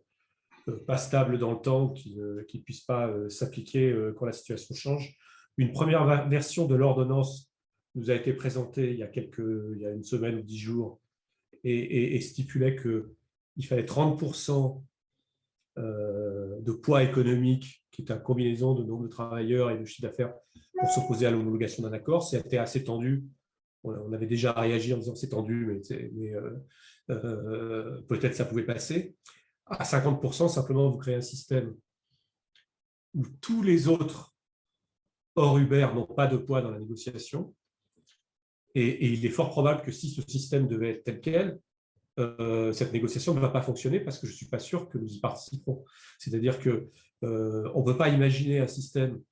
euh, 0.69 0.85
pas 0.85 0.97
stables 0.97 1.39
dans 1.39 1.53
le 1.53 1.61
temps, 1.61 1.91
qui 1.91 2.17
ne 2.17 2.43
puissent 2.65 2.85
pas 2.85 3.13
s'appliquer 3.29 3.97
quand 4.19 4.27
la 4.27 4.33
situation 4.33 4.75
change. 4.75 5.17
Une 5.57 5.73
première 5.73 6.29
version 6.29 6.67
de 6.67 6.75
l'ordonnance 6.75 7.53
nous 7.95 8.11
a 8.11 8.15
été 8.15 8.33
présentée 8.33 8.91
il 8.91 8.99
y 8.99 9.03
a, 9.03 9.09
quelques, 9.09 9.45
il 9.75 9.79
y 9.79 9.87
a 9.87 9.91
une 9.91 10.05
semaine 10.05 10.37
ou 10.37 10.43
dix 10.43 10.59
jours 10.59 11.01
et, 11.63 12.17
et 12.17 12.21
stipulait 12.21 12.75
que 12.75 13.15
il 13.57 13.67
fallait 13.67 13.85
30% 13.85 14.83
euh, 15.79 16.61
de 16.61 16.73
poids 16.73 17.03
économique, 17.03 17.83
qui 17.91 18.03
est 18.03 18.11
une 18.11 18.23
combinaison 18.23 18.75
de 18.75 18.85
nombre 18.85 19.05
de 19.05 19.09
travailleurs 19.09 19.71
et 19.71 19.79
de 19.79 19.85
chiffre 19.85 20.07
d'affaires, 20.09 20.35
pour 20.79 20.91
s'opposer 20.91 21.27
à 21.27 21.31
l'homologation 21.31 21.83
d'un 21.83 21.93
accord. 21.93 22.23
C'était 22.23 22.59
assez 22.59 22.85
tendu. 22.85 23.25
On 23.85 24.13
avait 24.13 24.27
déjà 24.27 24.53
réagi 24.53 24.95
en 24.95 24.99
disant 24.99 25.15
c'est 25.15 25.31
tendu, 25.31 25.81
mais, 25.91 26.35
euh, 26.35 26.57
euh, 27.11 28.03
peut-être 28.03 28.35
ça 28.35 28.45
pouvait 28.45 28.65
passer. 28.65 29.17
À 29.67 29.85
50%, 29.85 30.49
simplement, 30.49 30.89
vous 30.91 30.99
créez 30.99 31.17
un 31.17 31.21
système 31.21 31.75
où 33.15 33.25
tous 33.41 33.63
les 33.63 33.89
autres 33.89 34.35
hors 35.35 35.59
Uber 35.59 35.89
n'ont 35.95 36.07
pas 36.07 36.27
de 36.27 36.37
poids 36.37 36.63
dans 36.63 36.71
la 36.71 36.79
négociation. 36.79 37.55
et, 38.75 39.13
il 39.13 39.25
est 39.27 39.31
fort 39.31 39.51
probable 39.51 39.83
que 39.83 39.93
si 39.93 40.11
ce 40.11 40.23
système 40.23 40.69
devait 40.69 40.91
être 40.91 41.05
tel 41.05 41.21
quel, 41.21 41.61
euh, 42.19 42.73
cette 42.73 42.93
négociation 42.93 43.35
ne 43.35 43.41
va 43.41 43.49
pas 43.49 43.63
fonctionner 43.63 44.01
parce 44.01 44.19
que 44.19 44.27
je 44.27 44.33
ne 44.33 44.37
suis 44.37 44.47
pas 44.47 44.59
sûr 44.59 44.89
que 44.89 44.99
nous 44.99 45.09
y 45.09 45.21
participons. 45.21 45.85
C'est-à-dire 46.19 46.61
qu'on 46.61 46.83
euh, 47.25 47.73
ne 47.75 47.85
peut 47.85 47.97
pas 47.97 48.11
imaginer 48.11 48.59
un 48.59 48.67
système 48.67 49.23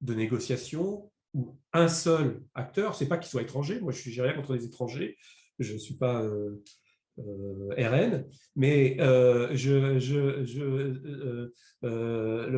de 0.00 0.14
négociation 0.14 1.10
où 1.32 1.56
un 1.72 1.88
seul 1.88 2.42
acteur, 2.54 2.94
c'est 2.94 3.08
pas 3.08 3.18
qu'il 3.18 3.30
soit 3.30 3.42
étranger, 3.42 3.80
moi 3.80 3.92
je 3.92 4.08
n'ai 4.08 4.20
rien 4.20 4.34
contre 4.34 4.54
les 4.54 4.66
étrangers, 4.66 5.16
je 5.58 5.72
ne 5.72 5.78
suis 5.78 5.94
pas 5.94 6.22
euh, 6.22 6.62
RN, 7.16 8.24
mais 8.54 8.96
le 8.98 9.48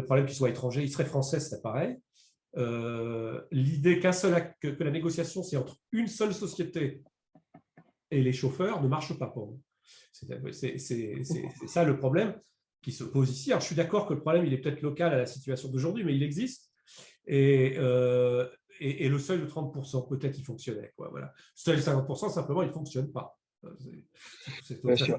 problème 0.01 0.27
qu'il 0.27 0.37
soit 0.37 0.51
étranger, 0.51 0.83
il 0.83 0.91
serait 0.91 1.05
français, 1.05 1.41
c'est 1.41 1.63
pareil. 1.63 1.97
L'idée 3.53 4.01
qu'un 4.01 4.13
seul 4.13 4.55
que 4.61 4.69
la 4.83 4.91
négociation, 4.91 5.43
c'est 5.43 5.57
entre 5.57 5.77
une 5.93 6.09
seule 6.09 6.35
société 6.35 7.03
et 8.11 8.23
les 8.23 8.33
chauffeurs 8.33 8.83
ne 8.83 8.89
marchent 8.89 9.19
pas 9.19 9.27
pour 9.27 9.59
C'est 10.13 10.79
ça 11.67 11.85
le 11.85 11.99
problème 11.99 12.39
qui 12.83 12.93
se 12.93 13.05
pose 13.05 13.31
ici. 13.31 13.51
Alors, 13.51 13.61
je 13.61 13.67
suis 13.67 13.77
d'accord 13.77 14.07
que 14.07 14.15
le 14.15 14.21
problème, 14.21 14.47
il 14.47 14.53
est 14.53 14.59
peut-être 14.59 14.83
local 14.83 15.13
à 15.13 15.17
la 15.17 15.27
situation 15.27 15.69
d'aujourd'hui, 15.69 16.05
mais 16.05 16.15
il 16.15 16.23
existe. 16.23 16.71
Et, 17.27 17.75
euh, 17.79 18.47
et, 18.79 19.09
le 19.09 19.19
seuil 19.19 19.41
de 19.41 19.47
30%, 19.47 20.09
peut-être 20.09 20.39
il 20.39 20.45
fonctionnait. 20.45 20.93
Quoi, 20.97 21.09
voilà. 21.11 21.33
Seuil 21.55 21.77
de 21.77 21.83
50%, 21.83 22.31
simplement, 22.31 22.63
il 22.63 22.69
ne 22.69 22.73
fonctionne 22.73 23.11
pas. 23.11 23.37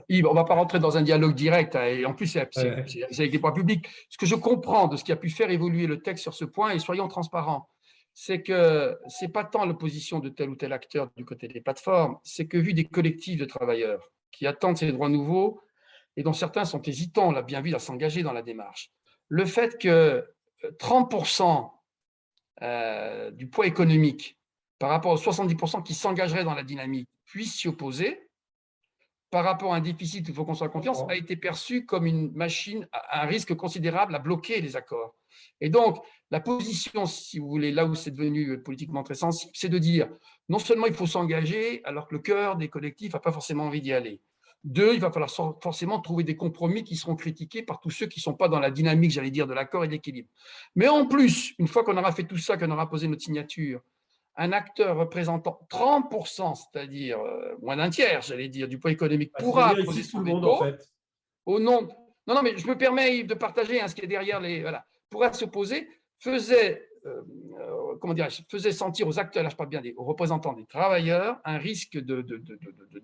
Yves, 0.07 0.25
on 0.25 0.29
ne 0.29 0.35
va 0.35 0.45
pas 0.45 0.53
rentrer 0.53 0.79
dans 0.79 0.95
un 0.95 1.01
dialogue 1.01 1.35
direct, 1.35 1.75
hein, 1.75 1.85
et 1.85 2.05
en 2.05 2.13
plus, 2.13 2.27
c'est 2.27 2.39
avec 2.39 3.33
les 3.33 3.39
points 3.39 3.51
publics. 3.51 3.85
Ce 4.09 4.17
que 4.17 4.25
je 4.25 4.35
comprends 4.35 4.87
de 4.87 4.95
ce 4.95 5.03
qui 5.03 5.11
a 5.11 5.17
pu 5.17 5.29
faire 5.29 5.49
évoluer 5.49 5.87
le 5.87 6.01
texte 6.01 6.23
sur 6.23 6.33
ce 6.33 6.45
point, 6.45 6.71
et 6.71 6.79
soyons 6.79 7.07
transparents, 7.07 7.69
c'est 8.19 8.41
que 8.41 8.97
ce 9.07 9.25
n'est 9.25 9.31
pas 9.31 9.43
tant 9.43 9.63
l'opposition 9.63 10.17
de 10.17 10.29
tel 10.29 10.49
ou 10.49 10.55
tel 10.55 10.73
acteur 10.73 11.11
du 11.15 11.23
côté 11.23 11.47
des 11.47 11.61
plateformes, 11.61 12.17
c'est 12.23 12.47
que 12.47 12.57
vu 12.57 12.73
des 12.73 12.83
collectifs 12.83 13.37
de 13.37 13.45
travailleurs 13.45 14.11
qui 14.31 14.47
attendent 14.47 14.75
ces 14.75 14.91
droits 14.91 15.07
nouveaux, 15.07 15.61
et 16.15 16.23
dont 16.23 16.33
certains 16.33 16.65
sont 16.65 16.81
hésitants, 16.81 17.27
on 17.27 17.31
l'a 17.31 17.43
bien 17.43 17.61
vu, 17.61 17.75
à 17.75 17.79
s'engager 17.79 18.23
dans 18.23 18.33
la 18.33 18.41
démarche, 18.41 18.91
le 19.27 19.45
fait 19.45 19.79
que 19.79 20.27
30% 20.79 21.69
euh, 22.63 23.29
du 23.29 23.47
poids 23.49 23.67
économique 23.67 24.39
par 24.79 24.89
rapport 24.89 25.11
aux 25.11 25.17
70% 25.17 25.83
qui 25.83 25.93
s'engageraient 25.93 26.43
dans 26.43 26.55
la 26.55 26.63
dynamique 26.63 27.07
puissent 27.23 27.53
s'y 27.53 27.67
opposer, 27.67 28.26
par 29.29 29.43
rapport 29.43 29.73
à 29.73 29.77
un 29.77 29.81
déficit, 29.81 30.27
il 30.27 30.33
faut 30.33 30.45
qu'on 30.45 30.55
soit 30.55 30.69
confiance, 30.69 31.03
a 31.09 31.15
été 31.15 31.35
perçu 31.35 31.85
comme 31.85 32.05
une 32.05 32.31
machine 32.33 32.87
à 32.91 33.23
un 33.23 33.25
risque 33.25 33.53
considérable 33.55 34.15
à 34.15 34.19
bloquer 34.19 34.61
les 34.61 34.75
accords. 34.75 35.15
Et 35.59 35.69
donc, 35.69 35.97
la 36.31 36.39
position, 36.39 37.05
si 37.05 37.39
vous 37.39 37.47
voulez, 37.47 37.71
là 37.71 37.85
où 37.85 37.95
c'est 37.95 38.11
devenu 38.11 38.61
politiquement 38.61 39.03
très 39.03 39.15
sensible, 39.15 39.51
c'est 39.55 39.69
de 39.69 39.77
dire 39.77 40.09
non 40.49 40.59
seulement 40.59 40.87
il 40.87 40.93
faut 40.93 41.07
s'engager, 41.07 41.81
alors 41.83 42.07
que 42.07 42.15
le 42.15 42.21
cœur 42.21 42.55
des 42.55 42.69
collectifs 42.69 43.13
n'a 43.13 43.19
pas 43.19 43.31
forcément 43.31 43.65
envie 43.65 43.81
d'y 43.81 43.93
aller. 43.93 44.21
Deux, 44.63 44.93
il 44.93 44.99
va 44.99 45.11
falloir 45.11 45.31
forcément 45.61 46.01
trouver 46.01 46.23
des 46.23 46.35
compromis 46.35 46.83
qui 46.83 46.95
seront 46.95 47.15
critiqués 47.15 47.63
par 47.63 47.79
tous 47.79 47.91
ceux 47.91 48.07
qui 48.07 48.19
ne 48.19 48.23
sont 48.23 48.33
pas 48.33 48.49
dans 48.49 48.59
la 48.59 48.71
dynamique, 48.71 49.11
j'allais 49.11 49.31
dire, 49.31 49.47
de 49.47 49.53
l'accord 49.53 49.83
et 49.83 49.87
de 49.87 49.93
l'équilibre. 49.93 50.29
Mais 50.75 50.87
en 50.87 51.05
plus, 51.05 51.53
une 51.59 51.67
fois 51.67 51.83
qu'on 51.83 51.95
aura 51.95 52.11
fait 52.11 52.23
tout 52.23 52.37
ça, 52.37 52.57
qu'on 52.57 52.71
aura 52.71 52.89
posé 52.89 53.07
notre 53.07 53.21
signature, 53.21 53.81
un 54.37 54.51
acteur 54.51 54.97
représentant 54.97 55.59
30%, 55.69 56.55
c'est-à-dire 56.55 57.19
euh, 57.19 57.55
moins 57.61 57.75
d'un 57.75 57.89
tiers, 57.89 58.21
j'allais 58.21 58.47
dire, 58.47 58.67
du 58.67 58.79
poids 58.79 58.91
économique, 58.91 59.31
bah, 59.33 59.43
pourra 59.43 59.75
poser 59.83 60.03
son 60.03 60.21
veto 60.21 60.63
au 61.45 61.59
nom. 61.59 61.87
Non, 62.27 62.35
non, 62.35 62.41
mais 62.43 62.57
je 62.57 62.67
me 62.67 62.77
permets 62.77 63.23
de 63.23 63.33
partager 63.33 63.81
hein, 63.81 63.87
ce 63.87 63.95
qui 63.95 64.01
est 64.01 64.07
derrière 64.07 64.39
les. 64.39 64.61
Voilà, 64.61 64.85
pourra 65.09 65.33
s'opposer, 65.33 65.89
faisait, 66.19 66.87
euh, 67.05 67.21
euh, 67.59 67.95
comment 67.99 68.13
faisait 68.51 68.73
sentir 68.73 69.07
aux 69.07 69.17
acteurs, 69.17 69.43
là 69.43 69.49
je 69.49 69.55
parle 69.55 69.69
bien 69.69 69.81
des, 69.81 69.93
aux 69.95 70.03
représentants 70.03 70.53
des 70.53 70.65
travailleurs, 70.65 71.39
un 71.45 71.57
risque 71.57 71.97
de, 71.97 72.25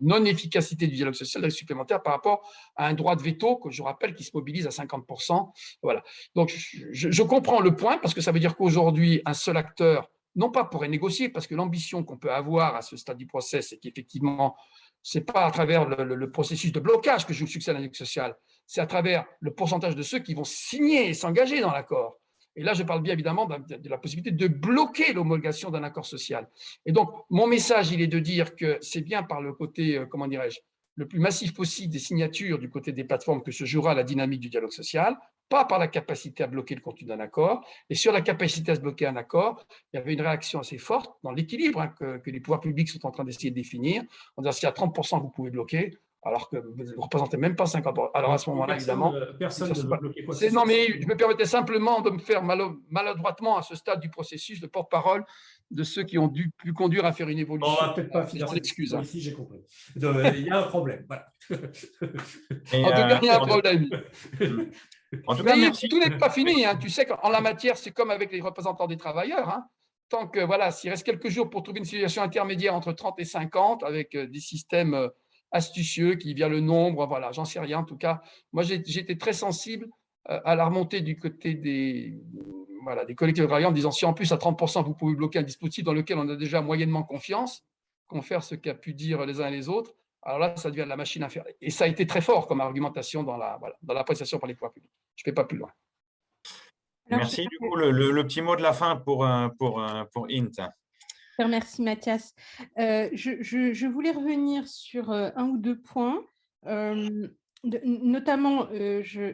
non-efficacité 0.01 0.87
du 0.87 0.95
dialogue 0.95 1.15
social 1.15 1.49
supplémentaire 1.49 2.03
par 2.03 2.13
rapport 2.13 2.53
à 2.75 2.87
un 2.87 2.93
droit 2.93 3.15
de 3.15 3.23
veto 3.23 3.55
que 3.55 3.71
je 3.71 3.81
rappelle 3.81 4.13
qui 4.13 4.23
se 4.23 4.31
mobilise 4.33 4.67
à 4.67 4.71
50%. 4.71 5.51
Voilà. 5.81 6.03
Donc 6.35 6.49
je, 6.49 7.09
je 7.09 7.23
comprends 7.23 7.61
le 7.61 7.75
point 7.75 7.97
parce 7.97 8.13
que 8.13 8.21
ça 8.21 8.33
veut 8.33 8.39
dire 8.41 8.57
qu'aujourd'hui, 8.57 9.21
un 9.25 9.33
seul 9.33 9.55
acteur 9.55 10.11
non 10.35 10.51
pas 10.51 10.63
pour 10.63 10.85
négocier, 10.85 11.29
parce 11.29 11.47
que 11.47 11.55
l'ambition 11.55 12.03
qu'on 12.03 12.17
peut 12.17 12.31
avoir 12.31 12.75
à 12.75 12.81
ce 12.81 12.97
stade 12.97 13.17
du 13.17 13.27
process, 13.27 13.69
c'est 13.69 13.77
qu'effectivement, 13.77 14.55
ce 15.01 15.17
n'est 15.17 15.23
pas 15.25 15.45
à 15.45 15.51
travers 15.51 15.85
le, 15.87 16.31
processus 16.31 16.71
de 16.71 16.79
blocage 16.79 17.25
que 17.25 17.33
je 17.33 17.45
succès 17.45 17.71
à 17.71 17.79
la 17.79 17.93
sociale, 17.93 18.35
c'est 18.65 18.81
à 18.81 18.87
travers 18.87 19.25
le 19.41 19.53
pourcentage 19.53 19.95
de 19.95 20.01
ceux 20.03 20.19
qui 20.19 20.33
vont 20.33 20.45
signer 20.45 21.09
et 21.09 21.13
s'engager 21.13 21.61
dans 21.61 21.71
l'accord. 21.71 22.19
Et 22.55 22.63
là, 22.63 22.73
je 22.73 22.83
parle 22.83 23.01
bien 23.01 23.13
évidemment 23.13 23.45
de, 23.45 23.89
la 23.89 23.97
possibilité 23.97 24.31
de 24.31 24.47
bloquer 24.47 25.13
l'homologation 25.13 25.71
d'un 25.71 25.83
accord 25.83 26.05
social. 26.05 26.47
Et 26.85 26.91
donc, 26.91 27.09
mon 27.29 27.47
message, 27.47 27.91
il 27.91 28.01
est 28.01 28.07
de 28.07 28.19
dire 28.19 28.55
que 28.55 28.77
c'est 28.81 29.01
bien 29.01 29.23
par 29.23 29.41
le 29.41 29.53
côté, 29.53 29.97
euh, 29.97 30.05
comment 30.05 30.27
dirais-je, 30.27 30.59
le 30.95 31.07
plus 31.07 31.19
massif 31.19 31.53
possible 31.53 31.91
des 31.91 31.99
signatures 31.99 32.59
du 32.59 32.69
côté 32.69 32.91
des 32.91 33.03
plateformes 33.03 33.41
que 33.41 33.51
se 33.51 33.65
jouera 33.65 33.95
la 33.95 34.03
dynamique 34.03 34.39
du 34.39 34.49
dialogue 34.49 34.71
social, 34.71 35.17
pas 35.49 35.65
par 35.65 35.79
la 35.79 35.87
capacité 35.87 36.43
à 36.43 36.47
bloquer 36.47 36.75
le 36.75 36.81
contenu 36.81 37.07
d'un 37.07 37.19
accord. 37.19 37.65
Et 37.89 37.95
sur 37.95 38.11
la 38.11 38.21
capacité 38.21 38.71
à 38.71 38.75
se 38.75 38.81
bloquer 38.81 39.05
un 39.07 39.15
accord, 39.15 39.65
il 39.91 39.97
y 39.97 39.99
avait 39.99 40.13
une 40.13 40.21
réaction 40.21 40.59
assez 40.59 40.77
forte 40.77 41.15
dans 41.23 41.31
l'équilibre 41.31 41.81
hein, 41.81 41.93
que, 41.99 42.29
les 42.29 42.39
pouvoirs 42.39 42.61
publics 42.61 42.89
sont 42.89 43.05
en 43.05 43.11
train 43.11 43.23
d'essayer 43.23 43.51
de 43.51 43.55
définir, 43.55 44.03
en 44.37 44.41
disant 44.41 44.51
s'il 44.51 44.63
y 44.63 44.69
a 44.69 44.71
30% 44.71 45.17
que 45.17 45.23
vous 45.23 45.29
pouvez 45.29 45.51
bloquer, 45.51 45.91
alors 46.25 46.49
que 46.49 46.57
vous 46.57 46.83
ne 46.83 46.95
représentez 46.97 47.37
même 47.37 47.55
pas 47.55 47.65
50%. 47.65 48.11
Alors 48.13 48.31
à 48.31 48.37
ce 48.37 48.49
moment-là, 48.51 48.75
évidemment. 48.75 49.13
Personne 49.37 49.69
ne 49.69 49.75
veut 49.75 49.97
bloquer 49.97 50.23
quoi 50.23 50.35
Non, 50.51 50.65
mais 50.65 50.99
je 51.01 51.07
me 51.07 51.15
permettais 51.15 51.45
simplement 51.45 52.01
de 52.01 52.11
me 52.11 52.19
faire 52.19 52.43
maladroitement 52.43 53.57
à 53.57 53.61
ce 53.61 53.75
stade 53.75 53.99
du 53.99 54.09
processus 54.09 54.59
de 54.59 54.67
porte-parole 54.67 55.25
de 55.71 55.83
ceux 55.83 56.03
qui 56.03 56.17
ont 56.17 56.27
dû 56.27 56.51
plus 56.57 56.73
conduire 56.73 57.05
à 57.05 57.11
faire 57.13 57.27
une 57.29 57.39
évolution. 57.39 57.75
On 57.79 57.85
va 57.85 57.93
peut-être 57.93 58.11
pas 58.11 58.25
finir 58.25 58.51
l'excuse. 58.53 58.93
Hein. 58.93 59.01
Ici, 59.01 59.21
j'ai 59.21 59.33
compris. 59.33 59.59
il 59.95 60.01
y 60.01 60.49
a 60.49 60.59
un 60.59 60.63
problème. 60.63 61.05
Voilà. 61.07 61.25
en 61.51 61.57
tout 61.57 62.71
cas, 62.71 63.19
il 63.21 63.25
y 63.25 63.29
a 63.29 63.41
un 63.41 63.45
problème. 63.45 63.89
En 65.27 65.35
tout 65.35 65.43
cas, 65.43 65.55
tout 65.89 65.99
n'est 65.99 66.17
pas 66.17 66.29
fini. 66.29 66.65
Hein. 66.65 66.75
Tu 66.75 66.89
sais 66.89 67.05
qu'en 67.05 67.29
la 67.29 67.41
matière, 67.41 67.77
c'est 67.77 67.91
comme 67.91 68.11
avec 68.11 68.31
les 68.31 68.41
représentants 68.41 68.87
des 68.87 68.97
travailleurs. 68.97 69.49
Hein. 69.49 69.65
Tant 70.09 70.27
que, 70.27 70.39
voilà, 70.39 70.71
s'il 70.71 70.89
reste 70.89 71.05
quelques 71.05 71.29
jours 71.29 71.49
pour 71.49 71.63
trouver 71.63 71.79
une 71.79 71.85
situation 71.85 72.21
intermédiaire 72.21 72.75
entre 72.75 72.91
30 72.91 73.19
et 73.19 73.25
50, 73.25 73.83
avec 73.83 74.15
euh, 74.15 74.27
des 74.27 74.39
systèmes 74.39 74.93
euh, 74.93 75.09
astucieux 75.51 76.15
qui, 76.15 76.33
via 76.33 76.49
le 76.49 76.59
nombre, 76.59 77.05
voilà, 77.07 77.31
j'en 77.31 77.45
sais 77.45 77.59
rien. 77.59 77.79
En 77.79 77.83
tout 77.83 77.97
cas, 77.97 78.21
moi, 78.51 78.63
été 78.69 79.17
très 79.17 79.33
sensible 79.33 79.87
euh, 80.29 80.39
à 80.45 80.55
la 80.55 80.65
remontée 80.65 81.01
du 81.01 81.17
côté 81.17 81.53
des, 81.53 82.21
voilà, 82.83 83.05
des 83.05 83.15
collectivités 83.15 83.47
travailleurs 83.47 83.71
en 83.71 83.73
disant 83.73 83.91
si 83.91 84.05
en 84.05 84.13
plus 84.13 84.31
à 84.31 84.37
30%, 84.37 84.83
vous 84.83 84.93
pouvez 84.93 85.15
bloquer 85.15 85.39
un 85.39 85.43
dispositif 85.43 85.83
dans 85.83 85.93
lequel 85.93 86.17
on 86.17 86.29
a 86.29 86.35
déjà 86.35 86.61
moyennement 86.61 87.03
confiance, 87.03 87.63
confère 88.07 88.43
ce 88.43 88.55
qu'a 88.55 88.73
pu 88.73 88.93
dire 88.93 89.25
les 89.25 89.41
uns 89.41 89.47
et 89.47 89.51
les 89.51 89.69
autres, 89.69 89.95
alors 90.25 90.39
là, 90.39 90.55
ça 90.55 90.69
devient 90.69 90.83
de 90.83 90.89
la 90.89 90.95
machine 90.95 91.23
à 91.23 91.29
faire. 91.29 91.43
Et 91.61 91.69
ça 91.69 91.83
a 91.83 91.87
été 91.87 92.07
très 92.07 92.21
fort 92.21 92.47
comme 92.47 92.61
argumentation 92.61 93.23
dans 93.23 93.37
la 93.37 93.57
voilà, 93.59 93.75
dans 93.81 93.93
l'appréciation 93.93 94.39
par 94.39 94.47
les 94.47 94.53
pouvoirs 94.53 94.71
publics. 94.71 94.91
Je 95.15 95.23
ne 95.25 95.31
vais 95.31 95.35
pas 95.35 95.45
plus 95.45 95.57
loin. 95.57 95.71
Merci. 97.09 97.47
Du 97.47 97.57
coup, 97.57 97.75
le, 97.75 98.23
petit 98.23 98.41
mot 98.41 98.55
de 98.55 98.61
la 98.61 98.73
fin 98.73 98.95
pour, 98.95 99.25
euh, 99.25 99.49
pour, 99.59 99.81
euh, 99.81 100.03
pour 100.13 100.27
Int. 100.29 100.69
Merci 101.39 101.81
Mathias. 101.81 102.33
Euh, 102.77 103.09
je, 103.13 103.41
je, 103.41 103.87
voulais 103.87 104.11
revenir 104.11 104.67
sur 104.67 105.11
un 105.11 105.47
ou 105.49 105.57
deux 105.57 105.79
points. 105.79 106.23
Notamment, 107.63 108.67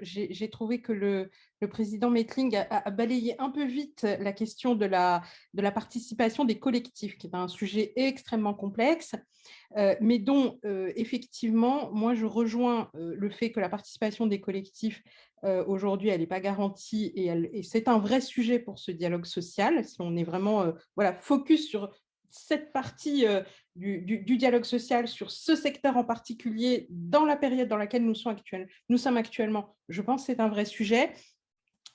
j'ai 0.02 0.50
trouvé 0.50 0.82
que 0.82 0.92
le, 0.92 1.30
président 1.70 2.10
Metling 2.10 2.56
a, 2.56 2.90
balayé 2.92 3.36
un 3.40 3.50
peu 3.50 3.66
vite 3.66 4.04
la 4.04 4.32
question 4.32 4.76
de 4.76 4.86
la, 4.86 5.22
participation 5.74 6.46
des 6.46 6.60
collectifs, 6.60 7.18
qui 7.18 7.28
est 7.28 7.36
un 7.36 7.48
sujet 7.48 7.94
extrêmement 7.96 8.54
complexe, 8.54 9.16
euh, 9.78 9.96
mais 10.00 10.20
dont, 10.20 10.60
euh, 10.66 10.92
effectivement, 10.96 11.92
moi, 11.92 12.14
je 12.14 12.26
rejoins 12.26 12.90
euh, 12.96 13.16
le 13.18 13.30
fait 13.30 13.52
que 13.52 13.60
la 13.60 13.70
participation 13.70 14.28
des 14.28 14.40
collectifs, 14.40 15.02
aujourd'hui, 15.68 16.10
elle 16.10 16.20
n'est 16.20 16.28
pas 16.28 16.42
garantie 16.42 17.14
et, 17.16 17.28
et 17.54 17.64
c'est 17.64 17.88
un 17.88 17.98
vrai 17.98 18.20
sujet 18.20 18.60
pour 18.60 18.78
ce 18.78 18.92
dialogue 18.92 19.24
social, 19.24 19.86
si 19.86 19.96
on 20.00 20.18
est 20.18 20.26
vraiment 20.26 20.74
voilà, 20.98 21.14
focus 21.14 21.70
sur 21.70 21.90
cette 22.32 22.72
partie 22.72 23.26
du, 23.76 24.02
du, 24.02 24.38
dialogue 24.38 24.66
social 24.66 25.08
sur 25.08 25.32
ce 25.32 25.56
secteur 25.56 25.98
en 25.98 26.04
particulier 26.04 26.88
dans 26.90 27.26
la 27.26 27.38
période 27.38 27.68
dans 27.68 27.78
laquelle 27.78 28.06
nous 28.06 28.16
sommes, 28.16 29.18
actuellement, 29.18 29.76
je 29.88 30.02
pense 30.02 30.22
que 30.22 30.26
c'est 30.28 30.40
un 30.40 30.50
vrai 30.50 30.66
sujet. 30.66 31.12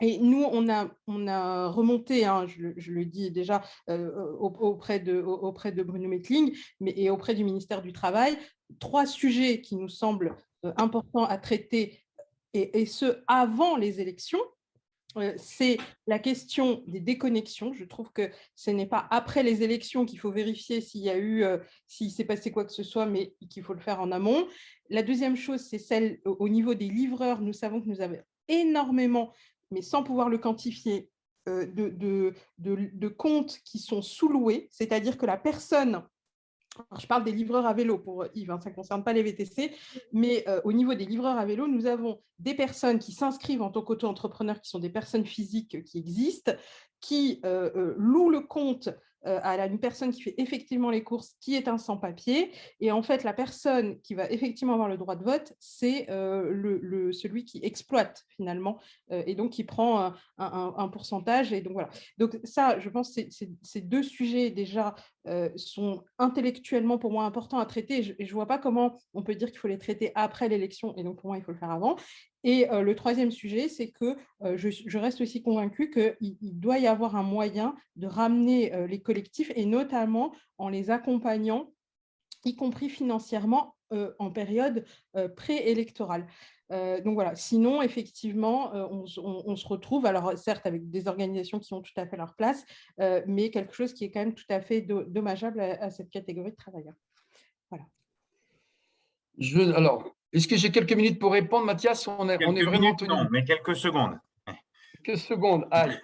Et 0.00 0.18
nous, 0.18 0.42
on 0.42 0.68
a, 0.68 0.90
on 1.06 1.28
a 1.28 1.68
remonté, 1.68 2.24
hein, 2.24 2.46
je, 2.46 2.90
le 2.90 3.04
dis 3.04 3.30
déjà, 3.30 3.62
euh, 3.88 4.32
auprès, 4.38 4.98
de, 4.98 5.20
auprès 5.20 5.70
de 5.70 5.82
Bruno 5.82 6.08
Metling 6.08 6.56
mais, 6.80 6.92
et 6.96 7.10
auprès 7.10 7.34
du 7.34 7.44
ministère 7.44 7.80
du 7.80 7.92
Travail, 7.92 8.36
trois 8.80 9.06
sujets 9.06 9.60
qui 9.60 9.76
nous 9.76 9.88
semblent 9.88 10.36
euh, 10.64 10.72
importants 10.78 11.24
à 11.24 11.38
traiter, 11.38 12.00
et, 12.54 12.86
ce, 12.86 13.22
avant 13.26 13.76
les 13.76 14.00
élections. 14.00 14.40
Euh, 15.16 15.32
c'est 15.36 15.78
la 16.06 16.18
question 16.18 16.82
des 16.86 17.00
déconnexions. 17.00 17.72
Je 17.72 17.84
trouve 17.84 18.10
que 18.12 18.30
ce 18.54 18.70
n'est 18.70 18.86
pas 18.86 19.06
après 19.10 19.42
les 19.42 19.62
élections 19.62 20.04
qu'il 20.04 20.18
faut 20.18 20.32
vérifier 20.32 20.80
s'il 20.80 21.02
y 21.02 21.10
a 21.10 21.18
eu, 21.18 21.44
s'il 21.86 22.10
s'est 22.10 22.24
passé 22.24 22.50
quoi 22.50 22.64
que 22.64 22.72
ce 22.72 22.82
soit, 22.82 23.06
mais 23.06 23.34
qu'il 23.50 23.62
faut 23.62 23.74
le 23.74 23.80
faire 23.80 24.00
en 24.00 24.10
amont. 24.12 24.46
La 24.90 25.02
deuxième 25.02 25.36
chose, 25.36 25.60
c'est 25.60 25.78
celle 25.78 26.20
au 26.24 26.48
niveau 26.48 26.74
des 26.74 26.88
livreurs. 26.88 27.40
Nous 27.40 27.52
savons 27.52 27.80
que 27.80 27.88
nous 27.88 28.00
avons 28.00 28.18
énormément 28.48 29.32
mais 29.74 29.82
sans 29.82 30.02
pouvoir 30.02 30.28
le 30.28 30.38
quantifier, 30.38 31.10
euh, 31.48 31.66
de, 31.66 32.32
de, 32.58 33.08
comptes 33.08 33.60
qui 33.64 33.78
sont 33.78 34.00
sous-loués, 34.00 34.68
c'est-à-dire 34.70 35.18
que 35.18 35.26
la 35.26 35.36
personne, 35.36 36.02
je 36.98 37.06
parle 37.06 37.24
des 37.24 37.32
livreurs 37.32 37.66
à 37.66 37.72
vélo 37.72 37.98
pour 37.98 38.26
Yves, 38.34 38.50
hein, 38.50 38.60
ça 38.60 38.70
ne 38.70 38.74
concerne 38.74 39.04
pas 39.04 39.12
les 39.12 39.22
VTC, 39.22 39.72
mais 40.12 40.44
euh, 40.48 40.60
au 40.64 40.72
niveau 40.72 40.94
des 40.94 41.04
livreurs 41.04 41.38
à 41.38 41.44
vélo, 41.44 41.66
nous 41.66 41.86
avons 41.86 42.20
des 42.38 42.54
personnes 42.54 42.98
qui 42.98 43.12
s'inscrivent 43.12 43.62
en 43.62 43.70
tant 43.70 43.82
qu'auto-entrepreneurs, 43.82 44.60
qui 44.60 44.68
sont 44.70 44.78
des 44.78 44.90
personnes 44.90 45.26
physiques 45.26 45.82
qui 45.84 45.98
existent, 45.98 46.52
qui 47.00 47.40
euh, 47.44 47.94
louent 47.96 48.30
le 48.30 48.40
compte 48.40 48.88
euh, 48.88 48.92
à 49.24 49.66
une 49.66 49.78
personne 49.78 50.10
qui 50.10 50.22
fait 50.22 50.34
effectivement 50.38 50.90
les 50.90 51.02
courses, 51.02 51.34
qui 51.40 51.54
est 51.54 51.68
un 51.68 51.78
sans-papier. 51.78 52.52
Et 52.80 52.90
en 52.92 53.02
fait, 53.02 53.24
la 53.24 53.32
personne 53.32 54.00
qui 54.00 54.14
va 54.14 54.30
effectivement 54.30 54.74
avoir 54.74 54.88
le 54.88 54.96
droit 54.96 55.16
de 55.16 55.24
vote, 55.24 55.54
c'est 55.58 56.10
euh, 56.10 56.50
le, 56.50 57.12
celui 57.12 57.44
qui 57.44 57.60
exploite 57.62 58.24
finalement, 58.28 58.78
euh, 59.12 59.22
et 59.26 59.34
donc 59.34 59.52
qui 59.52 59.64
prend 59.64 60.12
un, 60.38 60.88
pourcentage. 60.88 61.52
Et 61.52 61.60
donc 61.60 61.72
voilà. 61.72 61.90
Donc 62.18 62.38
ça, 62.44 62.78
je 62.78 62.88
pense 62.88 63.14
que 63.14 63.22
ces 63.62 63.80
deux 63.80 64.02
sujets 64.02 64.50
déjà 64.50 64.94
sont 65.56 66.04
intellectuellement 66.18 66.98
pour 66.98 67.10
moi 67.10 67.24
importants 67.24 67.58
à 67.58 67.66
traiter. 67.66 67.98
Et 68.18 68.24
je 68.24 68.30
ne 68.30 68.34
vois 68.34 68.46
pas 68.46 68.58
comment 68.58 68.98
on 69.14 69.22
peut 69.22 69.34
dire 69.34 69.50
qu'il 69.50 69.58
faut 69.58 69.68
les 69.68 69.78
traiter 69.78 70.12
après 70.14 70.48
l'élection, 70.48 70.94
et 70.96 71.02
donc 71.02 71.20
pour 71.20 71.28
moi, 71.28 71.38
il 71.38 71.44
faut 71.44 71.52
le 71.52 71.58
faire 71.58 71.70
avant. 71.70 71.96
Et 72.44 72.66
le 72.70 72.94
troisième 72.94 73.30
sujet, 73.30 73.68
c'est 73.68 73.90
que 73.90 74.16
je, 74.42 74.98
reste 74.98 75.22
aussi 75.22 75.42
convaincue 75.42 75.90
qu'il 75.90 76.60
doit 76.60 76.78
y 76.78 76.86
avoir 76.86 77.16
un 77.16 77.22
moyen 77.22 77.74
de 77.96 78.06
ramener 78.06 78.86
les 78.86 79.00
collectifs, 79.00 79.50
et 79.56 79.64
notamment 79.64 80.34
en 80.58 80.68
les 80.68 80.90
accompagnant, 80.90 81.72
y 82.44 82.54
compris 82.54 82.90
financièrement, 82.90 83.74
en 84.18 84.30
période 84.30 84.84
préélectorale. 85.36 86.26
donc 86.70 87.14
voilà, 87.14 87.34
sinon, 87.34 87.80
effectivement, 87.80 88.72
on, 88.90 89.06
se 89.06 89.66
retrouve, 89.66 90.04
alors 90.04 90.36
certes 90.36 90.66
avec 90.66 90.90
des 90.90 91.08
organisations 91.08 91.60
qui 91.60 91.72
ont 91.72 91.80
tout 91.80 91.92
à 91.96 92.06
fait 92.06 92.18
leur 92.18 92.34
place, 92.34 92.62
mais 93.26 93.48
quelque 93.48 93.72
chose 93.72 93.94
qui 93.94 94.04
est 94.04 94.10
quand 94.10 94.20
même 94.20 94.34
tout 94.34 94.44
à 94.50 94.60
fait 94.60 94.82
dommageable 94.82 95.60
à, 95.60 95.88
cette 95.88 96.10
catégorie 96.10 96.50
de 96.50 96.56
travailleurs. 96.56 96.96
Voilà. 97.70 97.86
Je, 99.38 99.60
alors, 99.74 100.14
est-ce 100.34 100.48
que 100.48 100.56
j'ai 100.56 100.72
quelques 100.72 100.92
minutes 100.92 101.20
pour 101.20 101.32
répondre, 101.32 101.64
Mathias? 101.64 102.08
On 102.08 102.28
est, 102.28 102.44
on 102.44 102.56
est 102.56 102.64
vraiment 102.64 102.94
tenu. 102.94 103.10
Non, 103.10 103.28
mais 103.30 103.44
quelques 103.44 103.76
secondes. 103.76 104.18
Quelques 105.04 105.20
secondes. 105.20 105.66
Allez. 105.70 105.96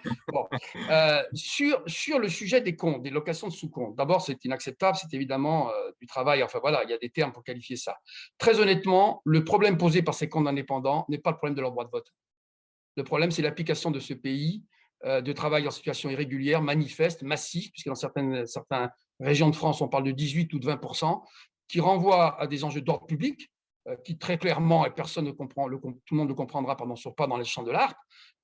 Euh, 0.89 1.21
sur, 1.33 1.83
sur 1.85 2.17
le 2.17 2.29
sujet 2.29 2.61
des 2.61 2.75
comptes, 2.75 3.03
des 3.03 3.09
locations 3.09 3.47
de 3.47 3.53
sous-comptes, 3.53 3.95
d'abord, 3.95 4.21
c'est 4.21 4.43
inacceptable. 4.45 4.97
C'est 4.97 5.13
évidemment 5.13 5.69
euh, 5.69 5.91
du 5.99 6.07
travail. 6.07 6.43
Enfin, 6.43 6.59
voilà, 6.59 6.83
il 6.85 6.89
y 6.89 6.93
a 6.93 6.97
des 6.97 7.09
termes 7.09 7.33
pour 7.33 7.43
qualifier 7.43 7.75
ça. 7.75 7.97
Très 8.37 8.59
honnêtement, 8.59 9.21
le 9.25 9.43
problème 9.43 9.77
posé 9.77 10.01
par 10.01 10.13
ces 10.13 10.29
comptes 10.29 10.47
indépendants 10.47 11.05
n'est 11.09 11.17
pas 11.17 11.31
le 11.31 11.37
problème 11.37 11.55
de 11.55 11.61
leur 11.61 11.71
droit 11.71 11.83
de 11.83 11.91
vote. 11.91 12.13
Le 12.95 13.03
problème, 13.03 13.31
c'est 13.31 13.41
l'application 13.41 13.91
de 13.91 13.99
ce 13.99 14.13
pays 14.13 14.63
euh, 15.03 15.19
de 15.19 15.33
travail 15.33 15.67
en 15.67 15.71
situation 15.71 16.09
irrégulière, 16.09 16.61
manifeste, 16.61 17.23
massif, 17.23 17.71
puisque 17.71 17.87
dans 17.87 17.95
certaines, 17.95 18.45
certaines 18.45 18.89
régions 19.19 19.49
de 19.49 19.55
France, 19.55 19.81
on 19.81 19.89
parle 19.89 20.03
de 20.03 20.11
18 20.11 20.53
ou 20.53 20.59
de 20.59 20.67
20% 20.67 21.21
qui 21.67 21.79
renvoie 21.79 22.39
à 22.39 22.47
des 22.47 22.63
enjeux 22.63 22.81
d'ordre 22.81 23.07
public, 23.07 23.49
qui 24.03 24.17
très 24.17 24.37
clairement, 24.37 24.85
et 24.85 24.91
personne 24.91 25.25
ne 25.25 25.31
comprend, 25.31 25.67
tout 25.69 25.93
le 26.11 26.17
monde 26.17 26.29
ne 26.29 26.33
comprendra, 26.33 26.77
pardon, 26.77 26.95
sur 26.95 27.15
pas 27.15 27.27
dans 27.27 27.37
les 27.37 27.45
champs 27.45 27.63
de 27.63 27.71
l'art. 27.71 27.95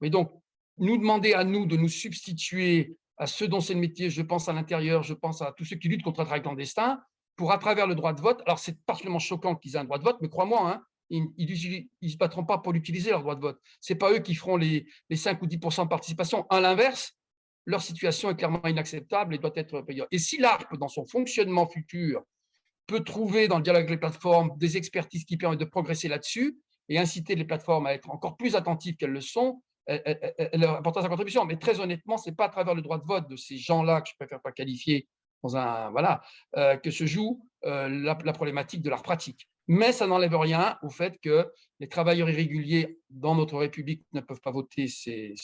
Mais 0.01 0.09
donc, 0.09 0.31
nous 0.77 0.97
demander 0.97 1.33
à 1.33 1.43
nous 1.43 1.65
de 1.65 1.75
nous 1.75 1.89
substituer 1.89 2.95
à 3.17 3.27
ceux 3.27 3.47
dont 3.47 3.59
c'est 3.59 3.73
le 3.73 3.79
métier, 3.79 4.09
je 4.09 4.21
pense 4.21 4.47
à 4.47 4.53
l'intérieur, 4.53 5.03
je 5.03 5.13
pense 5.13 5.41
à 5.41 5.51
tous 5.51 5.65
ceux 5.65 5.75
qui 5.75 5.87
luttent 5.89 6.03
contre 6.03 6.21
le 6.21 6.25
travail 6.25 6.41
clandestin, 6.41 6.99
pour 7.35 7.51
à 7.51 7.57
travers 7.57 7.87
le 7.87 7.95
droit 7.95 8.13
de 8.13 8.21
vote, 8.21 8.41
alors 8.45 8.59
c'est 8.59 8.79
particulièrement 8.85 9.19
choquant 9.19 9.55
qu'ils 9.55 9.75
aient 9.75 9.79
un 9.79 9.85
droit 9.85 9.99
de 9.99 10.03
vote, 10.03 10.17
mais 10.21 10.29
crois-moi, 10.29 10.71
hein, 10.71 10.83
ils 11.09 11.87
ne 12.01 12.09
se 12.09 12.17
battront 12.17 12.45
pas 12.45 12.57
pour 12.57 12.73
l'utiliser, 12.73 13.11
leur 13.11 13.21
droit 13.21 13.35
de 13.35 13.41
vote. 13.41 13.59
Ce 13.79 13.93
n'est 13.93 13.97
pas 13.97 14.11
eux 14.11 14.19
qui 14.19 14.35
feront 14.35 14.57
les, 14.57 14.87
les 15.09 15.15
5 15.15 15.41
ou 15.41 15.47
10 15.47 15.57
de 15.57 15.87
participation. 15.87 16.45
À 16.49 16.59
l'inverse, 16.59 17.13
leur 17.65 17.81
situation 17.81 18.29
est 18.29 18.35
clairement 18.35 18.65
inacceptable 18.65 19.35
et 19.35 19.37
doit 19.37 19.51
être 19.55 19.81
payante. 19.81 20.07
Et 20.11 20.19
si 20.19 20.37
l'ARP, 20.37 20.77
dans 20.77 20.87
son 20.87 21.05
fonctionnement 21.05 21.67
futur, 21.67 22.23
peut 22.87 23.03
trouver 23.03 23.47
dans 23.47 23.57
le 23.57 23.63
dialogue 23.63 23.81
avec 23.81 23.91
les 23.91 23.97
plateformes 23.97 24.51
des 24.57 24.77
expertises 24.77 25.25
qui 25.25 25.37
permettent 25.37 25.59
de 25.59 25.65
progresser 25.65 26.07
là-dessus 26.07 26.57
et 26.89 26.97
inciter 26.97 27.35
les 27.35 27.45
plateformes 27.45 27.85
à 27.85 27.93
être 27.93 28.09
encore 28.09 28.37
plus 28.37 28.55
attentives 28.55 28.95
qu'elles 28.95 29.11
le 29.11 29.21
sont, 29.21 29.61
elle, 29.87 30.63
apportera 30.63 31.03
sa 31.03 31.09
contribution. 31.09 31.45
Mais 31.45 31.57
très 31.57 31.79
honnêtement, 31.79 32.17
ce 32.17 32.29
n'est 32.29 32.35
pas 32.35 32.45
à 32.45 32.49
travers 32.49 32.75
le 32.75 32.81
droit 32.81 32.97
de 32.97 33.05
vote 33.05 33.29
de 33.29 33.35
ces 33.35 33.57
gens-là 33.57 34.01
que 34.01 34.09
je 34.09 34.15
préfère 34.17 34.41
pas 34.41 34.51
qualifier 34.51 35.07
dans 35.43 35.55
un 35.55 35.91
voilà 35.91 36.21
euh, 36.55 36.77
que 36.77 36.91
se 36.91 37.05
joue 37.05 37.45
euh, 37.65 37.87
la, 37.89 38.15
problématique 38.15 38.81
de 38.81 38.89
l'art 38.89 39.03
pratique 39.03 39.47
mais 39.67 39.91
ça 39.91 40.07
n'enlève 40.07 40.35
rien 40.35 40.77
au 40.81 40.89
fait 40.89 41.19
que 41.21 41.45
les 41.79 41.87
travailleurs 41.87 42.29
irréguliers 42.29 42.99
dans 43.09 43.35
notre 43.35 43.57
République 43.57 44.03
ne 44.13 44.21
peuvent 44.21 44.41
pas 44.41 44.51
voter, 44.51 44.87
c'est 44.87 45.35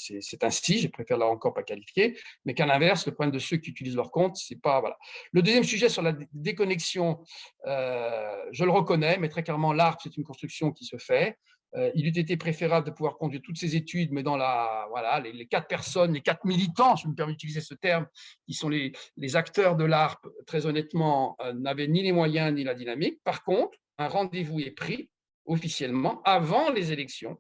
ainsi, 0.42 0.80
je 0.80 0.88
préfère 0.88 1.18
là 1.18 1.28
encore 1.28 1.54
pas 1.54 1.64
qualifier, 1.64 2.18
mais 2.46 2.54
qu'à 2.54 2.66
l'inverse, 2.66 3.06
le 3.06 3.14
problème 3.14 3.34
de 3.34 3.40
ceux 3.40 3.58
qui 3.58 3.70
utilisent 3.70 3.96
leur 3.96 4.12
compte, 4.12 4.36
c'est 4.38 4.60
pas… 4.60 4.80
Voilà. 4.80 4.98
Le 5.32 5.42
deuxième 5.42 5.64
sujet 5.64 5.90
sur 5.90 6.02
la 6.02 6.14
déconnexion, 6.34 7.24
euh, 7.68 8.46
je 8.52 8.64
le 8.64 8.72
reconnais, 8.72 9.18
mais 9.20 9.30
très 9.30 9.44
clairement, 9.44 9.74
l'ARP, 9.74 10.00
c'est 10.04 10.18
une 10.18 10.24
construction 10.24 10.72
qui 10.72 10.86
se 10.86 10.98
fait. 10.98 11.38
Euh, 11.76 11.92
il 11.96 12.06
eût 12.06 12.20
été 12.20 12.38
préférable 12.38 12.86
de 12.86 12.92
pouvoir 12.92 13.18
conduire 13.18 13.42
toutes 13.44 13.58
ces 13.58 13.76
études, 13.76 14.12
mais 14.12 14.22
dans 14.22 14.38
la, 14.38 14.86
voilà, 14.90 15.20
les, 15.20 15.46
quatre 15.48 15.68
personnes, 15.68 16.14
les 16.14 16.22
quatre 16.22 16.46
militants, 16.46 16.96
je 16.96 17.08
me 17.08 17.16
permets 17.16 17.34
d'utiliser 17.34 17.62
ce 17.62 17.74
terme, 17.74 18.06
qui 18.46 18.54
sont 18.54 18.70
les, 18.70 18.92
les 19.18 19.36
acteurs 19.36 19.76
de 19.76 19.84
l'ARP, 19.84 20.28
très 20.46 20.66
honnêtement, 20.66 21.36
euh, 21.42 21.54
n'avaient 21.54 21.88
ni 21.88 22.04
les 22.04 22.12
moyens 22.12 22.54
ni 22.54 22.64
la 22.64 22.76
dynamique. 22.76 23.20
Par 23.24 23.44
contre, 23.44 23.78
un 23.98 24.08
rendez-vous 24.08 24.60
est 24.60 24.72
pris 24.72 25.10
officiellement 25.46 26.22
avant 26.24 26.72
les 26.72 26.92
élections 26.92 27.38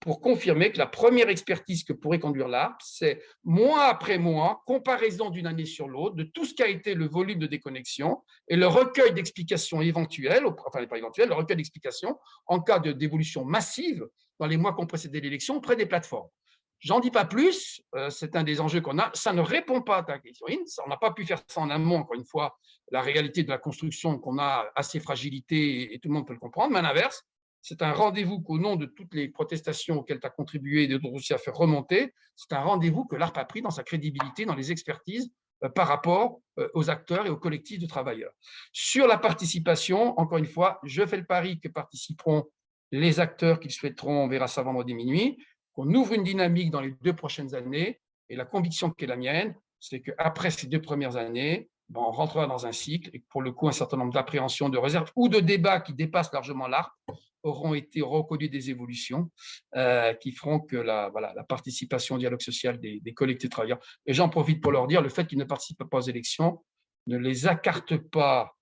pour 0.00 0.20
confirmer 0.20 0.70
que 0.70 0.78
la 0.78 0.86
première 0.86 1.28
expertise 1.28 1.82
que 1.82 1.92
pourrait 1.92 2.20
conduire 2.20 2.48
l'ARP, 2.48 2.80
c'est 2.84 3.20
mois 3.44 3.86
après 3.86 4.18
mois, 4.18 4.62
comparaison 4.66 5.30
d'une 5.30 5.46
année 5.46 5.64
sur 5.64 5.88
l'autre, 5.88 6.16
de 6.16 6.22
tout 6.22 6.44
ce 6.44 6.54
qui 6.54 6.62
a 6.62 6.68
été 6.68 6.94
le 6.94 7.08
volume 7.08 7.38
de 7.38 7.46
déconnexion 7.46 8.22
et 8.48 8.56
le 8.56 8.66
recueil 8.66 9.14
d'explications 9.14 9.80
éventuelles, 9.80 10.44
enfin 10.46 10.84
pas 10.86 10.98
éventuelles, 10.98 11.28
le 11.28 11.34
recueil 11.34 11.56
d'explications 11.56 12.18
en 12.46 12.60
cas 12.60 12.78
d'évolution 12.78 13.44
massive 13.44 14.06
dans 14.38 14.46
les 14.46 14.56
mois 14.56 14.74
qui 14.74 14.82
ont 14.82 14.86
précédé 14.86 15.20
l'élection 15.20 15.56
auprès 15.56 15.76
des 15.76 15.86
plateformes. 15.86 16.28
J'en 16.80 17.00
dis 17.00 17.10
pas 17.10 17.24
plus, 17.24 17.80
euh, 17.94 18.10
c'est 18.10 18.36
un 18.36 18.42
des 18.42 18.60
enjeux 18.60 18.80
qu'on 18.80 18.98
a. 18.98 19.10
Ça 19.14 19.32
ne 19.32 19.40
répond 19.40 19.80
pas 19.80 19.98
à 19.98 20.02
ta 20.02 20.18
question, 20.18 20.46
On 20.84 20.88
n'a 20.88 20.96
pas 20.96 21.12
pu 21.12 21.24
faire 21.24 21.42
ça 21.48 21.60
en 21.60 21.70
amont, 21.70 21.96
encore 21.96 22.16
une 22.16 22.26
fois, 22.26 22.58
la 22.90 23.00
réalité 23.00 23.42
de 23.42 23.48
la 23.48 23.58
construction 23.58 24.18
qu'on 24.18 24.38
a 24.38 24.70
assez 24.76 25.00
fragilité 25.00 25.94
et 25.94 25.98
tout 25.98 26.08
le 26.08 26.14
monde 26.14 26.26
peut 26.26 26.34
le 26.34 26.38
comprendre. 26.38 26.72
Mais 26.72 26.78
à 26.78 26.82
l'inverse, 26.82 27.24
c'est 27.62 27.82
un 27.82 27.92
rendez-vous 27.92 28.40
qu'au 28.40 28.58
nom 28.58 28.76
de 28.76 28.86
toutes 28.86 29.12
les 29.14 29.28
protestations 29.28 29.98
auxquelles 29.98 30.20
tu 30.20 30.26
as 30.26 30.30
contribué 30.30 30.84
et 30.84 30.88
d'autres 30.88 31.12
aussi 31.12 31.34
à 31.34 31.38
faire 31.38 31.56
remonter, 31.56 32.14
c'est 32.36 32.52
un 32.52 32.60
rendez-vous 32.60 33.06
que 33.06 33.16
l'ARP 33.16 33.38
a 33.38 33.44
pris 33.44 33.62
dans 33.62 33.70
sa 33.70 33.82
crédibilité, 33.82 34.44
dans 34.44 34.54
les 34.54 34.70
expertises 34.70 35.32
euh, 35.64 35.68
par 35.68 35.88
rapport 35.88 36.40
euh, 36.58 36.68
aux 36.74 36.90
acteurs 36.90 37.26
et 37.26 37.30
aux 37.30 37.36
collectifs 37.36 37.80
de 37.80 37.86
travailleurs. 37.86 38.30
Sur 38.72 39.08
la 39.08 39.18
participation, 39.18 40.16
encore 40.20 40.38
une 40.38 40.46
fois, 40.46 40.78
je 40.84 41.04
fais 41.06 41.16
le 41.16 41.24
pari 41.24 41.58
que 41.58 41.68
participeront 41.68 42.44
les 42.92 43.18
acteurs 43.18 43.58
qu'ils 43.58 43.72
souhaiteront, 43.72 44.24
on 44.24 44.28
verra 44.28 44.46
ça 44.46 44.62
vendredi 44.62 44.94
minuit, 44.94 45.36
qu'on 45.76 45.92
ouvre 45.94 46.14
une 46.14 46.24
dynamique 46.24 46.70
dans 46.70 46.80
les 46.80 46.94
deux 47.02 47.14
prochaines 47.14 47.54
années. 47.54 48.00
Et 48.28 48.34
la 48.34 48.44
conviction 48.44 48.90
qui 48.90 49.04
est 49.04 49.08
la 49.08 49.16
mienne, 49.16 49.54
c'est 49.78 50.00
qu'après 50.00 50.50
ces 50.50 50.66
deux 50.66 50.80
premières 50.80 51.16
années, 51.16 51.68
ben, 51.88 52.00
on 52.00 52.10
rentrera 52.10 52.46
dans 52.48 52.66
un 52.66 52.72
cycle 52.72 53.10
et 53.12 53.22
pour 53.28 53.42
le 53.42 53.52
coup, 53.52 53.68
un 53.68 53.72
certain 53.72 53.96
nombre 53.96 54.12
d'appréhensions, 54.12 54.68
de 54.68 54.78
réserves 54.78 55.12
ou 55.14 55.28
de 55.28 55.38
débats 55.38 55.80
qui 55.80 55.94
dépassent 55.94 56.32
largement 56.32 56.66
l'art 56.66 56.98
auront 57.44 57.74
été 57.74 58.00
reconnus 58.02 58.50
des 58.50 58.70
évolutions 58.70 59.30
euh, 59.76 60.12
qui 60.14 60.32
feront 60.32 60.58
que 60.58 60.76
la, 60.76 61.12
participation 61.48 62.16
au 62.16 62.18
dialogue 62.18 62.40
social 62.40 62.80
des, 62.80 62.98
des 62.98 63.14
collectifs 63.14 63.50
travailleurs, 63.50 63.78
et 64.04 64.14
j'en 64.14 64.28
profite 64.28 64.60
pour 64.60 64.72
leur 64.72 64.88
dire, 64.88 65.00
le 65.00 65.08
fait 65.08 65.28
qu'ils 65.28 65.38
ne 65.38 65.44
participent 65.44 65.84
pas 65.84 65.98
aux 65.98 66.00
élections 66.00 66.64
ne 67.06 67.18
les 67.18 67.46
écarte 67.46 67.96
pas, 67.96 68.56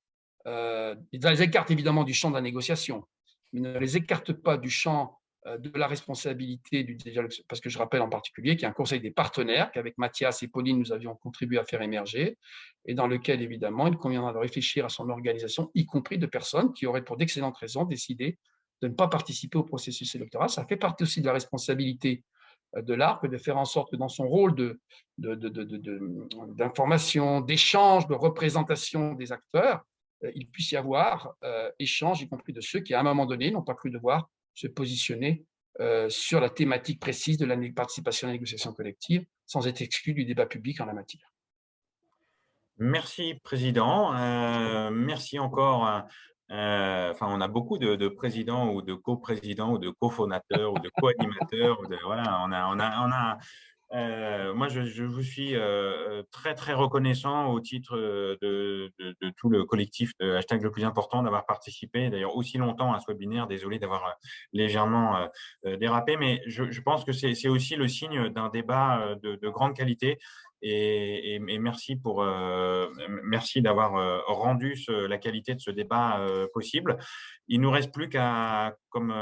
euh, 0.47 0.95
les 1.13 1.43
écarte 1.43 1.71
évidemment 1.71 2.05
du 2.05 2.13
champ 2.13 2.29
de 2.29 2.35
la 2.35 2.43
négociation, 2.43 3.09
mais 3.55 3.61
ne 3.61 3.79
les 3.79 3.97
écarte 3.97 4.35
pas 4.35 4.59
du 4.59 4.69
champ 4.69 5.19
de 5.45 5.79
la 5.79 5.87
responsabilité 5.87 6.85
du 6.85 6.95
dialogue, 6.95 7.31
parce 7.49 7.61
que 7.61 7.69
je 7.69 7.77
rappelle 7.77 8.01
en 8.01 8.09
particulier 8.09 8.57
qu'il 8.57 8.63
y 8.63 8.65
a 8.65 8.71
un 8.71 8.73
conseil 8.73 9.01
des 9.01 9.11
partenaires 9.11 9.71
qu'avec 9.73 9.99
Mathias 9.99 10.43
et 10.43 10.49
Pauline, 10.49 10.79
nous 10.79 10.91
avions 10.91 11.15
contribué 11.15 11.59
à 11.59 11.65
faire 11.65 11.83
émerger, 11.83 12.39
et 12.87 12.95
dans 12.95 13.07
lequel, 13.07 13.43
évidemment, 13.43 13.87
il 13.87 13.99
conviendra 13.99 14.33
de 14.33 14.39
réfléchir 14.39 14.87
à 14.87 14.89
son 14.89 15.11
organisation, 15.11 15.71
y 15.75 15.85
compris 15.85 16.17
de 16.17 16.27
personnes 16.27 16.73
qui 16.73 16.87
auraient 16.87 17.05
pour 17.05 17.19
d'excellentes 17.19 17.59
raisons 17.59 17.85
décidé 17.85 18.39
de 18.81 18.89
ne 18.89 18.95
pas 18.95 19.09
participer 19.09 19.59
au 19.59 19.65
processus 19.65 20.15
électoral. 20.15 20.49
Ça 20.49 20.65
fait 20.65 20.77
partie 20.77 21.05
aussi 21.05 21.21
de 21.21 21.27
la 21.27 21.35
responsabilité 21.35 22.25
euh, 22.77 22.83
de 22.83 22.95
l'ARP 22.95 23.27
de 23.27 23.37
faire 23.37 23.59
en 23.59 23.67
sorte 23.67 23.91
que 23.91 23.97
dans 23.97 24.09
son 24.09 24.27
rôle 24.27 24.55
d'information, 25.19 27.43
de, 27.43 27.47
d'échange, 27.47 28.07
de 28.07 28.15
représentation 28.15 29.13
des 29.13 29.31
acteurs, 29.31 29.85
euh, 30.25 30.33
il 30.35 30.49
puisse 30.49 30.73
y 30.73 30.77
avoir 30.77 31.35
échange, 31.79 32.23
y 32.23 32.29
compris 32.29 32.55
de 32.55 32.63
ceux 32.63 32.81
qui, 32.81 32.95
à 32.95 33.01
un 33.01 33.05
moment 33.05 33.27
donné, 33.27 33.51
n'ont 33.51 33.63
pas 33.63 33.75
cru 33.75 33.91
devoir 33.91 34.31
se 34.55 34.67
positionner 34.67 35.45
euh, 35.81 36.09
sur 36.09 36.41
la 36.41 36.51
thématique 36.51 37.01
précise 37.01 37.37
de 37.37 37.47
la 37.47 37.57
participation 37.75 38.29
à 38.29 38.31
la 38.31 38.35
négociation 38.35 38.73
collective, 38.73 39.27
sans 39.47 39.67
être 39.67 39.83
exclu 39.83 40.15
du 40.15 40.25
débat 40.25 40.47
public 40.47 40.81
en 40.81 40.87
la 40.87 40.93
matière. 40.93 41.33
Merci, 42.79 43.35
Président. 43.43 44.17
Euh, 44.17 44.91
merci 44.91 45.39
encore. 45.39 46.05
Euh, 46.51 47.11
enfin, 47.11 47.27
on 47.31 47.41
a 47.41 47.49
beaucoup 47.49 47.79
de, 47.79 48.09
présidents 48.09 48.73
ou 48.73 48.83
de 48.83 48.95
co-présidents 48.95 49.73
ou 49.73 49.79
de 49.79 49.91
co-fondateurs 49.91 50.73
ou 50.73 50.79
de 50.79 50.91
co-animateurs. 51.01 51.81
Voilà, 52.05 52.45
on 52.45 52.53
a, 52.53 52.67
on, 52.75 52.79
a, 52.79 53.07
on 53.07 53.13
a 53.13 53.39
euh, 53.95 54.53
moi, 54.55 54.69
je, 54.69 55.05
vous 55.05 55.23
suis 55.23 55.55
euh, 55.55 56.23
très, 56.33 56.55
très 56.55 56.73
reconnaissant 56.73 57.47
au 57.53 57.61
titre 57.61 57.97
de, 57.97 58.93
tout 59.37 59.49
le 59.49 59.65
collectif 59.65 60.13
de 60.19 60.33
hashtag 60.33 60.63
le 60.63 60.71
plus 60.71 60.85
important 60.85 61.23
d'avoir 61.23 61.47
participé, 61.47 62.11
d'ailleurs 62.11 62.37
aussi 62.37 62.59
longtemps 62.59 62.93
à 62.93 63.01
ce 63.01 63.07
webinaire. 63.09 63.47
Désolé 63.47 63.79
d'avoir 63.79 64.07
euh, 64.07 64.11
légèrement 64.53 65.29
dérapé, 65.79 66.17
mais 66.17 66.43
je, 66.47 66.71
je 66.71 66.81
pense 66.81 67.05
que 67.05 67.13
c'est 67.13 67.49
aussi 67.49 67.77
le 67.77 67.89
signe 67.89 68.29
d'un 68.31 68.49
débat 68.49 69.15
de, 69.23 69.49
grande 69.49 69.77
qualité 69.77 70.19
et, 70.67 71.39
merci 71.59 71.97
pour 71.97 72.23
euh, 72.23 72.89
merci 73.23 73.61
d'avoir 73.61 73.97
euh, 73.97 74.21
rendu 74.27 74.77
la 74.89 75.19
qualité 75.19 75.55
de 75.55 75.61
ce 75.61 75.71
débat 75.71 76.19
euh, 76.21 76.47
possible. 76.53 76.97
Il 77.49 77.61
nous 77.61 77.71
reste 77.71 77.93
plus 77.93 78.09
qu'à, 78.09 78.75
comme 78.89 79.15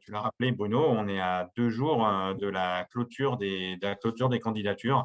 tu 0.00 0.10
l'as 0.10 0.20
rappelé 0.20 0.52
Bruno, 0.52 0.84
on 0.88 1.06
est 1.08 1.20
à 1.20 1.50
deux 1.56 1.68
jours 1.68 2.08
de 2.38 2.46
la 2.46 2.86
clôture 2.90 3.36
des 3.36 3.76
de 3.76 3.86
la 3.86 3.94
clôture 3.94 4.28
des 4.28 4.40
candidatures. 4.40 5.04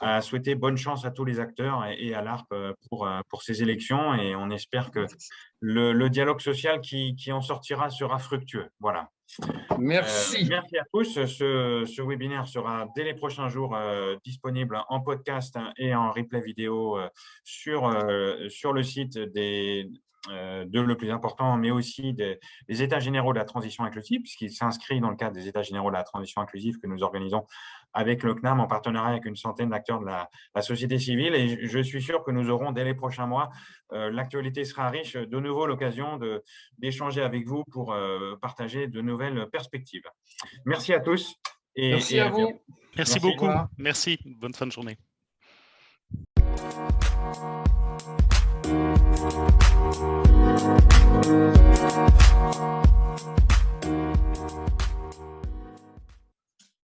à 0.00 0.20
souhaiter 0.20 0.54
bonne 0.54 0.76
chance 0.76 1.04
à 1.06 1.10
tous 1.10 1.24
les 1.24 1.40
acteurs 1.40 1.84
et, 1.86 2.14
à 2.14 2.22
l'ARP 2.22 2.54
pour, 2.88 3.08
pour 3.28 3.42
ces 3.42 3.62
élections. 3.62 4.14
Et 4.14 4.36
on 4.36 4.50
espère 4.50 4.90
que 4.90 5.06
le, 5.60 6.08
dialogue 6.08 6.40
social 6.40 6.80
qui, 6.80 7.14
qui, 7.16 7.32
en 7.32 7.40
sortira 7.40 7.90
sera 7.90 8.18
fructueux. 8.18 8.68
Voilà. 8.80 9.10
Merci. 9.78 10.46
merci 10.48 10.78
à 10.78 10.84
tous. 10.92 11.24
Ce, 11.26 12.02
webinaire 12.02 12.46
sera 12.46 12.86
dès 12.94 13.04
les 13.04 13.14
prochains 13.14 13.48
jours 13.48 13.76
disponible 14.24 14.80
en 14.88 15.00
podcast 15.00 15.58
et 15.76 15.94
en 15.94 16.10
replay 16.12 16.40
vidéo 16.40 16.98
sur, 17.44 17.90
sur 18.48 18.72
le 18.72 18.82
site 18.82 19.18
des, 19.18 19.90
euh, 20.30 20.64
de 20.66 20.80
le 20.80 20.96
plus 20.96 21.10
important, 21.10 21.56
mais 21.56 21.70
aussi 21.70 22.12
des, 22.12 22.38
États 22.68 22.98
généraux 22.98 23.32
de 23.32 23.38
la 23.38 23.44
transition 23.44 23.84
inclusive, 23.84 24.22
puisqu'il 24.22 24.50
s'inscrit 24.50 25.00
dans 25.00 25.10
le 25.10 25.16
cadre 25.16 25.34
des 25.34 25.46
États 25.46 25.62
généraux 25.62 25.90
de 25.90 25.94
la 25.94 26.02
transition 26.02 26.40
inclusive 26.40 26.78
que 26.78 26.86
nous 26.86 27.02
organisons 27.02 27.44
avec 27.96 28.22
le 28.22 28.34
CNAM 28.34 28.60
en 28.60 28.66
partenariat 28.66 29.12
avec 29.12 29.24
une 29.24 29.36
centaine 29.36 29.70
d'acteurs 29.70 30.00
de 30.00 30.04
la, 30.06 30.28
société 30.62 30.98
civile. 30.98 31.34
Et 31.34 31.66
je 31.66 31.78
suis 31.78 32.02
sûr 32.02 32.22
que 32.22 32.30
nous 32.30 32.50
aurons 32.50 32.70
dès 32.70 32.84
les 32.84 32.94
prochains 32.94 33.26
mois, 33.26 33.48
euh, 33.92 34.10
l'actualité 34.10 34.64
sera 34.64 34.90
riche, 34.90 35.14
de 35.16 35.40
nouveau 35.40 35.66
l'occasion 35.66 36.20
d'échanger 36.78 37.22
avec 37.22 37.46
vous 37.46 37.64
pour 37.72 37.94
euh, 37.94 38.36
partager 38.40 38.86
de 38.86 39.00
nouvelles 39.00 39.48
perspectives. 39.50 40.04
Merci 40.66 40.92
à 40.92 41.00
tous. 41.00 41.36
Et, 41.74 41.92
merci 41.92 42.20
à 42.20 42.28
vous. 42.28 42.60
Merci, 42.96 43.18
beaucoup. 43.18 43.48
Merci. 43.78 44.18
Bonne 44.24 44.54
fin 44.54 44.66
de 44.66 44.72
journée. 44.72 44.98